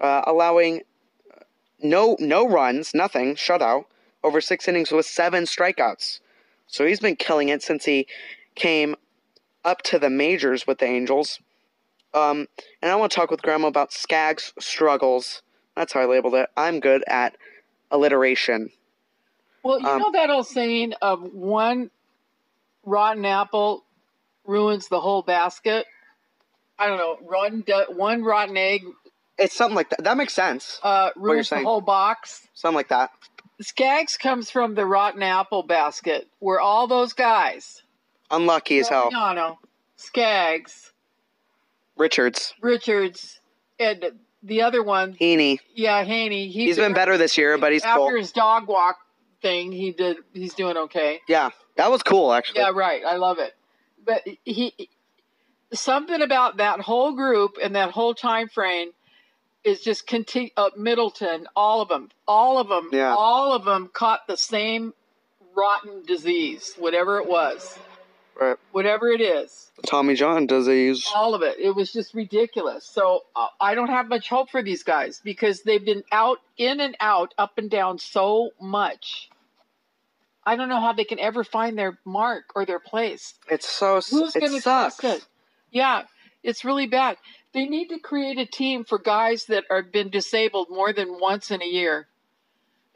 Uh, 0.00 0.22
allowing 0.26 0.82
no 1.82 2.16
no 2.20 2.46
runs, 2.46 2.94
nothing, 2.94 3.34
shutout 3.34 3.86
over 4.22 4.40
six 4.40 4.68
innings 4.68 4.90
with 4.90 5.06
seven 5.06 5.44
strikeouts. 5.44 6.20
So 6.66 6.86
he's 6.86 7.00
been 7.00 7.16
killing 7.16 7.48
it 7.48 7.62
since 7.62 7.84
he 7.84 8.06
came 8.54 8.96
up 9.64 9.82
to 9.82 9.98
the 9.98 10.10
majors 10.10 10.66
with 10.66 10.78
the 10.78 10.86
Angels. 10.86 11.40
Um, 12.14 12.48
and 12.82 12.90
I 12.90 12.96
want 12.96 13.12
to 13.12 13.16
talk 13.16 13.30
with 13.30 13.42
Grandma 13.42 13.68
about 13.68 13.92
Skaggs' 13.92 14.52
struggles. 14.58 15.42
That's 15.76 15.92
how 15.92 16.00
I 16.00 16.06
labeled 16.06 16.34
it. 16.34 16.48
I'm 16.56 16.80
good 16.80 17.04
at 17.06 17.36
alliteration. 17.90 18.70
Well, 19.62 19.80
you 19.80 19.88
Um, 19.88 19.98
know 19.98 20.10
that 20.12 20.30
old 20.30 20.46
saying 20.46 20.94
of 21.02 21.22
one 21.34 21.90
rotten 22.84 23.24
apple 23.24 23.84
ruins 24.44 24.88
the 24.88 25.00
whole 25.00 25.22
basket. 25.22 25.86
I 26.78 26.86
don't 26.86 26.96
know. 26.96 27.16
One 27.20 27.62
one 27.96 28.22
rotten 28.24 28.56
egg 28.56 28.84
It's 29.38 29.54
something 29.54 29.76
like 29.76 29.90
that. 29.90 30.04
That 30.04 30.16
makes 30.16 30.32
sense. 30.34 30.80
uh, 30.82 31.10
ruins 31.14 31.50
the 31.50 31.62
whole 31.62 31.80
box. 31.80 32.48
Something 32.54 32.76
like 32.76 32.88
that. 32.88 33.10
Skaggs 33.60 34.16
comes 34.16 34.50
from 34.50 34.74
the 34.74 34.86
rotten 34.86 35.22
apple 35.22 35.62
basket, 35.62 36.28
where 36.38 36.60
all 36.60 36.86
those 36.86 37.12
guys, 37.12 37.82
Unlucky 38.30 38.78
as 38.78 38.88
hell. 38.88 39.10
Mariano, 39.10 39.58
Skaggs, 39.96 40.92
Richards, 41.96 42.54
Richards, 42.62 43.40
and 43.78 44.12
the 44.42 44.62
other 44.62 44.82
one, 44.82 45.14
Heaney. 45.20 45.58
yeah, 45.74 46.02
Haney. 46.04 46.48
He 46.48 46.66
He's 46.66 46.76
been 46.76 46.94
better 46.94 47.18
this 47.18 47.36
year, 47.36 47.58
but 47.58 47.72
he's 47.72 47.84
after 47.84 47.98
cool. 47.98 48.16
his 48.16 48.32
dog 48.32 48.66
walk 48.68 48.96
thing. 49.42 49.72
He 49.72 49.92
did. 49.92 50.18
He's 50.32 50.54
doing 50.54 50.76
okay. 50.76 51.20
Yeah, 51.28 51.50
that 51.76 51.90
was 51.90 52.02
cool 52.02 52.32
actually. 52.32 52.60
Yeah, 52.60 52.70
right. 52.74 53.02
I 53.06 53.16
love 53.16 53.38
it. 53.38 53.52
But 54.04 54.22
he 54.44 54.88
something 55.72 56.22
about 56.22 56.56
that 56.56 56.80
whole 56.80 57.12
group 57.14 57.52
and 57.62 57.76
that 57.76 57.90
whole 57.90 58.14
time 58.14 58.48
frame 58.48 58.90
is 59.64 59.80
just 59.80 60.06
continue. 60.06 60.50
Uh, 60.56 60.70
Middleton, 60.76 61.46
all 61.54 61.80
of 61.82 61.88
them, 61.88 62.10
all 62.26 62.58
of 62.58 62.68
them, 62.68 62.88
Yeah. 62.92 63.14
all 63.14 63.52
of 63.52 63.64
them 63.64 63.90
caught 63.92 64.26
the 64.26 64.36
same 64.36 64.94
rotten 65.54 66.02
disease, 66.06 66.74
whatever 66.78 67.18
it 67.18 67.26
was, 67.28 67.78
Right. 68.40 68.56
whatever 68.72 69.08
it 69.08 69.20
is, 69.20 69.70
Tommy 69.86 70.14
John 70.14 70.46
disease. 70.46 71.06
all 71.14 71.34
of 71.34 71.42
it. 71.42 71.58
It 71.58 71.72
was 71.74 71.92
just 71.92 72.14
ridiculous. 72.14 72.86
So 72.86 73.24
uh, 73.36 73.48
I 73.60 73.74
don't 73.74 73.88
have 73.90 74.08
much 74.08 74.28
hope 74.28 74.50
for 74.50 74.62
these 74.62 74.82
guys 74.82 75.20
because 75.22 75.62
they've 75.62 75.84
been 75.84 76.04
out, 76.12 76.38
in 76.56 76.80
and 76.80 76.96
out, 77.00 77.34
up 77.36 77.58
and 77.58 77.68
down 77.70 77.98
so 77.98 78.50
much. 78.60 79.28
I 80.46 80.56
don't 80.56 80.68
know 80.70 80.80
how 80.80 80.94
they 80.94 81.04
can 81.04 81.18
ever 81.18 81.44
find 81.44 81.76
their 81.78 81.98
mark 82.04 82.44
or 82.54 82.64
their 82.64 82.80
place. 82.80 83.34
It's 83.50 83.68
so 83.68 83.96
Who's 83.96 84.34
it 84.34 84.40
going 84.40 84.52
to 84.52 84.60
sucks. 84.60 85.04
it? 85.04 85.26
Yeah, 85.70 86.04
it's 86.42 86.64
really 86.64 86.86
bad. 86.86 87.18
They 87.52 87.66
need 87.66 87.88
to 87.88 87.98
create 87.98 88.38
a 88.38 88.46
team 88.46 88.84
for 88.84 88.98
guys 88.98 89.46
that 89.46 89.64
have 89.70 89.90
been 89.92 90.08
disabled 90.10 90.68
more 90.70 90.92
than 90.92 91.18
once 91.20 91.50
in 91.50 91.60
a 91.62 91.66
year, 91.66 92.06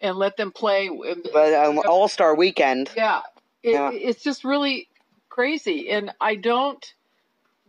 and 0.00 0.16
let 0.16 0.36
them 0.36 0.52
play. 0.52 0.88
But 1.32 1.54
um, 1.54 1.80
All 1.88 2.08
Star 2.08 2.34
Weekend. 2.36 2.90
yeah, 2.96 3.22
it, 3.62 3.72
Yeah. 3.72 3.90
it's 3.92 4.22
just 4.22 4.44
really 4.44 4.88
crazy, 5.28 5.90
and 5.90 6.12
I 6.20 6.36
don't. 6.36 6.84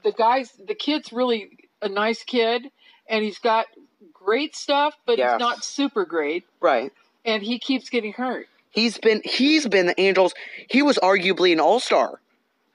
The 0.04 0.12
guys, 0.12 0.52
the 0.64 0.76
kid's 0.76 1.12
really 1.12 1.50
a 1.82 1.90
nice 1.90 2.24
kid, 2.24 2.70
and 3.10 3.24
he's 3.24 3.40
got 3.40 3.66
great 4.14 4.56
stuff, 4.56 4.96
but 5.08 5.18
Yes. 5.18 5.34
he's 5.34 5.40
not 5.40 5.64
super 5.64 6.06
great, 6.06 6.46
Right. 6.60 6.92
and 7.26 7.42
he 7.42 7.58
keeps 7.58 7.90
getting 7.90 8.14
hurt. 8.14 8.48
He's 8.70 8.98
been 9.00 9.22
he's 9.26 9.68
been 9.68 9.88
the 9.88 10.00
Angels. 10.00 10.34
He 10.70 10.84
was 10.84 11.00
arguably 11.00 11.52
an 11.54 11.60
All 11.60 11.80
Star. 11.80 12.20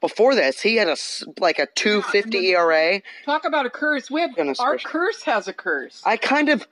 Before 0.00 0.34
this, 0.34 0.60
he 0.60 0.76
had 0.76 0.88
a 0.88 0.96
like 1.38 1.58
a 1.58 1.66
two 1.74 2.02
fifty 2.02 2.48
ERA. 2.54 3.02
Talk 3.24 3.44
about 3.44 3.66
a 3.66 3.70
curse. 3.70 4.10
We 4.10 4.22
have 4.22 4.30
our 4.58 4.78
curse 4.78 5.22
has 5.24 5.46
a 5.46 5.52
curse. 5.52 6.02
I 6.06 6.16
kind 6.16 6.48
of, 6.48 6.66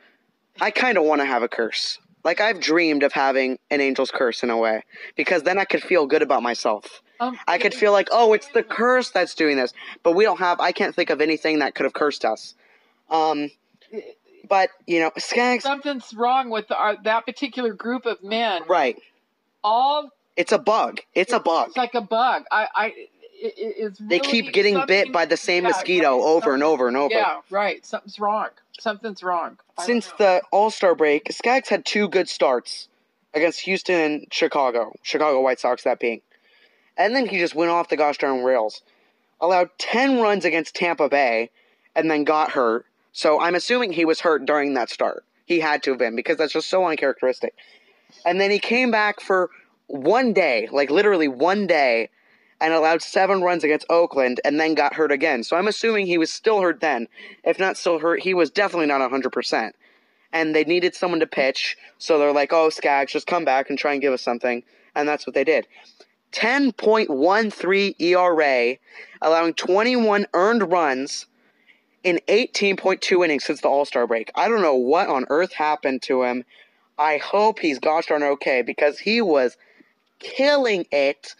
I 0.60 0.70
kind 0.70 0.96
of 0.96 1.04
want 1.04 1.20
to 1.20 1.26
have 1.26 1.42
a 1.42 1.48
curse. 1.48 1.98
Like 2.24 2.40
I've 2.40 2.60
dreamed 2.60 3.02
of 3.02 3.12
having 3.12 3.58
an 3.70 3.80
Angel's 3.80 4.10
curse 4.10 4.42
in 4.42 4.50
a 4.50 4.56
way, 4.56 4.82
because 5.14 5.42
then 5.42 5.58
I 5.58 5.64
could 5.64 5.82
feel 5.82 6.06
good 6.06 6.22
about 6.22 6.42
myself. 6.42 7.02
Um, 7.20 7.38
I 7.46 7.58
could 7.58 7.74
feel 7.74 7.92
like, 7.92 8.08
oh, 8.12 8.32
it's 8.32 8.48
the 8.48 8.62
curse 8.62 9.10
that's 9.10 9.34
doing 9.34 9.56
this. 9.56 9.72
But 10.02 10.12
we 10.12 10.24
don't 10.24 10.38
have. 10.38 10.60
I 10.60 10.72
can't 10.72 10.94
think 10.94 11.10
of 11.10 11.20
anything 11.20 11.58
that 11.58 11.74
could 11.74 11.84
have 11.84 11.92
cursed 11.92 12.24
us. 12.24 12.54
Um, 13.10 13.50
but 14.48 14.70
you 14.86 15.00
know, 15.00 15.10
Skaggs. 15.16 15.64
something's 15.64 16.14
wrong 16.14 16.50
with 16.50 16.70
our, 16.70 16.96
that 17.04 17.26
particular 17.26 17.72
group 17.72 18.06
of 18.06 18.22
men. 18.22 18.62
Right. 18.68 18.98
All 19.62 20.10
It's 20.36 20.52
a 20.52 20.58
bug. 20.58 21.00
It's 21.14 21.32
a 21.32 21.40
bug. 21.40 21.68
It's 21.68 21.76
like 21.76 21.94
a 21.94 22.00
bug. 22.00 22.44
I, 22.50 22.68
I, 22.74 22.94
it, 23.40 23.54
it's 23.56 23.98
They 23.98 24.18
keep 24.18 24.52
getting 24.52 24.84
bit 24.86 25.12
by 25.12 25.26
the 25.26 25.36
same 25.36 25.64
yeah, 25.64 25.70
mosquito 25.70 26.16
right, 26.18 26.24
over 26.24 26.54
and 26.54 26.62
over 26.62 26.88
and 26.88 26.96
over. 26.96 27.14
Yeah, 27.14 27.40
right. 27.50 27.84
Something's 27.84 28.18
wrong. 28.18 28.48
Something's 28.78 29.22
wrong. 29.22 29.58
I 29.76 29.86
Since 29.86 30.12
the 30.18 30.42
All 30.52 30.70
Star 30.70 30.94
break, 30.94 31.30
Skaggs 31.32 31.68
had 31.68 31.84
two 31.84 32.08
good 32.08 32.28
starts 32.28 32.88
against 33.34 33.60
Houston 33.60 34.00
and 34.00 34.26
Chicago. 34.30 34.94
Chicago 35.02 35.40
White 35.40 35.60
Sox, 35.60 35.84
that 35.84 36.00
being. 36.00 36.20
And 36.96 37.14
then 37.14 37.26
he 37.26 37.38
just 37.38 37.54
went 37.54 37.70
off 37.70 37.88
the 37.88 37.96
gosh 37.96 38.18
darn 38.18 38.42
rails. 38.42 38.82
Allowed 39.40 39.70
10 39.78 40.20
runs 40.20 40.44
against 40.44 40.74
Tampa 40.74 41.08
Bay 41.08 41.50
and 41.94 42.10
then 42.10 42.24
got 42.24 42.50
hurt. 42.52 42.86
So 43.12 43.40
I'm 43.40 43.54
assuming 43.54 43.92
he 43.92 44.04
was 44.04 44.20
hurt 44.20 44.44
during 44.44 44.74
that 44.74 44.90
start. 44.90 45.24
He 45.46 45.60
had 45.60 45.82
to 45.84 45.90
have 45.90 45.98
been 45.98 46.16
because 46.16 46.36
that's 46.36 46.52
just 46.52 46.68
so 46.68 46.84
uncharacteristic. 46.86 47.54
And 48.24 48.40
then 48.40 48.50
he 48.50 48.58
came 48.58 48.90
back 48.90 49.20
for 49.20 49.50
one 49.86 50.32
day, 50.32 50.68
like 50.70 50.90
literally 50.90 51.28
one 51.28 51.66
day, 51.66 52.10
and 52.60 52.72
allowed 52.72 53.02
seven 53.02 53.42
runs 53.42 53.64
against 53.64 53.86
Oakland 53.88 54.40
and 54.44 54.58
then 54.58 54.74
got 54.74 54.94
hurt 54.94 55.12
again. 55.12 55.42
So 55.44 55.56
I'm 55.56 55.68
assuming 55.68 56.06
he 56.06 56.18
was 56.18 56.32
still 56.32 56.60
hurt 56.60 56.80
then. 56.80 57.08
If 57.44 57.58
not 57.58 57.76
still 57.76 57.98
hurt, 57.98 58.20
he 58.20 58.34
was 58.34 58.50
definitely 58.50 58.86
not 58.86 59.00
100%. 59.00 59.72
And 60.32 60.54
they 60.54 60.64
needed 60.64 60.94
someone 60.94 61.20
to 61.20 61.26
pitch, 61.26 61.76
so 61.96 62.18
they're 62.18 62.32
like, 62.32 62.52
oh, 62.52 62.68
Skaggs, 62.68 63.12
just 63.12 63.26
come 63.26 63.44
back 63.44 63.70
and 63.70 63.78
try 63.78 63.92
and 63.92 64.02
give 64.02 64.12
us 64.12 64.22
something. 64.22 64.62
And 64.94 65.08
that's 65.08 65.26
what 65.26 65.34
they 65.34 65.44
did. 65.44 65.66
10.13 66.32 67.94
ERA, 67.98 68.76
allowing 69.22 69.54
21 69.54 70.26
earned 70.34 70.70
runs 70.70 71.26
in 72.04 72.20
18.2 72.28 73.24
innings 73.24 73.44
since 73.44 73.60
the 73.60 73.68
All 73.68 73.84
Star 73.84 74.06
break. 74.06 74.30
I 74.34 74.48
don't 74.48 74.62
know 74.62 74.74
what 74.74 75.08
on 75.08 75.24
earth 75.30 75.52
happened 75.52 76.02
to 76.02 76.22
him. 76.22 76.44
I 76.98 77.18
hope 77.18 77.60
he's 77.60 77.78
gosh 77.78 78.06
darn 78.06 78.22
okay 78.22 78.62
because 78.62 78.98
he 78.98 79.20
was 79.20 79.56
killing 80.18 80.86
it. 80.90 81.34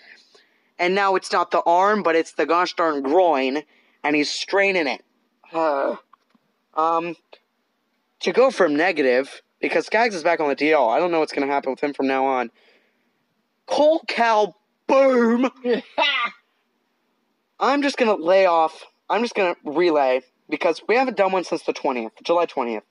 And 0.79 0.95
now 0.95 1.17
it's 1.17 1.33
not 1.33 1.51
the 1.51 1.61
arm, 1.63 2.03
but 2.03 2.15
it's 2.15 2.33
the 2.33 2.47
gosh 2.47 2.75
darn 2.75 3.03
groin, 3.03 3.63
and 4.05 4.15
he's 4.15 4.31
straining 4.31 4.87
it. 4.87 5.05
Uh, 5.53 5.97
um, 6.75 7.17
to 8.21 8.33
go 8.33 8.51
from 8.51 8.77
negative, 8.77 9.43
because 9.61 9.87
Skaggs 9.87 10.15
is 10.15 10.23
back 10.23 10.41
on 10.41 10.49
the 10.49 10.57
DL, 10.57 10.89
I 10.89 10.99
don't 10.99 11.11
know 11.11 11.21
what's 11.21 11.33
going 11.33 11.47
to 11.47 11.53
happen 11.53 11.71
with 11.71 11.81
him 11.81 11.95
from 11.95 12.07
now 12.07 12.27
on. 12.27 12.51
Cole 13.67 14.03
Cal 14.07 14.57
Boom! 14.87 15.51
I'm 17.61 17.83
just 17.83 17.97
going 17.97 18.17
to 18.17 18.23
lay 18.23 18.47
off, 18.47 18.85
I'm 19.11 19.23
just 19.23 19.35
going 19.35 19.55
to 19.55 19.71
relay, 19.71 20.23
because 20.49 20.81
we 20.89 20.95
haven't 20.95 21.17
done 21.17 21.33
one 21.33 21.45
since 21.45 21.63
the 21.65 21.75
20th, 21.75 22.13
July 22.23 22.47
20th. 22.47 22.83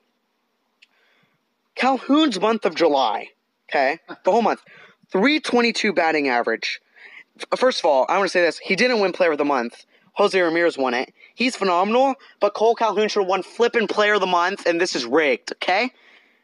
Calhoun's 1.76 2.40
month 2.40 2.66
of 2.66 2.76
July, 2.76 3.30
okay, 3.70 4.00
the 4.26 4.32
whole 4.32 4.42
month, 4.42 4.62
322 5.12 5.94
batting 5.94 6.28
average. 6.28 6.82
First 7.56 7.80
of 7.80 7.86
all, 7.86 8.06
I 8.10 8.18
want 8.18 8.30
to 8.30 8.32
say 8.32 8.42
this: 8.42 8.58
he 8.60 8.76
didn't 8.76 9.00
win 9.00 9.12
Player 9.12 9.32
of 9.32 9.38
the 9.38 9.46
Month. 9.46 9.86
Jose 10.14 10.40
Ramirez 10.40 10.78
won 10.78 10.96
it. 10.96 11.14
He's 11.36 11.56
phenomenal, 11.56 12.16
but 12.40 12.56
Cole 12.56 12.74
Calhoun 12.74 13.08
should 13.08 13.22
have 13.22 13.30
won 13.30 13.44
flipping 13.44 13.88
Player 13.88 14.16
of 14.16 14.22
the 14.22 14.28
Month, 14.28 14.66
and 14.66 14.82
this 14.82 14.96
is 14.96 15.06
rigged. 15.06 15.52
Okay, 15.54 15.92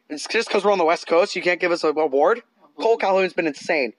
it's 0.08 0.28
just 0.28 0.48
because 0.48 0.64
we're 0.64 0.72
on 0.72 0.78
the 0.78 0.84
West 0.84 1.06
Coast, 1.06 1.34
you 1.34 1.42
can't 1.42 1.60
give 1.60 1.72
us 1.72 1.82
an 1.82 1.98
award. 1.98 2.42
Cole 2.78 2.96
Calhoun's 2.96 3.32
been 3.32 3.46
insane. 3.46 3.92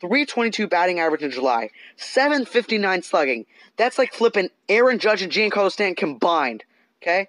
322 0.00 0.66
batting 0.66 1.00
average 1.00 1.22
in 1.22 1.30
July, 1.30 1.70
759 1.96 3.02
slugging. 3.02 3.46
That's 3.76 3.98
like 3.98 4.12
flipping 4.12 4.50
Aaron 4.68 4.98
Judge 4.98 5.22
and 5.22 5.32
Giancarlo 5.32 5.72
Stanton 5.72 5.94
combined. 5.94 6.64
Okay, 7.02 7.28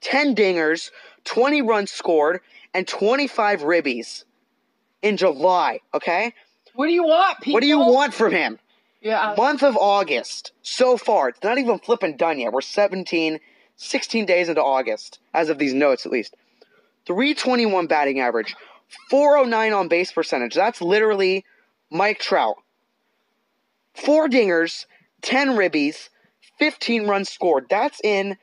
10 0.00 0.34
dingers, 0.34 0.90
20 1.24 1.60
runs 1.62 1.90
scored, 1.90 2.40
and 2.72 2.88
25 2.88 3.60
ribbies 3.62 4.24
in 5.02 5.16
July. 5.16 5.80
Okay, 5.92 6.32
what 6.74 6.86
do 6.86 6.92
you 6.92 7.04
want, 7.04 7.40
people? 7.40 7.54
what 7.54 7.60
do 7.60 7.66
you 7.68 7.78
want 7.78 8.14
from 8.14 8.32
him? 8.32 8.58
Yeah. 9.00 9.34
Month 9.36 9.62
of 9.62 9.76
August 9.76 10.52
so 10.62 10.96
far. 10.96 11.28
It's 11.28 11.42
not 11.42 11.58
even 11.58 11.78
flipping 11.78 12.16
done 12.16 12.38
yet. 12.38 12.52
We're 12.52 12.62
17, 12.62 13.38
16 13.76 14.26
days 14.26 14.48
into 14.48 14.62
August, 14.62 15.18
as 15.34 15.50
of 15.50 15.58
these 15.58 15.74
notes 15.74 16.06
at 16.06 16.12
least. 16.12 16.34
321 17.06 17.86
batting 17.86 18.20
average, 18.20 18.56
409 19.10 19.72
on 19.72 19.88
base 19.88 20.10
percentage. 20.10 20.54
That's 20.54 20.80
literally 20.80 21.44
Mike 21.90 22.18
Trout. 22.18 22.56
Four 23.94 24.28
dingers, 24.28 24.86
10 25.22 25.50
ribbies, 25.50 26.08
15 26.58 27.06
runs 27.06 27.28
scored. 27.28 27.66
That's 27.68 28.00
in 28.02 28.36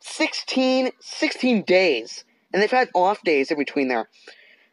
16, 0.00 0.90
16 1.00 1.62
days. 1.62 2.24
And 2.52 2.62
they've 2.62 2.70
had 2.70 2.88
off 2.94 3.22
days 3.22 3.50
in 3.50 3.58
between 3.58 3.88
there. 3.88 4.08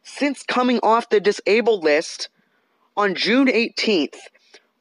Since 0.04 0.44
coming 0.44 0.80
off 0.82 1.10
the 1.10 1.20
disabled 1.20 1.84
list 1.84 2.30
on 2.96 3.16
June 3.16 3.48
18th, 3.48 4.16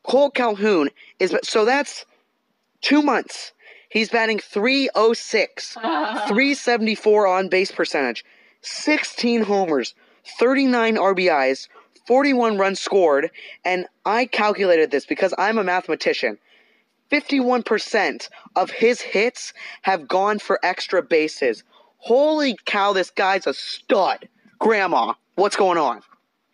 Cole 0.03 0.31
Calhoun 0.31 0.91
is 1.19 1.37
so 1.43 1.65
that's 1.65 2.05
two 2.81 3.03
months. 3.03 3.53
He's 3.89 4.09
batting 4.09 4.39
306, 4.39 5.73
374 5.75 7.27
on 7.27 7.49
base 7.49 7.71
percentage, 7.71 8.25
16 8.63 9.43
homers, 9.43 9.95
39 10.39 10.97
RBIs, 10.97 11.69
41 12.07 12.59
runs 12.59 12.81
scored, 12.81 13.31
and 13.65 13.87
I 14.05 14.27
calculated 14.27 14.91
this 14.91 15.07
because 15.07 15.35
I'm 15.39 15.59
a 15.59 15.65
mathematician. 15.65 16.39
51% 17.11 18.29
of 18.57 18.71
his 18.71 19.03
hits 19.03 19.53
have 19.83 20.09
gone 20.09 20.39
for 20.39 20.59
extra 20.63 21.03
bases. 21.03 21.63
Holy 21.99 22.57
cow, 22.65 22.93
this 22.95 23.11
guy's 23.11 23.47
a 23.47 23.55
stud. 23.55 24.29
Grandma, 24.59 25.15
what's 25.35 25.57
going 25.57 25.79
on? 25.79 26.01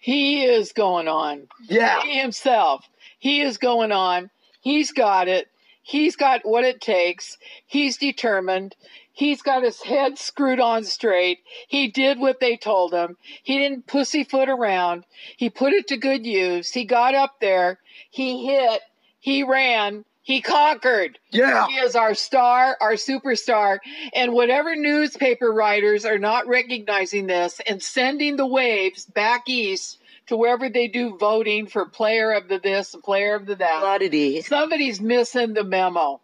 He 0.08 0.42
is 0.42 0.72
going 0.72 1.06
on. 1.06 1.48
Yeah. 1.68 2.00
He 2.00 2.18
himself. 2.18 2.88
He 3.18 3.42
is 3.42 3.58
going 3.58 3.92
on. 3.92 4.30
He's 4.62 4.90
got 4.90 5.28
it. 5.28 5.48
He's 5.82 6.16
got 6.16 6.46
what 6.46 6.64
it 6.64 6.80
takes. 6.80 7.36
He's 7.66 7.98
determined. 7.98 8.74
He's 9.12 9.42
got 9.42 9.62
his 9.62 9.82
head 9.82 10.16
screwed 10.16 10.60
on 10.60 10.84
straight. 10.84 11.40
He 11.68 11.88
did 11.88 12.18
what 12.18 12.40
they 12.40 12.56
told 12.56 12.94
him. 12.94 13.18
He 13.42 13.58
didn't 13.58 13.86
pussyfoot 13.86 14.48
around. 14.48 15.04
He 15.36 15.50
put 15.50 15.74
it 15.74 15.88
to 15.88 15.98
good 15.98 16.24
use. 16.24 16.70
He 16.70 16.86
got 16.86 17.14
up 17.14 17.34
there. 17.38 17.78
He 18.08 18.46
hit. 18.46 18.80
He 19.20 19.42
ran. 19.42 20.06
He 20.28 20.42
conquered. 20.42 21.18
Yeah. 21.30 21.66
He 21.68 21.76
is 21.76 21.96
our 21.96 22.14
star, 22.14 22.76
our 22.82 22.92
superstar. 22.92 23.78
And 24.12 24.34
whatever 24.34 24.76
newspaper 24.76 25.50
writers 25.50 26.04
are 26.04 26.18
not 26.18 26.46
recognizing 26.46 27.26
this 27.26 27.62
and 27.66 27.82
sending 27.82 28.36
the 28.36 28.46
waves 28.46 29.06
back 29.06 29.48
east 29.48 29.96
to 30.26 30.36
wherever 30.36 30.68
they 30.68 30.86
do 30.86 31.16
voting 31.16 31.66
for 31.66 31.86
player 31.86 32.32
of 32.32 32.46
the 32.46 32.58
this 32.58 32.92
and 32.92 33.02
player 33.02 33.36
of 33.36 33.46
the 33.46 33.54
that, 33.54 33.80
Bloody. 33.80 34.42
somebody's 34.42 35.00
missing 35.00 35.54
the 35.54 35.64
memo. 35.64 36.20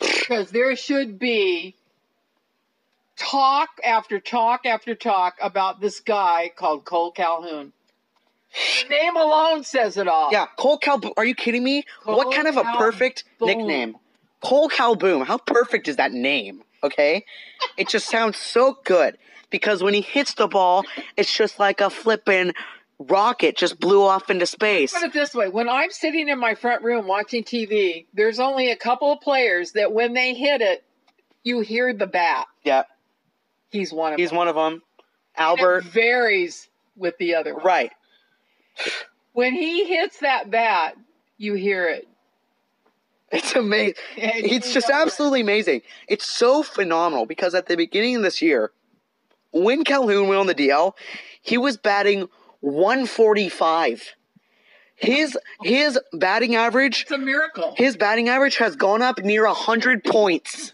Because 0.00 0.50
there 0.50 0.74
should 0.74 1.18
be 1.18 1.76
talk 3.18 3.68
after 3.84 4.20
talk 4.20 4.64
after 4.64 4.94
talk 4.94 5.34
about 5.42 5.82
this 5.82 6.00
guy 6.00 6.50
called 6.56 6.86
Cole 6.86 7.12
Calhoun. 7.12 7.74
The 8.82 8.88
name 8.88 9.16
alone 9.16 9.62
says 9.64 9.96
it 9.96 10.08
all. 10.08 10.30
Yeah, 10.32 10.46
Cole 10.56 10.78
Calboom. 10.78 11.12
Are 11.16 11.24
you 11.24 11.34
kidding 11.34 11.62
me? 11.62 11.84
Cole 12.02 12.16
what 12.16 12.34
kind 12.34 12.48
of 12.48 12.56
a 12.56 12.64
perfect 12.76 13.24
Calboom. 13.40 13.46
nickname? 13.46 13.96
Cole 14.42 14.68
Calboom. 14.68 15.26
How 15.26 15.38
perfect 15.38 15.88
is 15.88 15.96
that 15.96 16.12
name? 16.12 16.62
Okay, 16.82 17.24
it 17.76 17.88
just 17.88 18.08
sounds 18.08 18.36
so 18.36 18.78
good 18.84 19.18
because 19.50 19.82
when 19.82 19.94
he 19.94 20.00
hits 20.00 20.34
the 20.34 20.46
ball, 20.46 20.84
it's 21.16 21.34
just 21.36 21.58
like 21.58 21.80
a 21.80 21.90
flippin' 21.90 22.52
rocket 23.00 23.56
just 23.56 23.80
blew 23.80 24.02
off 24.04 24.30
into 24.30 24.46
space. 24.46 24.92
Put 24.92 25.02
it 25.02 25.12
this 25.12 25.34
way: 25.34 25.48
when 25.48 25.68
I'm 25.68 25.90
sitting 25.90 26.28
in 26.28 26.38
my 26.38 26.54
front 26.54 26.82
room 26.82 27.06
watching 27.08 27.42
TV, 27.44 28.06
there's 28.14 28.38
only 28.38 28.70
a 28.70 28.76
couple 28.76 29.12
of 29.12 29.20
players 29.20 29.72
that 29.72 29.92
when 29.92 30.14
they 30.14 30.34
hit 30.34 30.60
it, 30.60 30.84
you 31.42 31.60
hear 31.60 31.92
the 31.92 32.06
bat. 32.06 32.46
Yeah, 32.64 32.84
He's 33.70 33.92
one 33.92 34.12
of 34.14 34.18
he's 34.20 34.30
them. 34.30 34.38
one 34.38 34.48
of 34.48 34.54
them. 34.54 34.82
Albert. 35.36 35.78
it 35.78 35.84
varies 35.84 36.68
with 36.96 37.18
the 37.18 37.34
other 37.34 37.54
one. 37.54 37.64
Right. 37.64 37.92
When 39.32 39.54
he 39.54 39.84
hits 39.84 40.18
that 40.20 40.50
bat, 40.50 40.96
you 41.36 41.54
hear 41.54 41.86
it. 41.88 42.08
It's 43.30 43.54
amazing. 43.54 43.94
It's 44.16 44.72
just 44.72 44.88
absolutely 44.90 45.42
amazing. 45.42 45.82
It's 46.08 46.24
so 46.24 46.62
phenomenal 46.62 47.26
because 47.26 47.54
at 47.54 47.66
the 47.66 47.76
beginning 47.76 48.16
of 48.16 48.22
this 48.22 48.40
year, 48.40 48.72
when 49.52 49.84
Calhoun 49.84 50.28
went 50.28 50.40
on 50.40 50.46
the 50.46 50.54
DL, 50.54 50.94
he 51.42 51.58
was 51.58 51.76
batting 51.76 52.28
145. 52.60 54.14
His 54.96 55.38
his 55.62 55.98
batting 56.12 56.56
average, 56.56 57.02
It's 57.02 57.10
a 57.12 57.18
miracle. 57.18 57.74
his 57.76 57.96
batting 57.96 58.28
average 58.28 58.56
has 58.56 58.74
gone 58.74 59.00
up 59.02 59.18
near 59.20 59.46
100 59.46 60.02
points 60.04 60.72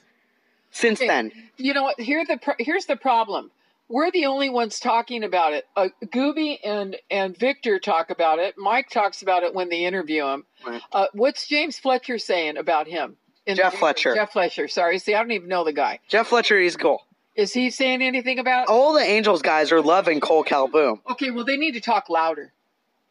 since 0.71 0.99
then. 0.99 1.31
You 1.59 1.75
know 1.75 1.83
what? 1.83 2.01
Here 2.01 2.25
the 2.27 2.39
pro- 2.39 2.55
here's 2.59 2.87
the 2.87 2.97
problem. 2.97 3.51
We're 3.95 4.11
the 4.11 4.27
only 4.27 4.51
ones 4.51 4.81
talking 4.81 5.23
about 5.23 5.53
it. 5.53 5.69
Uh, 5.77 5.87
Gooby 6.07 6.59
and 6.65 6.97
and 7.13 7.39
Victor 7.39 7.79
talk 7.79 8.11
about 8.11 8.41
it. 8.41 8.57
Mike 8.59 8.91
talks 8.91 9.23
about 9.23 9.45
it 9.45 9.55
when 9.55 9.69
they 9.69 9.85
interview 9.85 10.27
him. 10.27 10.45
Right. 10.67 10.83
Uh, 10.91 11.07
what's 11.13 11.47
James 11.47 11.79
Fletcher 11.79 12.19
saying 12.19 12.57
about 12.57 12.89
him? 12.89 13.17
Jeff 13.47 13.75
Fletcher. 13.77 14.17
Jeff 14.17 14.33
Fletcher. 14.33 14.67
Sorry. 14.67 14.99
See, 14.99 15.15
I 15.15 15.21
don't 15.21 15.31
even 15.31 15.49
know 15.49 15.63
the 15.63 15.73
guy. 15.73 16.01
Jeff 16.09 16.27
Fletcher, 16.27 16.59
he's 16.59 16.77
cool. 16.77 17.07
Is 17.37 17.53
he 17.53 17.71
saying 17.71 18.03
anything 18.03 18.41
about? 18.41 18.67
All 18.67 18.95
the 18.95 19.01
Angels 19.01 19.43
guys 19.43 19.71
are 19.71 19.81
loving 19.81 20.19
Cole 20.21 20.43
Calboom. 20.43 20.99
Okay. 21.13 21.31
Well, 21.31 21.45
they 21.45 21.57
need 21.57 21.75
to 21.75 21.81
talk 21.81 22.11
louder. 22.11 22.53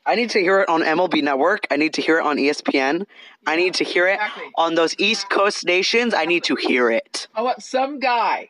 I 0.05 0.15
need 0.15 0.31
to 0.31 0.39
hear 0.41 0.59
it 0.59 0.67
on 0.67 0.81
MLB 0.81 1.23
Network. 1.23 1.65
I 1.71 1.77
need 1.77 1.93
to 1.93 2.01
hear 2.01 2.19
it 2.19 2.25
on 2.25 2.35
ESPN. 2.35 3.05
I 3.47 3.55
need 3.55 3.75
to 3.75 3.85
hear 3.85 4.05
it 4.09 4.15
Exactly. 4.15 4.43
on 4.57 4.75
those 4.75 4.95
East 4.99 5.29
Coast 5.29 5.59
stations. 5.59 6.13
I 6.13 6.25
need 6.25 6.43
to 6.43 6.55
hear 6.57 6.91
it. 6.91 7.29
I 7.33 7.41
want 7.41 7.63
some 7.63 7.99
guy. 7.99 8.49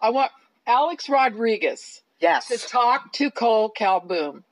I 0.00 0.10
want 0.10 0.30
Alex 0.72 1.06
Rodriguez 1.10 2.00
yes. 2.18 2.48
to 2.48 2.56
talk 2.56 3.12
to 3.12 3.30
Cole 3.30 3.70
Calboom. 3.78 4.42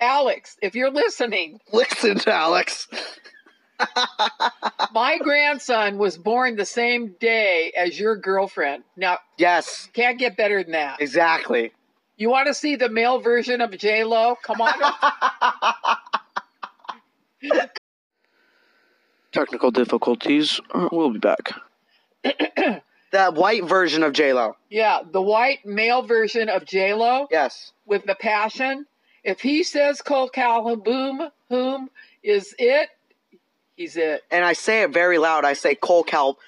Alex, 0.00 0.56
if 0.60 0.74
you're 0.74 0.90
listening, 0.90 1.60
Listen 1.72 2.18
to 2.18 2.32
Alex. 2.34 2.88
my 4.92 5.18
grandson 5.18 5.98
was 5.98 6.18
born 6.18 6.56
the 6.56 6.64
same 6.64 7.14
day 7.20 7.72
as 7.76 7.98
your 7.98 8.16
girlfriend. 8.16 8.82
Now, 8.96 9.18
Yes, 9.36 9.88
can't 9.92 10.18
get 10.18 10.36
better 10.36 10.64
than 10.64 10.72
that. 10.72 11.00
exactly. 11.00 11.70
You 12.16 12.28
want 12.28 12.48
to 12.48 12.54
see 12.54 12.74
the 12.74 12.88
male 12.88 13.20
version 13.20 13.60
of 13.60 13.70
J 13.78 14.02
Lo? 14.02 14.34
Come 14.42 14.60
on. 14.60 14.74
Technical 19.30 19.70
difficulties. 19.70 20.60
Uh, 20.74 20.88
we'll 20.90 21.10
be 21.12 21.20
back. 21.20 21.52
that 23.12 23.34
white 23.34 23.64
version 23.64 24.02
of 24.02 24.12
J 24.12 24.32
Lo. 24.32 24.56
yeah, 24.70 25.00
the 25.10 25.22
white 25.22 25.64
male 25.64 26.02
version 26.02 26.48
of 26.48 26.64
J 26.64 26.94
Lo 26.94 27.26
Yes. 27.30 27.72
with 27.86 28.04
the 28.04 28.14
passion. 28.14 28.86
If 29.24 29.40
he 29.40 29.62
says 29.64 30.00
Cole 30.02 30.30
Calboom, 30.30 31.30
whom 31.48 31.90
is 32.22 32.54
it? 32.58 32.88
He's 33.76 33.96
it. 33.96 34.22
And 34.30 34.44
I 34.44 34.52
say 34.54 34.82
it 34.82 34.90
very 34.92 35.18
loud. 35.18 35.44
I 35.44 35.52
say 35.52 35.74
Cole 35.74 36.04
Cal. 36.04 36.38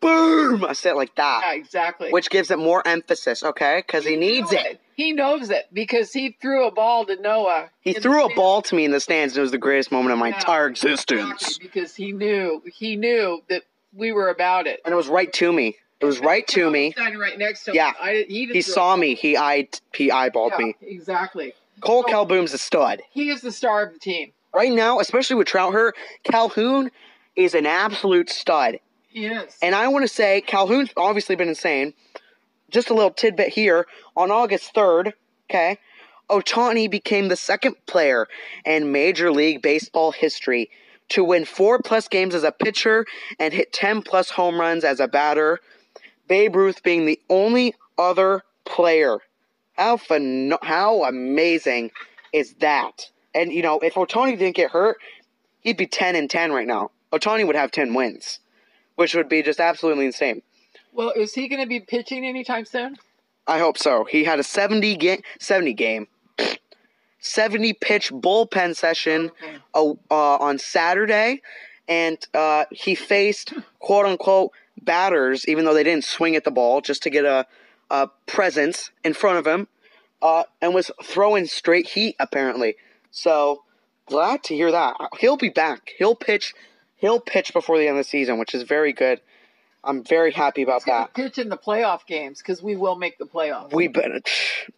boom. 0.00 0.64
I 0.64 0.72
say 0.72 0.90
it 0.90 0.96
like 0.96 1.14
that, 1.16 1.42
Yeah, 1.44 1.52
exactly. 1.54 2.10
which 2.10 2.28
gives 2.30 2.50
it 2.50 2.58
more 2.58 2.86
emphasis. 2.86 3.42
Okay, 3.44 3.82
because 3.86 4.04
he 4.04 4.16
needs 4.16 4.50
knew 4.50 4.58
it. 4.58 4.80
He 4.94 5.12
knows 5.12 5.50
it 5.50 5.64
because 5.72 6.12
he 6.12 6.36
threw 6.40 6.66
a 6.66 6.70
ball 6.70 7.06
to 7.06 7.16
Noah. 7.20 7.70
He 7.80 7.92
threw 7.94 8.24
a 8.24 8.34
ball 8.34 8.62
to 8.62 8.74
me 8.74 8.84
in 8.84 8.90
the 8.90 9.00
stands. 9.00 9.34
And 9.34 9.38
it 9.38 9.42
was 9.42 9.50
the 9.52 9.58
greatest 9.58 9.90
moment 9.90 10.12
of 10.12 10.18
my 10.18 10.28
Yeah, 10.28 10.34
entire 10.36 10.66
existence, 10.68 11.58
because 11.58 11.94
he 11.94 12.12
knew 12.12 12.62
he 12.66 12.96
knew 12.96 13.42
that 13.48 13.62
we 13.94 14.12
were 14.12 14.28
about 14.28 14.66
it. 14.66 14.80
and 14.84 14.92
it 14.92 14.96
was 14.96 15.08
right 15.08 15.32
to 15.34 15.52
me. 15.52 15.76
It 16.00 16.04
was 16.04 16.18
right 16.18 16.46
to 16.48 16.68
me. 16.70 16.92
Standing 16.92 17.20
right 17.20 17.38
next 17.38 17.64
to. 17.64 17.74
Yeah. 17.74 17.92
I, 18.00 18.24
he, 18.28 18.46
He 18.46 18.60
saw 18.62 18.96
me. 18.96 19.14
He 19.14 19.36
eyed. 19.36 19.68
He 19.94 20.08
eyeballed 20.10 20.50
Yeah, 20.58 20.64
me. 20.66 20.74
exactly. 20.82 21.54
Cole 21.80 22.02
So- 22.02 22.08
Calhoun's 22.08 22.52
a 22.52 22.58
stud. 22.58 23.02
He 23.10 23.30
is 23.30 23.40
the 23.40 23.52
star 23.52 23.84
of 23.84 23.92
the 23.92 23.98
team. 24.00 24.32
Right 24.54 24.72
now, 24.72 24.98
especially 25.00 25.36
with 25.36 25.46
Trout 25.46 25.72
hurt, 25.72 25.94
Calhoun 26.24 26.90
is 27.36 27.54
an 27.54 27.66
absolute 27.66 28.28
stud. 28.30 28.80
He 29.08 29.26
is. 29.26 29.56
And 29.62 29.74
I 29.74 29.88
want 29.88 30.02
to 30.02 30.08
say 30.12 30.40
Calhoun's 30.40 30.90
obviously 30.96 31.36
been 31.36 31.48
insane. 31.48 31.94
Just 32.70 32.90
a 32.90 32.94
little 32.94 33.10
tidbit 33.10 33.48
here. 33.50 33.86
On 34.16 34.30
August 34.30 34.74
3rd, 34.74 35.12
okay, 35.50 35.78
Ohtani 36.28 36.90
became 36.90 37.28
the 37.28 37.36
second 37.36 37.76
player 37.86 38.26
in 38.64 38.90
Major 38.92 39.30
League 39.30 39.62
Baseball 39.62 40.12
history 40.12 40.70
to 41.12 41.24
win 41.24 41.44
four 41.44 41.78
plus 41.78 42.08
games 42.08 42.34
as 42.34 42.42
a 42.42 42.52
pitcher 42.52 43.04
and 43.38 43.52
hit 43.52 43.72
10 43.72 44.02
plus 44.02 44.30
home 44.30 44.58
runs 44.58 44.82
as 44.84 44.98
a 44.98 45.08
batter. 45.08 45.60
Babe 46.28 46.56
Ruth 46.56 46.82
being 46.82 47.04
the 47.04 47.20
only 47.28 47.74
other 47.98 48.42
player. 48.64 49.18
How 49.74 49.96
phen- 49.96 50.56
how 50.62 51.04
amazing 51.04 51.90
is 52.32 52.54
that? 52.60 53.10
And 53.34 53.52
you 53.52 53.62
know, 53.62 53.78
if 53.80 53.94
Ohtani 53.94 54.38
didn't 54.38 54.56
get 54.56 54.70
hurt, 54.70 54.96
he'd 55.60 55.76
be 55.76 55.86
10 55.86 56.16
and 56.16 56.30
10 56.30 56.52
right 56.52 56.66
now. 56.66 56.90
Ohtani 57.12 57.46
would 57.46 57.56
have 57.56 57.70
10 57.70 57.92
wins, 57.94 58.38
which 58.96 59.14
would 59.14 59.28
be 59.28 59.42
just 59.42 59.60
absolutely 59.60 60.06
insane. 60.06 60.42
well, 60.92 61.12
is 61.14 61.34
he 61.34 61.48
going 61.48 61.60
to 61.60 61.68
be 61.68 61.80
pitching 61.80 62.26
anytime 62.26 62.64
soon? 62.64 62.96
I 63.46 63.58
hope 63.58 63.76
so. 63.76 64.04
He 64.04 64.24
had 64.24 64.38
a 64.38 64.42
70 64.44 64.96
game 64.96 65.20
70 65.40 65.74
game 65.74 66.06
70 67.22 67.74
pitch 67.74 68.12
bullpen 68.12 68.76
session 68.76 69.30
uh, 69.74 69.90
uh, 70.10 70.36
on 70.36 70.58
Saturday 70.58 71.40
and 71.88 72.18
uh, 72.34 72.64
he 72.70 72.94
faced 72.94 73.54
quote 73.78 74.04
unquote 74.04 74.50
batters 74.80 75.48
even 75.48 75.64
though 75.64 75.72
they 75.72 75.84
didn't 75.84 76.04
swing 76.04 76.36
at 76.36 76.44
the 76.44 76.50
ball 76.50 76.80
just 76.80 77.02
to 77.04 77.10
get 77.10 77.24
a, 77.24 77.46
a 77.90 78.08
presence 78.26 78.90
in 79.04 79.14
front 79.14 79.38
of 79.38 79.46
him 79.46 79.68
uh, 80.20 80.42
and 80.60 80.74
was 80.74 80.90
throwing 81.02 81.46
straight 81.46 81.90
heat 81.90 82.16
apparently. 82.18 82.76
So 83.12 83.62
glad 84.06 84.42
to 84.44 84.54
hear 84.54 84.72
that. 84.72 84.96
He'll 85.20 85.36
be 85.36 85.48
back. 85.48 85.92
He'll 85.96 86.16
pitch 86.16 86.54
he'll 86.96 87.20
pitch 87.20 87.52
before 87.52 87.78
the 87.78 87.86
end 87.86 87.98
of 87.98 88.04
the 88.04 88.08
season, 88.08 88.38
which 88.38 88.54
is 88.54 88.64
very 88.64 88.92
good. 88.92 89.20
I'm 89.84 90.04
very 90.04 90.30
happy 90.32 90.62
about 90.62 90.84
that. 90.86 91.12
pitch 91.14 91.38
in 91.38 91.48
the 91.48 91.56
playoff 91.56 92.06
games 92.06 92.38
because 92.38 92.62
we 92.62 92.76
will 92.76 92.94
make 92.96 93.18
the 93.18 93.24
playoffs. 93.24 93.72
We 93.72 93.88
better, 93.88 94.20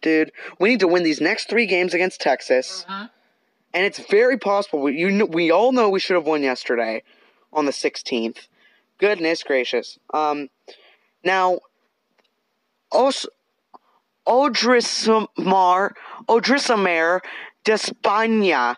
dude. 0.01 0.31
We 0.59 0.69
need 0.69 0.79
to 0.79 0.87
win 0.87 1.03
these 1.03 1.21
next 1.21 1.47
three 1.49 1.67
games 1.67 1.93
against 1.93 2.19
Texas, 2.21 2.85
Uh-huh. 2.89 3.07
and 3.73 3.85
it's 3.85 3.99
very 3.99 4.37
possible. 4.39 4.81
We, 4.81 4.97
you, 4.97 5.25
we 5.27 5.51
all 5.51 5.71
know 5.71 5.89
we 5.89 5.99
should 5.99 6.15
have 6.15 6.25
won 6.25 6.41
yesterday, 6.41 7.03
on 7.53 7.65
the 7.65 7.71
16th. 7.71 8.47
Goodness 8.97 9.43
gracious. 9.43 9.99
Um, 10.13 10.49
now, 11.23 11.59
Os, 12.91 13.25
Odrisamar, 14.27 15.91
Odrisamer 16.27 17.19
Despaigne 17.63 18.75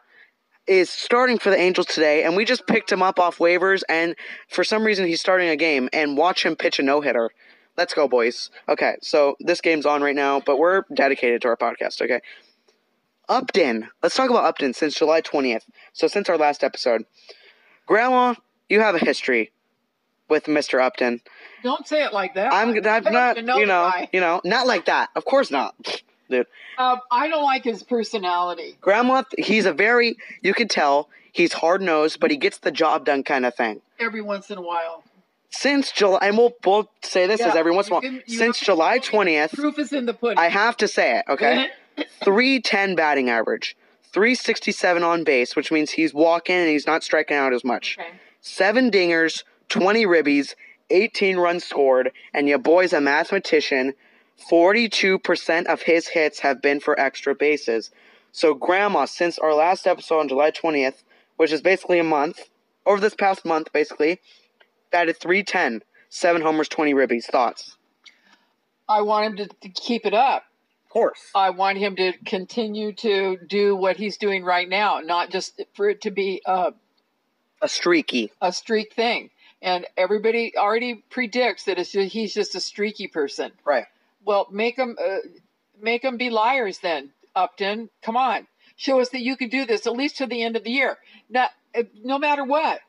is 0.68 0.89
starting 0.89 1.38
for 1.38 1.49
the 1.49 1.57
Angels 1.57 1.88
today, 1.88 2.24
and 2.24 2.36
we 2.36 2.45
just 2.45 2.68
picked 2.68 2.91
him 2.91 3.01
up 3.01 3.20
off 3.20 3.38
waivers, 3.38 3.84
and 3.89 4.15
for 4.47 4.63
some 4.63 4.84
reason 4.84 5.07
he's 5.07 5.22
starting 5.22 5.49
a 5.49 5.55
game, 5.55 5.89
and 5.93 6.18
watch 6.18 6.45
him 6.45 6.55
pitch 6.55 6.80
a 6.80 6.84
no 6.84 7.01
hitter. 7.01 7.32
Let's 7.78 7.93
go, 7.93 8.07
boys. 8.07 8.49
Okay, 8.68 8.95
so 9.01 9.36
this 9.39 9.61
game's 9.61 9.86
on 9.86 10.01
right 10.01 10.15
now, 10.15 10.39
but 10.39 10.57
we're 10.57 10.84
dedicated 10.93 11.41
to 11.43 11.47
our 11.49 11.57
podcast, 11.57 12.01
okay? 12.01 12.22
Upton. 13.30 13.89
Let's 14.01 14.15
talk 14.15 14.30
about 14.30 14.45
Upton 14.45 14.74
since 14.74 14.95
July 14.95 15.22
20th. 15.22 15.63
So, 15.93 16.07
since 16.07 16.30
our 16.30 16.38
last 16.38 16.63
episode. 16.63 17.03
Grandma, 17.86 18.36
you 18.70 18.80
have 18.82 18.95
a 18.95 18.99
history 18.99 19.51
with 20.30 20.45
Mr. 20.45 20.82
Upton. 20.82 21.22
Don't 21.63 21.88
say 21.88 22.03
it 22.03 22.13
like 22.13 22.36
that. 22.36 22.53
I'm, 22.53 22.70
I'm 22.70 23.13
not, 23.13 23.38
you 23.38 23.65
know, 23.65 23.91
you 24.11 24.20
know, 24.20 24.41
not 24.43 24.68
like 24.68 24.86
that. 24.86 25.09
Of 25.15 25.26
course 25.26 25.51
not. 25.51 25.76
Dude. 26.30 26.48
Um, 26.78 27.00
I 27.12 27.28
don't 27.30 27.44
like 27.44 27.64
his 27.64 27.84
personality. 27.84 28.78
Grandma, 28.82 29.24
he's 29.38 29.66
a 29.66 29.74
very, 29.74 30.18
you 30.42 30.54
could 30.54 30.70
tell, 30.70 31.10
he's 31.32 31.54
hard 31.54 31.82
nosed, 31.82 32.20
but 32.20 32.32
he 32.32 32.38
gets 32.38 32.58
the 32.60 32.72
job 32.72 33.06
done 33.06 33.24
kind 33.24 33.46
of 33.46 33.56
thing. 33.56 33.82
Every 34.00 34.22
once 34.22 34.50
in 34.52 34.58
a 34.58 34.62
while. 34.62 35.04
Since 35.50 35.92
July, 35.94 36.20
and 36.24 36.38
we'll, 36.38 36.54
we'll 36.66 36.90
say 37.04 37.26
this 37.26 37.40
as 37.42 37.56
every 37.56 37.72
once 37.72 37.88
in 37.88 37.94
a 37.94 37.96
while. 37.96 38.02
can- 38.02 38.22
Since 38.28 38.60
July 38.60 39.00
20th, 39.00 39.54
Proof 39.54 39.80
is 39.80 39.94
in 39.94 40.06
the 40.06 40.14
pudding. 40.14 40.38
I 40.38 40.50
have 40.50 40.76
to 40.78 40.88
say 40.88 41.20
it, 41.20 41.26
okay? 41.30 41.68
310 42.24 42.96
batting 42.96 43.30
average, 43.30 43.76
367 44.12 45.02
on 45.04 45.24
base, 45.24 45.56
which 45.56 45.72
means 45.72 45.92
he's 45.92 46.14
walking 46.14 46.56
and 46.56 46.68
he's 46.70 46.86
not 46.86 47.04
striking 47.04 47.38
out 47.38 47.54
as 47.54 47.64
much. 47.64 47.98
Okay. 48.00 48.10
Seven 48.42 48.92
dingers, 48.92 49.44
20 49.70 50.06
ribbies, 50.06 50.54
18 50.90 51.38
runs 51.38 51.64
scored, 51.64 52.12
and 52.34 52.48
your 52.48 52.60
boy's 52.60 52.94
a 52.94 53.02
mathematician. 53.02 53.94
42% 54.52 55.66
of 55.66 55.82
his 55.82 56.08
hits 56.10 56.40
have 56.40 56.62
been 56.62 56.80
for 56.80 57.00
extra 57.00 57.36
bases. 57.36 57.92
So, 58.32 58.54
Grandma, 58.54 59.06
since 59.06 59.40
our 59.40 59.54
last 59.54 59.88
episode 59.88 60.20
on 60.20 60.28
July 60.28 60.52
20th, 60.52 61.04
which 61.38 61.52
is 61.52 61.62
basically 61.62 62.00
a 62.00 62.04
month, 62.04 62.50
over 62.86 63.02
this 63.02 63.16
past 63.16 63.46
month, 63.46 63.72
basically, 63.74 64.20
batted 64.92 65.18
310, 65.18 65.82
seven 66.10 66.42
homers, 66.42 66.68
20 66.70 66.94
ribbies. 66.94 67.26
Thoughts? 67.26 67.78
I 68.88 69.02
want 69.02 69.26
him 69.26 69.48
to, 69.48 69.54
to 69.62 69.70
keep 69.70 70.06
it 70.06 70.14
up. 70.14 70.44
Of 70.86 70.90
course. 70.92 71.20
I 71.36 71.50
want 71.50 71.78
him 71.78 71.96
to 71.98 72.14
continue 72.26 72.94
to 72.94 73.38
do 73.46 73.76
what 73.76 73.98
he's 73.98 74.18
doing 74.18 74.44
right 74.44 74.68
now, 74.70 75.00
not 75.04 75.30
just 75.32 75.62
for 75.74 75.90
it 75.90 76.02
to 76.02 76.12
be 76.12 76.42
a, 76.46 76.72
A 77.62 77.68
streaky. 77.68 78.32
a 78.42 78.54
streak 78.54 78.94
thing. 78.94 79.32
And 79.62 79.86
everybody 79.98 80.54
already 80.56 81.04
predicts 81.10 81.66
that 81.66 81.78
it's 81.80 81.92
just, 81.92 82.14
he's 82.14 82.34
just 82.34 82.56
a 82.56 82.62
streaky 82.62 83.08
person. 83.08 83.52
Right. 83.66 83.86
Well, 84.28 84.48
make 84.52 84.76
them 84.76 84.98
uh, 85.02 85.20
make 85.82 86.02
them 86.02 86.18
be 86.18 86.30
liars 86.30 86.80
then, 86.80 87.12
Upton. 87.34 87.90
Come 88.02 88.18
on, 88.18 88.46
show 88.76 89.00
us 89.00 89.08
that 89.10 89.22
you 89.22 89.38
can 89.38 89.48
do 89.48 89.66
this 89.66 89.88
at 89.88 89.94
least 89.94 90.18
to 90.18 90.28
the 90.28 90.44
end 90.44 90.58
of 90.58 90.66
the 90.66 90.70
year. 90.70 90.98
Not, 91.30 91.52
uh, 91.74 91.84
no 92.04 92.20
matter 92.20 92.44
what, 92.44 92.82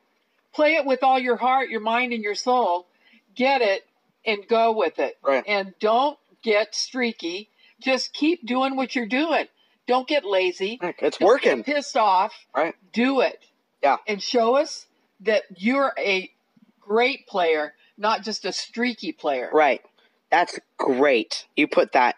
play 0.53 0.74
it 0.74 0.84
with 0.84 1.05
all 1.05 1.16
your 1.16 1.36
heart, 1.36 1.70
your 1.70 1.80
mind, 1.80 2.12
and 2.12 2.24
your 2.24 2.34
soul. 2.34 2.89
Get 3.36 3.62
it 3.62 3.84
and 4.26 4.49
go 4.49 4.72
with 4.72 4.99
it. 4.99 5.16
Right. 5.24 5.45
And 5.47 5.74
don't 5.78 6.18
get 6.43 6.74
streaky. 6.74 7.51
Just 7.80 8.12
keep 8.12 8.45
doing 8.45 8.74
what 8.74 8.97
you're 8.97 9.07
doing. 9.07 9.47
Don't 9.86 10.09
get 10.09 10.24
lazy. 10.24 10.80
It's 10.82 11.18
Don't 11.18 11.28
working. 11.28 11.59
Get 11.59 11.76
pissed 11.76 11.97
off. 11.97 12.34
Right. 12.53 12.74
Do 12.93 13.20
it. 13.20 13.39
Yeah. 13.80 13.99
And 14.09 14.20
show 14.20 14.57
us 14.57 14.86
that 15.20 15.45
you're 15.57 15.93
a 15.97 16.32
great 16.80 17.28
player, 17.28 17.74
not 17.97 18.24
just 18.24 18.45
a 18.45 18.51
streaky 18.51 19.12
player. 19.12 19.49
Right. 19.53 19.82
That's 20.30 20.58
great. 20.76 21.46
You 21.56 21.66
put 21.68 21.92
that 21.92 22.16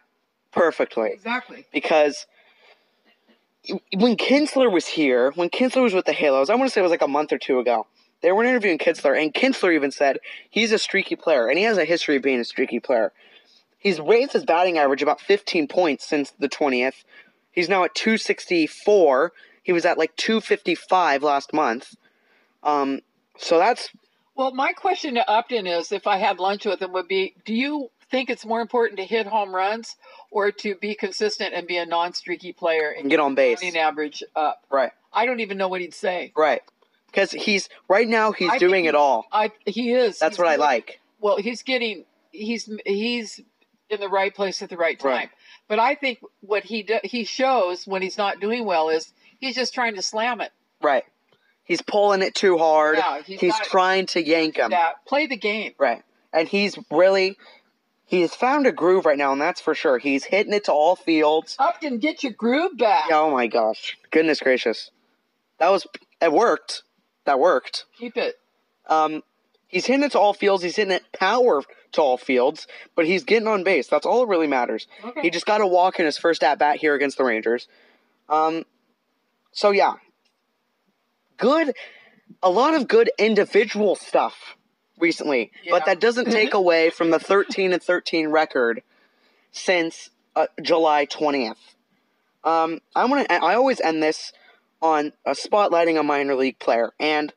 perfectly. 0.52 1.10
Exactly. 1.12 1.66
Because 1.72 2.26
when 3.94 4.16
Kinsler 4.16 4.72
was 4.72 4.86
here, 4.86 5.32
when 5.32 5.50
Kinsler 5.50 5.82
was 5.82 5.94
with 5.94 6.06
the 6.06 6.12
Halos, 6.12 6.50
I 6.50 6.54
want 6.54 6.68
to 6.68 6.72
say 6.72 6.80
it 6.80 6.82
was 6.82 6.90
like 6.90 7.02
a 7.02 7.08
month 7.08 7.32
or 7.32 7.38
two 7.38 7.58
ago, 7.58 7.86
they 8.22 8.32
were 8.32 8.44
interviewing 8.44 8.78
Kinsler, 8.78 9.20
and 9.20 9.32
Kinsler 9.32 9.74
even 9.74 9.90
said 9.90 10.18
he's 10.48 10.72
a 10.72 10.78
streaky 10.78 11.16
player, 11.16 11.48
and 11.48 11.58
he 11.58 11.64
has 11.64 11.78
a 11.78 11.84
history 11.84 12.16
of 12.16 12.22
being 12.22 12.40
a 12.40 12.44
streaky 12.44 12.80
player. 12.80 13.12
He's 13.78 13.98
raised 13.98 14.32
his 14.32 14.44
batting 14.44 14.76
average 14.76 15.02
about 15.02 15.20
15 15.20 15.68
points 15.68 16.06
since 16.06 16.32
the 16.32 16.48
20th. 16.48 17.04
He's 17.50 17.68
now 17.68 17.84
at 17.84 17.94
264. 17.94 19.32
He 19.62 19.72
was 19.72 19.86
at 19.86 19.96
like 19.96 20.14
255 20.16 21.22
last 21.22 21.52
month. 21.54 21.94
Um, 22.62 23.00
so 23.38 23.58
that's 23.58 23.88
Well, 24.34 24.52
my 24.52 24.72
question 24.72 25.14
to 25.14 25.28
Upton 25.28 25.66
is 25.66 25.92
if 25.92 26.06
I 26.06 26.18
had 26.18 26.38
lunch 26.38 26.66
with 26.66 26.82
him 26.82 26.92
would 26.92 27.08
be 27.08 27.34
do 27.46 27.54
you 27.54 27.90
think 28.10 28.30
it's 28.30 28.44
more 28.44 28.60
important 28.60 28.98
to 28.98 29.04
hit 29.04 29.26
home 29.26 29.54
runs 29.54 29.96
or 30.30 30.50
to 30.52 30.74
be 30.76 30.94
consistent 30.94 31.54
and 31.54 31.66
be 31.66 31.76
a 31.76 31.86
non 31.86 32.12
streaky 32.12 32.52
player 32.52 32.90
and 32.90 33.08
get 33.10 33.20
on 33.20 33.34
base. 33.34 33.60
batting 33.60 33.78
average 33.78 34.22
up? 34.36 34.64
Right. 34.70 34.92
I 35.12 35.26
don't 35.26 35.40
even 35.40 35.58
know 35.58 35.68
what 35.68 35.80
he'd 35.80 35.94
say. 35.94 36.32
Right. 36.36 36.62
Because 37.06 37.32
he's 37.32 37.68
right 37.88 38.06
now 38.06 38.32
he's 38.32 38.50
I 38.50 38.58
doing 38.58 38.84
it 38.84 38.94
all. 38.94 39.26
I 39.32 39.50
he 39.66 39.92
is. 39.92 40.18
That's 40.18 40.36
He's 40.36 40.38
what 40.38 40.48
I 40.48 40.56
like. 40.56 41.00
Well, 41.20 41.38
he's 41.38 41.62
getting 41.62 42.04
he's 42.30 42.70
he's 42.86 43.40
in 43.88 43.98
the 44.00 44.08
right 44.08 44.32
place 44.34 44.62
at 44.62 44.70
the 44.70 44.76
right 44.76 44.98
time. 44.98 45.10
Right. 45.12 45.30
But 45.66 45.78
I 45.80 45.94
think 45.96 46.20
what 46.40 46.62
he 46.64 46.84
do, 46.84 46.98
he 47.02 47.24
shows 47.24 47.86
when 47.86 48.02
he's 48.02 48.16
not 48.18 48.40
doing 48.40 48.64
well 48.64 48.88
is 48.90 49.12
he's 49.40 49.56
just 49.56 49.74
trying 49.74 49.96
to 49.96 50.02
slam 50.02 50.40
it. 50.40 50.52
Right. 50.80 51.04
He's 51.64 51.82
pulling 51.82 52.22
it 52.22 52.34
too 52.34 52.58
hard. 52.58 52.98
Yeah, 52.98 53.22
he's 53.22 53.40
he's 53.40 53.52
got- 53.52 53.64
trying 53.64 54.06
to 54.06 54.24
yank 54.24 54.56
him. 54.56 54.70
That 54.70 55.04
play 55.06 55.26
the 55.26 55.36
game. 55.36 55.72
Right. 55.78 56.02
And 56.32 56.48
he's 56.48 56.78
really 56.92 57.36
he's 58.10 58.34
found 58.34 58.66
a 58.66 58.72
groove 58.72 59.06
right 59.06 59.16
now, 59.16 59.32
and 59.32 59.40
that's 59.40 59.60
for 59.60 59.74
sure. 59.74 59.98
He's 59.98 60.24
hitting 60.24 60.52
it 60.52 60.64
to 60.64 60.72
all 60.72 60.96
fields. 60.96 61.56
Upton, 61.58 61.98
get 61.98 62.22
your 62.22 62.32
groove 62.32 62.76
back. 62.76 63.04
Oh 63.10 63.30
my 63.30 63.46
gosh. 63.46 63.96
Goodness 64.10 64.40
gracious. 64.40 64.90
That 65.58 65.70
was 65.70 65.86
it 66.20 66.32
worked. 66.32 66.82
That 67.24 67.38
worked. 67.38 67.86
Keep 67.98 68.16
it. 68.16 68.38
Um 68.88 69.22
He's 69.68 69.86
hitting 69.86 70.02
it 70.02 70.10
to 70.12 70.18
all 70.18 70.32
fields. 70.32 70.64
He's 70.64 70.74
hitting 70.74 70.92
it 70.92 71.04
power 71.12 71.62
to 71.92 72.00
all 72.00 72.16
fields, 72.16 72.66
but 72.96 73.06
he's 73.06 73.22
getting 73.22 73.46
on 73.46 73.62
base. 73.62 73.86
That's 73.86 74.04
all 74.04 74.20
that 74.20 74.26
really 74.26 74.48
matters. 74.48 74.88
Okay. 75.04 75.20
He 75.22 75.30
just 75.30 75.46
got 75.46 75.60
a 75.60 75.66
walk 75.66 76.00
in 76.00 76.06
his 76.06 76.18
first 76.18 76.42
at 76.42 76.58
bat 76.58 76.78
here 76.78 76.96
against 76.96 77.16
the 77.16 77.22
Rangers. 77.22 77.68
Um, 78.28 78.64
so 79.52 79.70
yeah, 79.70 79.94
good, 81.36 81.72
a 82.42 82.50
lot 82.50 82.74
of 82.74 82.88
good 82.88 83.12
individual 83.16 83.94
stuff 83.94 84.56
recently, 85.00 85.50
Yeah. 85.64 85.72
but 85.72 85.86
that 85.86 86.00
doesn't 86.00 86.30
take 86.30 86.54
away 86.62 86.90
from 86.90 87.10
the 87.10 87.18
13 87.18 87.72
and 87.72 87.82
13 87.82 88.28
record 88.28 88.82
since 89.52 90.10
uh, 90.36 90.46
July 90.62 91.06
20th. 91.06 91.56
Um, 92.44 92.80
I 92.94 93.04
want 93.04 93.28
to. 93.28 93.34
I 93.34 93.54
always 93.54 93.80
end 93.80 94.02
this 94.02 94.32
on 94.80 95.12
a 95.26 95.32
spotlighting 95.32 95.98
a 95.98 96.02
minor 96.02 96.34
league 96.34 96.58
player, 96.58 96.92
and 96.98 97.32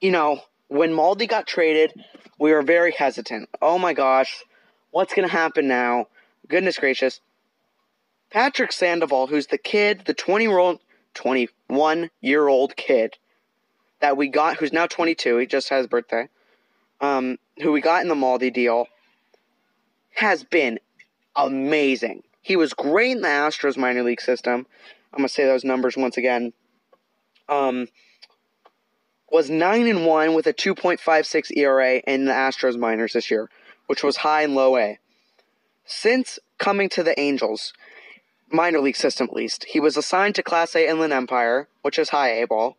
you 0.00 0.10
know 0.10 0.40
when 0.68 0.92
Maldi 0.92 1.26
got 1.28 1.46
traded, 1.46 1.94
we 2.38 2.52
were 2.52 2.62
very 2.62 2.92
hesitant. 2.92 3.48
Oh 3.62 3.78
my 3.78 3.94
gosh, 3.94 4.44
what's 4.90 5.14
gonna 5.14 5.28
happen 5.28 5.68
now? 5.68 6.08
Goodness 6.48 6.78
gracious. 6.78 7.20
Patrick 8.30 8.72
Sandoval, 8.72 9.26
who's 9.28 9.46
the 9.48 9.58
kid, 9.58 10.02
the 10.04 10.14
20 10.14 10.44
year 10.44 10.58
old, 10.58 10.80
21 11.14 12.10
year 12.20 12.46
old 12.46 12.76
kid 12.76 13.16
that 14.00 14.16
we 14.16 14.28
got, 14.28 14.56
who's 14.58 14.72
now 14.72 14.86
22, 14.86 15.38
he 15.38 15.46
just 15.46 15.68
had 15.68 15.78
his 15.78 15.86
birthday, 15.86 16.28
um, 17.00 17.38
who 17.62 17.72
we 17.72 17.80
got 17.80 18.02
in 18.02 18.08
the 18.08 18.14
Maldi 18.14 18.52
deal, 18.52 18.86
has 20.14 20.44
been 20.44 20.78
amazing. 21.36 22.22
He 22.42 22.56
was 22.56 22.74
great 22.74 23.12
in 23.12 23.22
the 23.22 23.28
Astros 23.28 23.76
minor 23.76 24.02
league 24.02 24.20
system. 24.20 24.66
I'm 25.12 25.18
gonna 25.18 25.28
say 25.28 25.44
those 25.44 25.64
numbers 25.64 25.96
once 25.96 26.16
again. 26.16 26.52
Um, 27.48 27.88
was 29.30 29.48
nine 29.50 29.86
and 29.86 30.06
one 30.06 30.34
with 30.34 30.46
a 30.46 30.52
2.56 30.52 31.56
ERA 31.56 31.96
in 31.98 32.24
the 32.24 32.32
Astros 32.32 32.76
minors 32.76 33.12
this 33.12 33.30
year, 33.30 33.48
which 33.86 34.02
was 34.02 34.18
high 34.18 34.42
and 34.42 34.54
low 34.54 34.76
A. 34.76 34.98
Since 35.84 36.38
coming 36.58 36.88
to 36.90 37.02
the 37.02 37.18
Angels, 37.18 37.72
minor 38.50 38.80
league 38.80 38.96
system 38.96 39.28
at 39.28 39.36
least, 39.36 39.64
he 39.68 39.80
was 39.80 39.96
assigned 39.96 40.34
to 40.36 40.42
Class 40.42 40.74
A 40.74 40.88
Inland 40.88 41.12
Empire, 41.12 41.68
which 41.82 41.98
is 41.98 42.10
high 42.10 42.30
A 42.40 42.46
ball, 42.46 42.76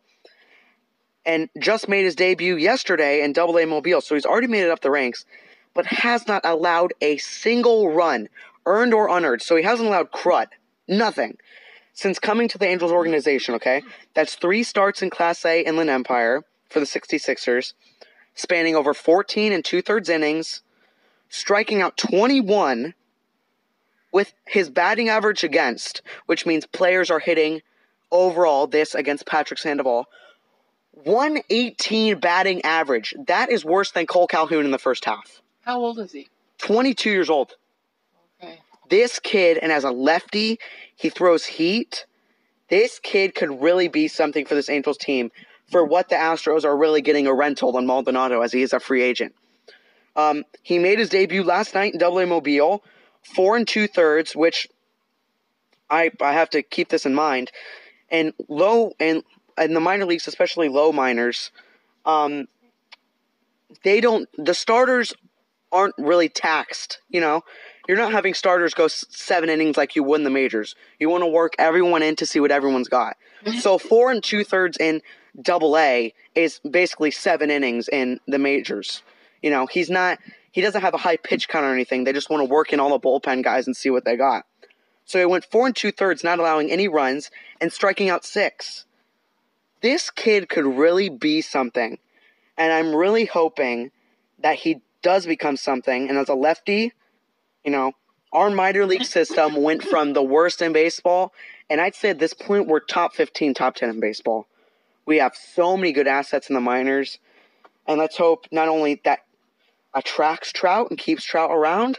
and 1.24 1.48
just 1.58 1.88
made 1.88 2.04
his 2.04 2.16
debut 2.16 2.56
yesterday 2.56 3.22
in 3.22 3.32
Double 3.32 3.58
A 3.58 3.66
Mobile. 3.66 4.00
So 4.00 4.14
he's 4.14 4.26
already 4.26 4.48
made 4.48 4.64
it 4.64 4.70
up 4.70 4.80
the 4.80 4.90
ranks, 4.90 5.24
but 5.74 5.86
has 5.86 6.26
not 6.26 6.44
allowed 6.44 6.92
a 7.00 7.16
single 7.18 7.90
run, 7.90 8.28
earned 8.66 8.94
or 8.94 9.08
unearned. 9.08 9.42
So 9.42 9.56
he 9.56 9.62
hasn't 9.62 9.88
allowed 9.88 10.10
crud, 10.10 10.48
nothing 10.88 11.36
since 11.92 12.18
coming 12.18 12.48
to 12.48 12.58
the 12.58 12.66
Angels 12.66 12.92
organization, 12.92 13.54
okay? 13.54 13.82
That's 14.14 14.34
three 14.34 14.62
starts 14.62 15.02
in 15.02 15.10
Class 15.10 15.44
A 15.44 15.60
Inland 15.60 15.90
Empire 15.90 16.42
for 16.68 16.80
the 16.80 16.86
66ers, 16.86 17.74
spanning 18.34 18.74
over 18.74 18.94
14 18.94 19.52
and 19.52 19.64
two 19.64 19.82
thirds 19.82 20.08
innings, 20.08 20.62
striking 21.28 21.82
out 21.82 21.96
21 21.96 22.94
with 24.10 24.32
his 24.46 24.70
batting 24.70 25.08
average 25.08 25.44
against, 25.44 26.02
which 26.26 26.46
means 26.46 26.66
players 26.66 27.10
are 27.10 27.18
hitting 27.18 27.62
overall 28.10 28.66
this 28.66 28.94
against 28.94 29.26
Patrick 29.26 29.58
Sandoval. 29.58 30.06
118 30.92 32.18
batting 32.18 32.62
average. 32.62 33.14
That 33.26 33.50
is 33.50 33.64
worse 33.64 33.90
than 33.90 34.06
Cole 34.06 34.26
Calhoun 34.26 34.64
in 34.64 34.70
the 34.70 34.78
first 34.78 35.04
half. 35.04 35.40
How 35.62 35.78
old 35.80 35.98
is 35.98 36.12
he? 36.12 36.28
22 36.58 37.10
years 37.10 37.30
old 37.30 37.54
Okay. 38.42 38.58
this 38.88 39.18
kid, 39.18 39.58
and 39.58 39.72
as 39.72 39.84
a 39.84 39.90
lefty, 39.90 40.58
he 40.94 41.08
throws 41.08 41.44
heat. 41.44 42.06
This 42.68 42.98
kid 42.98 43.34
could 43.34 43.60
really 43.62 43.88
be 43.88 44.08
something 44.08 44.44
for 44.46 44.54
this 44.54 44.68
Angels 44.68 44.96
team 44.96 45.30
for 45.70 45.84
what 45.84 46.08
the 46.08 46.16
Astros 46.16 46.64
are 46.64 46.76
really 46.76 47.00
getting 47.00 47.26
a 47.26 47.34
rental 47.34 47.76
on 47.76 47.86
Maldonado 47.86 48.42
as 48.42 48.52
he 48.52 48.62
is 48.62 48.72
a 48.72 48.80
free 48.80 49.02
agent. 49.02 49.34
Um, 50.14 50.44
he 50.62 50.78
made 50.78 50.98
his 50.98 51.08
debut 51.08 51.42
last 51.42 51.74
night 51.74 51.94
in 51.94 51.98
Double 51.98 52.18
A 52.18 52.26
Mobile, 52.26 52.82
four 53.22 53.56
and 53.56 53.66
two 53.66 53.86
thirds, 53.86 54.36
which 54.36 54.68
I 55.88 56.10
I 56.20 56.32
have 56.32 56.50
to 56.50 56.62
keep 56.62 56.88
this 56.88 57.06
in 57.06 57.14
mind. 57.14 57.50
And 58.10 58.34
low 58.48 58.92
and 59.00 59.22
in 59.58 59.74
the 59.74 59.80
minor 59.80 60.04
leagues, 60.04 60.28
especially 60.28 60.68
low 60.68 60.92
minors, 60.92 61.50
um, 62.04 62.48
they 63.84 64.00
don't 64.00 64.28
the 64.36 64.54
starters 64.54 65.14
aren't 65.70 65.94
really 65.98 66.28
taxed. 66.28 67.00
You 67.08 67.20
know, 67.20 67.42
you're 67.88 67.96
not 67.96 68.12
having 68.12 68.34
starters 68.34 68.74
go 68.74 68.88
seven 68.88 69.48
innings 69.48 69.76
like 69.76 69.96
you 69.96 70.02
would 70.02 70.20
in 70.20 70.24
the 70.24 70.30
majors. 70.30 70.74
You 70.98 71.08
want 71.08 71.22
to 71.22 71.28
work 71.28 71.54
everyone 71.58 72.02
in 72.02 72.16
to 72.16 72.26
see 72.26 72.40
what 72.40 72.50
everyone's 72.50 72.88
got. 72.88 73.16
so 73.60 73.78
four 73.78 74.10
and 74.10 74.22
two 74.22 74.44
thirds 74.44 74.76
in 74.78 75.02
Double 75.40 75.76
A 75.78 76.12
is 76.34 76.60
basically 76.68 77.10
seven 77.10 77.50
innings 77.50 77.88
in 77.88 78.20
the 78.26 78.38
majors. 78.38 79.02
You 79.42 79.50
know, 79.50 79.66
he's 79.66 79.90
not. 79.90 80.18
He 80.52 80.60
doesn't 80.60 80.82
have 80.82 80.94
a 80.94 80.98
high 80.98 81.16
pitch 81.16 81.48
count 81.48 81.64
or 81.64 81.72
anything. 81.72 82.04
They 82.04 82.12
just 82.12 82.28
want 82.28 82.42
to 82.42 82.52
work 82.52 82.72
in 82.72 82.80
all 82.80 82.90
the 82.90 83.00
bullpen 83.00 83.42
guys 83.42 83.66
and 83.66 83.74
see 83.74 83.88
what 83.88 84.04
they 84.04 84.16
got. 84.16 84.44
So 85.06 85.18
he 85.18 85.24
went 85.24 85.46
four 85.46 85.66
and 85.66 85.74
two 85.74 85.90
thirds, 85.92 86.22
not 86.22 86.38
allowing 86.38 86.70
any 86.70 86.88
runs 86.88 87.30
and 87.60 87.72
striking 87.72 88.10
out 88.10 88.24
six. 88.24 88.84
This 89.82 90.10
kid 90.10 90.48
could 90.48 90.64
really 90.64 91.08
be 91.08 91.40
something, 91.40 91.98
and 92.56 92.72
I'm 92.72 92.94
really 92.94 93.24
hoping 93.24 93.90
that 94.38 94.56
he 94.56 94.80
does 95.02 95.26
become 95.26 95.56
something. 95.56 96.08
And 96.08 96.16
as 96.16 96.28
a 96.28 96.34
lefty, 96.34 96.92
you 97.64 97.72
know, 97.72 97.92
our 98.32 98.48
minor 98.48 98.86
league 98.86 99.04
system 99.04 99.60
went 99.60 99.82
from 99.82 100.12
the 100.12 100.22
worst 100.22 100.62
in 100.62 100.72
baseball, 100.72 101.32
and 101.68 101.80
I'd 101.80 101.96
say 101.96 102.10
at 102.10 102.20
this 102.20 102.32
point 102.32 102.68
we're 102.68 102.78
top 102.78 103.14
15, 103.14 103.54
top 103.54 103.74
10 103.74 103.90
in 103.90 104.00
baseball. 104.00 104.46
We 105.04 105.16
have 105.18 105.34
so 105.34 105.76
many 105.76 105.92
good 105.92 106.06
assets 106.06 106.48
in 106.48 106.54
the 106.54 106.60
minors, 106.60 107.18
and 107.88 107.98
let's 107.98 108.16
hope 108.16 108.46
not 108.52 108.68
only 108.68 109.00
that 109.04 109.24
attracts 109.94 110.52
Trout 110.52 110.90
and 110.90 110.98
keeps 110.98 111.24
Trout 111.24 111.50
around, 111.50 111.98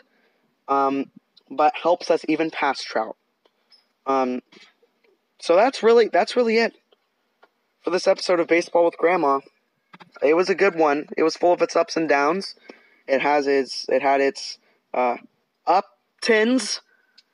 um, 0.70 1.12
but 1.52 1.76
helps 1.76 2.10
us 2.10 2.24
even 2.30 2.50
pass 2.50 2.82
Trout. 2.82 3.18
Um, 4.06 4.42
so 5.42 5.58
that's 5.58 5.84
really 5.84 6.08
that's 6.08 6.38
really 6.38 6.58
it 6.58 6.74
for 7.84 7.90
this 7.90 8.08
episode 8.08 8.40
of 8.40 8.48
Baseball 8.48 8.86
with 8.86 8.98
Grandma. 8.98 9.40
It 10.22 10.36
was 10.36 10.50
a 10.50 10.56
good 10.56 10.76
one. 10.76 11.08
It 11.18 11.24
was 11.24 11.36
full 11.36 11.54
of 11.54 11.62
its 11.62 11.76
ups 11.76 11.96
and 11.98 12.08
downs. 12.08 12.56
It 13.08 13.22
has 13.22 13.48
its 13.48 13.86
it 13.90 14.02
had 14.02 14.22
its 14.22 14.58
uh, 14.94 15.18
up 15.68 15.98
tins 16.22 16.82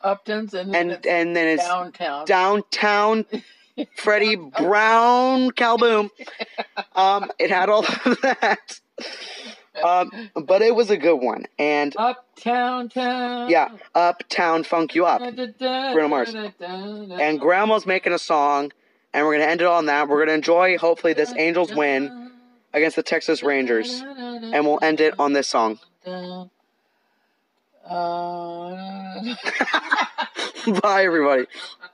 Uptons 0.04 0.54
and 0.54 0.74
then 0.74 0.76
and 0.76 0.92
it's 0.92 1.08
and 1.08 1.36
then 1.36 1.48
it's 1.48 1.68
downtown. 1.68 2.26
downtown 2.26 3.26
Freddie 3.98 4.36
Brown 4.36 5.52
Calboom. 5.52 6.10
Um, 6.96 7.32
it 7.38 7.50
had 7.52 7.70
all 7.70 7.86
of 8.06 8.18
that. 8.22 8.80
Um, 9.84 10.10
but 10.36 10.62
it 10.62 10.74
was 10.76 10.90
a 10.90 10.98
good 10.98 11.18
one. 11.18 11.46
And 11.58 11.96
Uptown 11.98 12.90
town. 12.90 13.50
yeah, 13.50 13.70
Uptown 13.96 14.64
Funk 14.64 14.96
You 14.96 15.06
Up. 15.06 15.22
Bruno 15.22 16.08
Mars. 16.08 16.34
And 16.60 17.40
Grandma's 17.40 17.86
making 17.86 18.12
a 18.14 18.20
song, 18.20 18.72
and 19.14 19.26
we're 19.26 19.34
gonna 19.38 19.50
end 19.52 19.62
it 19.62 19.68
on 19.68 19.86
that. 19.88 20.08
We're 20.08 20.20
gonna 20.20 20.36
enjoy 20.36 20.78
hopefully 20.78 21.14
this 21.14 21.34
Angels 21.38 21.74
win 21.74 22.32
against 22.74 22.96
the 22.96 23.04
Texas 23.04 23.42
Rangers, 23.44 24.02
and 24.02 24.66
we'll 24.66 24.80
end 24.82 25.02
it 25.02 25.14
on 25.20 25.34
this 25.34 25.48
song. 25.48 25.80
Bye, 30.82 31.06
everybody. 31.06 31.46